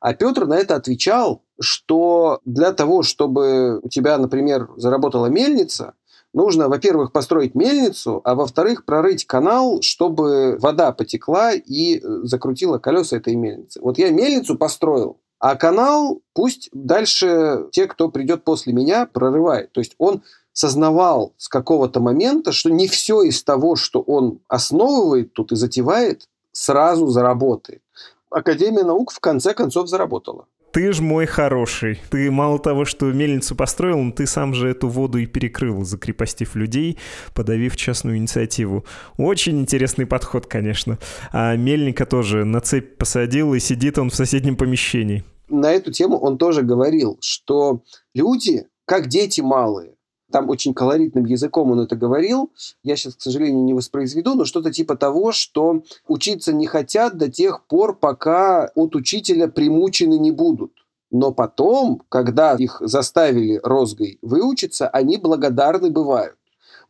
А 0.00 0.14
Петр 0.14 0.46
на 0.46 0.54
это 0.54 0.76
отвечал, 0.76 1.42
что 1.60 2.40
для 2.44 2.72
того, 2.72 3.02
чтобы 3.02 3.80
у 3.80 3.88
тебя, 3.88 4.16
например, 4.16 4.70
заработала 4.76 5.26
мельница, 5.26 5.94
нужно, 6.32 6.68
во-первых, 6.68 7.12
построить 7.12 7.54
мельницу, 7.54 8.20
а 8.24 8.34
во-вторых, 8.34 8.86
прорыть 8.86 9.26
канал, 9.26 9.82
чтобы 9.82 10.56
вода 10.58 10.92
потекла 10.92 11.52
и 11.52 12.00
закрутила 12.22 12.78
колеса 12.78 13.18
этой 13.18 13.36
мельницы. 13.36 13.80
Вот 13.82 13.98
я 13.98 14.10
мельницу 14.10 14.56
построил, 14.56 15.18
А 15.40 15.56
канал 15.56 16.20
пусть 16.34 16.68
дальше 16.72 17.68
те, 17.72 17.86
кто 17.86 18.10
придет 18.10 18.44
после 18.44 18.74
меня, 18.74 19.06
прорывает. 19.06 19.72
То 19.72 19.80
есть 19.80 19.94
он 19.96 20.22
сознавал 20.52 21.32
с 21.38 21.48
какого-то 21.48 22.00
момента, 22.00 22.52
что 22.52 22.68
не 22.70 22.86
все 22.86 23.22
из 23.22 23.42
того, 23.42 23.74
что 23.74 24.02
он 24.02 24.40
основывает 24.48 25.32
тут 25.32 25.52
и 25.52 25.56
затевает, 25.56 26.28
сразу 26.52 27.06
заработает. 27.06 27.82
Академия 28.28 28.84
наук 28.84 29.12
в 29.12 29.20
конце 29.20 29.54
концов 29.54 29.88
заработала 29.88 30.46
ты 30.72 30.92
ж 30.92 31.00
мой 31.00 31.26
хороший. 31.26 32.00
Ты 32.10 32.30
мало 32.30 32.58
того, 32.58 32.84
что 32.84 33.06
мельницу 33.06 33.54
построил, 33.54 33.98
но 33.98 34.12
ты 34.12 34.26
сам 34.26 34.54
же 34.54 34.68
эту 34.68 34.88
воду 34.88 35.18
и 35.18 35.26
перекрыл, 35.26 35.84
закрепостив 35.84 36.54
людей, 36.54 36.98
подавив 37.34 37.76
частную 37.76 38.18
инициативу. 38.18 38.84
Очень 39.16 39.60
интересный 39.60 40.06
подход, 40.06 40.46
конечно. 40.46 40.98
А 41.32 41.56
мельника 41.56 42.06
тоже 42.06 42.44
на 42.44 42.60
цепь 42.60 42.96
посадил, 42.96 43.54
и 43.54 43.60
сидит 43.60 43.98
он 43.98 44.10
в 44.10 44.14
соседнем 44.14 44.56
помещении. 44.56 45.24
На 45.50 45.72
эту 45.72 45.90
тему 45.90 46.16
он 46.16 46.38
тоже 46.38 46.62
говорил, 46.62 47.18
что 47.20 47.82
люди, 48.14 48.68
как 48.84 49.08
дети 49.08 49.40
малые, 49.40 49.96
там 50.30 50.48
очень 50.48 50.74
колоритным 50.74 51.24
языком 51.24 51.72
он 51.72 51.80
это 51.80 51.96
говорил. 51.96 52.52
Я 52.84 52.96
сейчас, 52.96 53.16
к 53.16 53.20
сожалению, 53.20 53.64
не 53.64 53.74
воспроизведу, 53.74 54.34
но 54.34 54.44
что-то 54.44 54.70
типа 54.70 54.96
того, 54.96 55.32
что 55.32 55.82
учиться 56.06 56.52
не 56.52 56.66
хотят 56.66 57.16
до 57.16 57.28
тех 57.28 57.66
пор, 57.66 57.98
пока 57.98 58.70
от 58.76 58.94
учителя 58.94 59.48
примучены 59.48 60.18
не 60.18 60.30
будут. 60.30 60.72
Но 61.10 61.32
потом, 61.32 62.02
когда 62.08 62.54
их 62.54 62.80
заставили 62.80 63.58
розгой 63.64 64.18
выучиться, 64.22 64.88
они 64.88 65.16
благодарны 65.16 65.90
бывают. 65.90 66.36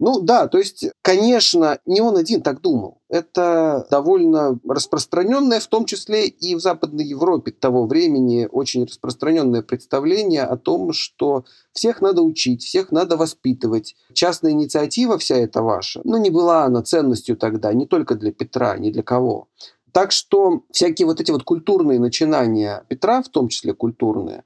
Ну 0.01 0.19
да, 0.21 0.49
то 0.49 0.57
есть, 0.57 0.87
конечно, 1.03 1.79
не 1.85 2.01
он 2.01 2.17
один 2.17 2.41
так 2.41 2.63
думал. 2.63 3.03
Это 3.11 3.87
довольно 3.91 4.59
распространенное, 4.67 5.61
в 5.61 5.67
том 5.67 5.85
числе 5.85 6.27
и 6.27 6.55
в 6.55 6.61
Западной 6.61 7.05
Европе 7.05 7.53
того 7.53 7.87
времени, 7.87 8.49
очень 8.51 8.85
распространенное 8.85 9.61
представление 9.61 10.45
о 10.45 10.57
том, 10.57 10.95
что 10.95 11.45
всех 11.73 12.01
надо 12.01 12.23
учить, 12.23 12.63
всех 12.63 12.93
надо 12.93 13.19
воспитывать. 13.19 13.95
Частная 14.15 14.53
инициатива 14.53 15.19
вся 15.19 15.37
эта 15.37 15.61
ваша, 15.61 16.01
ну 16.05 16.17
не 16.17 16.31
была 16.31 16.65
она 16.65 16.83
ценностью 16.83 17.37
тогда, 17.37 17.75
не 17.75 17.87
только 17.87 18.15
для 18.15 18.33
Петра, 18.33 18.79
ни 18.79 18.91
для 18.91 19.03
кого. 19.03 19.49
Так 19.93 20.13
что 20.13 20.63
всякие 20.73 21.05
вот 21.05 21.21
эти 21.21 21.31
вот 21.31 21.43
культурные 21.43 22.01
начинания 22.01 22.85
Петра, 22.89 23.23
в 23.23 23.29
том 23.29 23.49
числе 23.49 23.75
культурные, 23.75 24.45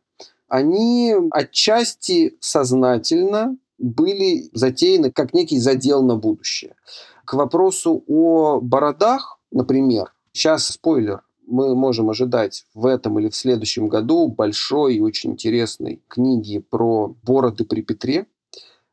они 0.49 1.15
отчасти 1.31 2.37
сознательно 2.41 3.57
были 3.79 4.51
затеяны 4.53 5.11
как 5.11 5.35
некий 5.35 5.59
задел 5.59 6.03
на 6.03 6.17
будущее. 6.17 6.77
К 7.25 7.35
вопросу 7.35 8.05
о 8.07 8.61
бородах, 8.61 9.39
например, 9.51 10.13
сейчас 10.33 10.67
спойлер, 10.67 11.23
мы 11.47 11.75
можем 11.75 12.11
ожидать 12.11 12.65
в 12.75 12.87
этом 12.87 13.19
или 13.19 13.29
в 13.29 13.37
следующем 13.37 13.89
году 13.89 14.29
большой 14.29 14.97
и 14.97 15.01
очень 15.01 15.33
интересной 15.33 16.03
книги 16.09 16.59
про 16.59 17.15
бороды 17.23 17.65
при 17.65 17.83
Петре. 17.83 18.27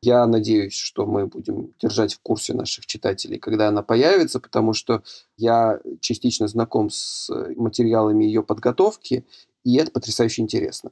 Я 0.02 0.26
надеюсь, 0.26 0.74
что 0.74 1.06
мы 1.06 1.26
будем 1.26 1.74
держать 1.80 2.14
в 2.14 2.20
курсе 2.20 2.54
наших 2.54 2.86
читателей, 2.86 3.38
когда 3.38 3.68
она 3.68 3.82
появится, 3.82 4.40
потому 4.40 4.72
что 4.72 5.02
я 5.36 5.80
частично 6.00 6.48
знаком 6.48 6.90
с 6.90 7.30
материалами 7.56 8.24
ее 8.24 8.42
подготовки, 8.42 9.24
и 9.64 9.76
это 9.76 9.92
потрясающе 9.92 10.42
интересно 10.42 10.90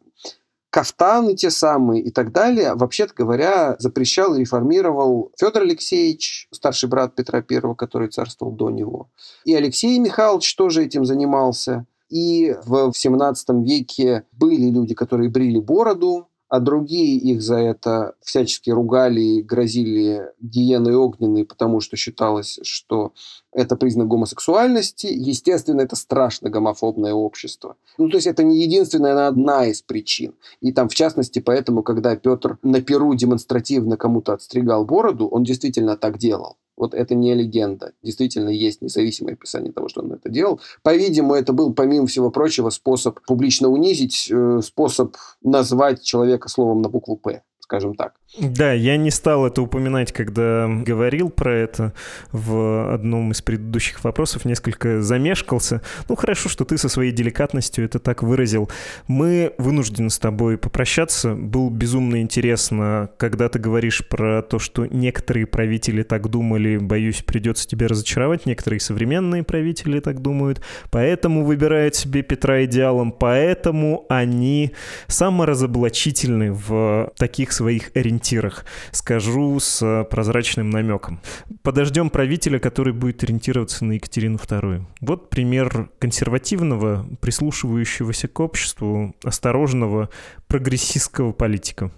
кафтаны 0.70 1.34
те 1.34 1.50
самые 1.50 2.02
и 2.02 2.10
так 2.10 2.32
далее, 2.32 2.74
вообще-то 2.74 3.12
говоря, 3.14 3.76
запрещал 3.78 4.34
и 4.34 4.40
реформировал 4.40 5.32
Федор 5.38 5.62
Алексеевич, 5.62 6.48
старший 6.52 6.88
брат 6.88 7.14
Петра 7.14 7.44
I, 7.48 7.74
который 7.76 8.08
царствовал 8.08 8.52
до 8.52 8.70
него. 8.70 9.10
И 9.44 9.54
Алексей 9.54 9.98
Михайлович 9.98 10.54
тоже 10.54 10.84
этим 10.84 11.04
занимался. 11.04 11.86
И 12.08 12.56
в 12.64 12.90
XVII 12.90 13.62
веке 13.62 14.24
были 14.32 14.68
люди, 14.70 14.94
которые 14.94 15.30
брили 15.30 15.60
бороду, 15.60 16.29
а 16.50 16.58
другие 16.58 17.16
их 17.16 17.40
за 17.42 17.58
это 17.58 18.14
всячески 18.22 18.70
ругали 18.70 19.20
и 19.20 19.42
грозили 19.42 20.32
гиеной 20.40 20.96
огненной, 20.96 21.44
потому 21.44 21.80
что 21.80 21.96
считалось, 21.96 22.58
что 22.62 23.12
это 23.52 23.76
признак 23.76 24.08
гомосексуальности. 24.08 25.06
Естественно, 25.06 25.80
это 25.80 25.94
страшно 25.94 26.50
гомофобное 26.50 27.14
общество. 27.14 27.76
Ну, 27.98 28.08
то 28.08 28.16
есть 28.16 28.26
это 28.26 28.42
не 28.42 28.62
единственная, 28.62 29.12
она 29.12 29.28
одна 29.28 29.66
из 29.66 29.80
причин. 29.80 30.34
И 30.60 30.72
там, 30.72 30.88
в 30.88 30.94
частности, 30.94 31.38
поэтому, 31.38 31.84
когда 31.84 32.16
Петр 32.16 32.58
на 32.64 32.82
Перу 32.82 33.14
демонстративно 33.14 33.96
кому-то 33.96 34.32
отстригал 34.32 34.84
бороду, 34.84 35.28
он 35.28 35.44
действительно 35.44 35.96
так 35.96 36.18
делал. 36.18 36.56
Вот 36.80 36.94
это 36.94 37.14
не 37.14 37.34
легенда. 37.34 37.92
Действительно 38.02 38.48
есть 38.48 38.80
независимое 38.80 39.34
описание 39.34 39.70
того, 39.70 39.88
что 39.90 40.00
он 40.00 40.14
это 40.14 40.30
делал. 40.30 40.62
По-видимому, 40.82 41.34
это 41.34 41.52
был, 41.52 41.74
помимо 41.74 42.06
всего 42.06 42.30
прочего, 42.30 42.70
способ 42.70 43.20
публично 43.26 43.68
унизить, 43.68 44.30
э, 44.32 44.60
способ 44.64 45.14
назвать 45.42 46.02
человека 46.02 46.48
словом 46.48 46.80
на 46.80 46.88
букву 46.88 47.18
«П», 47.18 47.42
скажем 47.70 47.94
так. 47.94 48.14
Да, 48.38 48.72
я 48.72 48.96
не 48.96 49.10
стал 49.10 49.46
это 49.46 49.62
упоминать, 49.62 50.12
когда 50.12 50.68
говорил 50.68 51.30
про 51.30 51.54
это 51.54 51.92
в 52.32 52.92
одном 52.92 53.30
из 53.30 53.42
предыдущих 53.42 54.02
вопросов, 54.02 54.44
несколько 54.44 55.02
замешкался. 55.02 55.80
Ну, 56.08 56.16
хорошо, 56.16 56.48
что 56.48 56.64
ты 56.64 56.78
со 56.78 56.88
своей 56.88 57.12
деликатностью 57.12 57.84
это 57.84 58.00
так 58.00 58.24
выразил. 58.24 58.68
Мы 59.06 59.52
вынуждены 59.58 60.10
с 60.10 60.18
тобой 60.18 60.58
попрощаться. 60.58 61.34
Было 61.34 61.70
безумно 61.70 62.20
интересно, 62.20 63.10
когда 63.18 63.48
ты 63.48 63.60
говоришь 63.60 64.06
про 64.08 64.42
то, 64.42 64.58
что 64.58 64.86
некоторые 64.86 65.46
правители 65.46 66.02
так 66.02 66.28
думали, 66.28 66.76
боюсь, 66.76 67.22
придется 67.22 67.68
тебе 67.68 67.86
разочаровать. 67.86 68.46
Некоторые 68.46 68.80
современные 68.80 69.44
правители 69.44 70.00
так 70.00 70.20
думают, 70.22 70.60
поэтому 70.90 71.44
выбирают 71.44 71.94
себе 71.94 72.22
Петра 72.22 72.64
идеалом, 72.64 73.12
поэтому 73.12 74.06
они 74.08 74.72
саморазоблачительны 75.06 76.52
в 76.52 77.12
таких 77.16 77.52
своих 77.60 77.90
ориентирах. 77.94 78.64
Скажу 78.90 79.60
с 79.60 79.82
э, 79.82 80.04
прозрачным 80.04 80.70
намеком. 80.70 81.20
Подождем 81.62 82.08
правителя, 82.08 82.58
который 82.58 82.94
будет 82.94 83.22
ориентироваться 83.22 83.84
на 83.84 83.92
Екатерину 83.92 84.36
II. 84.36 84.86
Вот 85.02 85.28
пример 85.28 85.90
консервативного, 85.98 87.06
прислушивающегося 87.20 88.28
к 88.28 88.40
обществу, 88.40 89.14
осторожного, 89.22 90.08
прогрессистского 90.46 91.32
политика. 91.32 91.90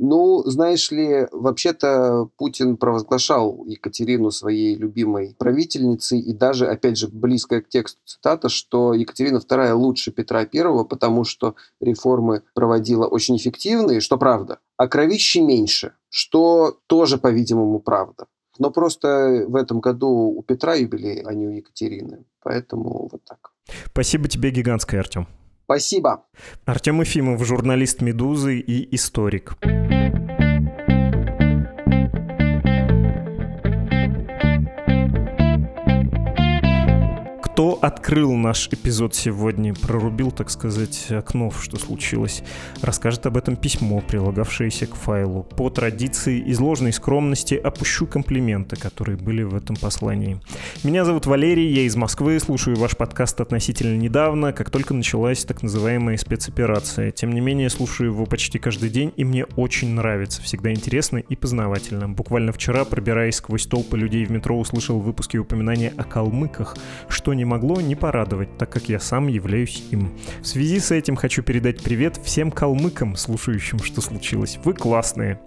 Ну, 0.00 0.44
знаешь 0.44 0.92
ли, 0.92 1.26
вообще-то 1.32 2.28
Путин 2.36 2.76
провозглашал 2.76 3.64
Екатерину 3.66 4.30
своей 4.30 4.76
любимой 4.76 5.34
правительницей, 5.36 6.20
и 6.20 6.32
даже, 6.32 6.68
опять 6.68 6.96
же, 6.96 7.08
близкая 7.08 7.62
к 7.62 7.68
тексту 7.68 8.00
цитата, 8.04 8.48
что 8.48 8.94
Екатерина 8.94 9.38
II 9.38 9.72
лучше 9.72 10.12
Петра 10.12 10.40
I, 10.40 10.84
потому 10.84 11.24
что 11.24 11.56
реформы 11.80 12.42
проводила 12.54 13.06
очень 13.06 13.36
эффективные, 13.36 14.00
что 14.00 14.18
правда, 14.18 14.60
а 14.76 14.86
кровищи 14.86 15.38
меньше, 15.38 15.94
что 16.10 16.78
тоже, 16.86 17.18
по-видимому, 17.18 17.80
правда. 17.80 18.26
Но 18.60 18.70
просто 18.70 19.46
в 19.48 19.56
этом 19.56 19.80
году 19.80 20.08
у 20.08 20.42
Петра 20.42 20.74
юбилей, 20.74 21.22
а 21.22 21.34
не 21.34 21.48
у 21.48 21.50
Екатерины. 21.50 22.24
Поэтому 22.42 23.08
вот 23.10 23.22
так. 23.24 23.52
Спасибо 23.86 24.28
тебе 24.28 24.50
гигантское, 24.50 25.00
Артем. 25.00 25.26
Спасибо. 25.68 26.24
Артем 26.64 27.02
Ефимов, 27.02 27.44
журналист 27.44 28.00
«Медузы» 28.00 28.58
и 28.58 28.94
историк. 28.94 29.52
Открыл 38.08 38.32
наш 38.32 38.68
эпизод 38.68 39.14
сегодня, 39.14 39.74
прорубил, 39.74 40.30
так 40.30 40.48
сказать, 40.48 41.08
окно, 41.10 41.50
что 41.50 41.78
случилось, 41.78 42.42
расскажет 42.80 43.26
об 43.26 43.36
этом 43.36 43.54
письмо, 43.54 44.00
прилагавшееся 44.00 44.86
к 44.86 44.94
файлу. 44.94 45.42
По 45.42 45.68
традиции 45.68 46.38
из 46.38 46.58
ложной 46.58 46.94
скромности 46.94 47.54
опущу 47.54 48.06
комплименты, 48.06 48.76
которые 48.76 49.18
были 49.18 49.42
в 49.42 49.54
этом 49.54 49.76
послании. 49.76 50.40
Меня 50.84 51.04
зовут 51.04 51.26
Валерий, 51.26 51.70
я 51.70 51.82
из 51.82 51.96
Москвы, 51.96 52.40
слушаю 52.40 52.78
ваш 52.78 52.96
подкаст 52.96 53.42
относительно 53.42 53.98
недавно, 53.98 54.54
как 54.54 54.70
только 54.70 54.94
началась 54.94 55.44
так 55.44 55.62
называемая 55.62 56.16
спецоперация. 56.16 57.10
Тем 57.10 57.32
не 57.32 57.42
менее, 57.42 57.68
слушаю 57.68 58.12
его 58.12 58.24
почти 58.24 58.58
каждый 58.58 58.88
день, 58.88 59.12
и 59.16 59.24
мне 59.24 59.44
очень 59.56 59.90
нравится, 59.90 60.40
всегда 60.40 60.72
интересно 60.72 61.18
и 61.18 61.36
познавательно. 61.36 62.08
Буквально 62.08 62.52
вчера, 62.52 62.86
пробираясь 62.86 63.36
сквозь 63.36 63.66
толпы 63.66 63.98
людей 63.98 64.24
в 64.24 64.30
метро, 64.30 64.58
услышал 64.58 64.98
в 64.98 65.04
выпуске 65.04 65.36
упоминания 65.36 65.92
о 65.98 66.04
калмыках, 66.04 66.74
что 67.10 67.34
не 67.34 67.44
могло 67.44 67.82
не 67.82 67.97
порадовать, 67.98 68.56
так 68.56 68.70
как 68.70 68.88
я 68.88 69.00
сам 69.00 69.28
являюсь 69.28 69.82
им. 69.90 70.10
В 70.40 70.46
связи 70.46 70.80
с 70.80 70.90
этим 70.90 71.16
хочу 71.16 71.42
передать 71.42 71.82
привет 71.82 72.18
всем 72.22 72.50
калмыкам, 72.50 73.16
слушающим, 73.16 73.78
что 73.80 74.00
случилось. 74.00 74.58
Вы 74.64 74.74
классные. 74.74 75.40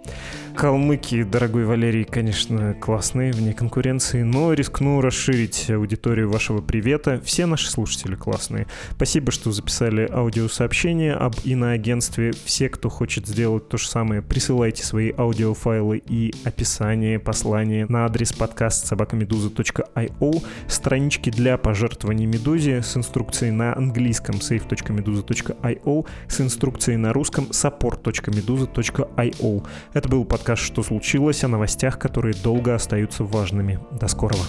Калмыки, 0.56 1.22
дорогой 1.22 1.64
Валерий, 1.64 2.02
конечно, 2.04 2.74
классные, 2.74 3.32
вне 3.32 3.54
конкуренции, 3.54 4.22
но 4.22 4.52
рискну 4.52 5.00
расширить 5.00 5.70
аудиторию 5.70 6.28
вашего 6.30 6.60
привета. 6.60 7.18
Все 7.24 7.46
наши 7.46 7.70
слушатели 7.70 8.14
классные. 8.14 8.66
Спасибо, 8.90 9.32
что 9.32 9.50
записали 9.50 10.06
аудиосообщение 10.10 11.14
об 11.14 11.34
иноагентстве. 11.44 12.32
Все, 12.44 12.68
кто 12.68 12.90
хочет 12.90 13.26
сделать 13.26 13.68
то 13.68 13.78
же 13.78 13.88
самое, 13.88 14.22
присылайте 14.22 14.84
свои 14.84 15.12
аудиофайлы 15.16 16.02
и 16.06 16.32
описание, 16.44 17.18
послание 17.18 17.86
на 17.88 18.04
адрес 18.04 18.32
подкаст 18.32 18.86
собакамедуза.io, 18.86 20.44
странички 20.68 21.30
для 21.30 21.56
пожертвований 21.56 22.26
Медузе 22.26 22.82
с 22.82 22.96
инструкцией 22.96 23.50
на 23.52 23.74
английском 23.74 24.36
save.meduza.io, 24.36 26.06
с 26.28 26.40
инструкцией 26.40 26.98
на 26.98 27.12
русском 27.12 27.46
support.meduza.io. 27.46 29.66
Это 29.94 30.08
был 30.08 30.24
подкаст 30.24 30.41
подкаст 30.42 30.62
«Что 30.64 30.82
случилось?» 30.82 31.44
о 31.44 31.48
новостях, 31.48 32.00
которые 32.00 32.34
долго 32.34 32.74
остаются 32.74 33.22
важными. 33.22 33.78
До 33.92 34.08
скорого. 34.08 34.42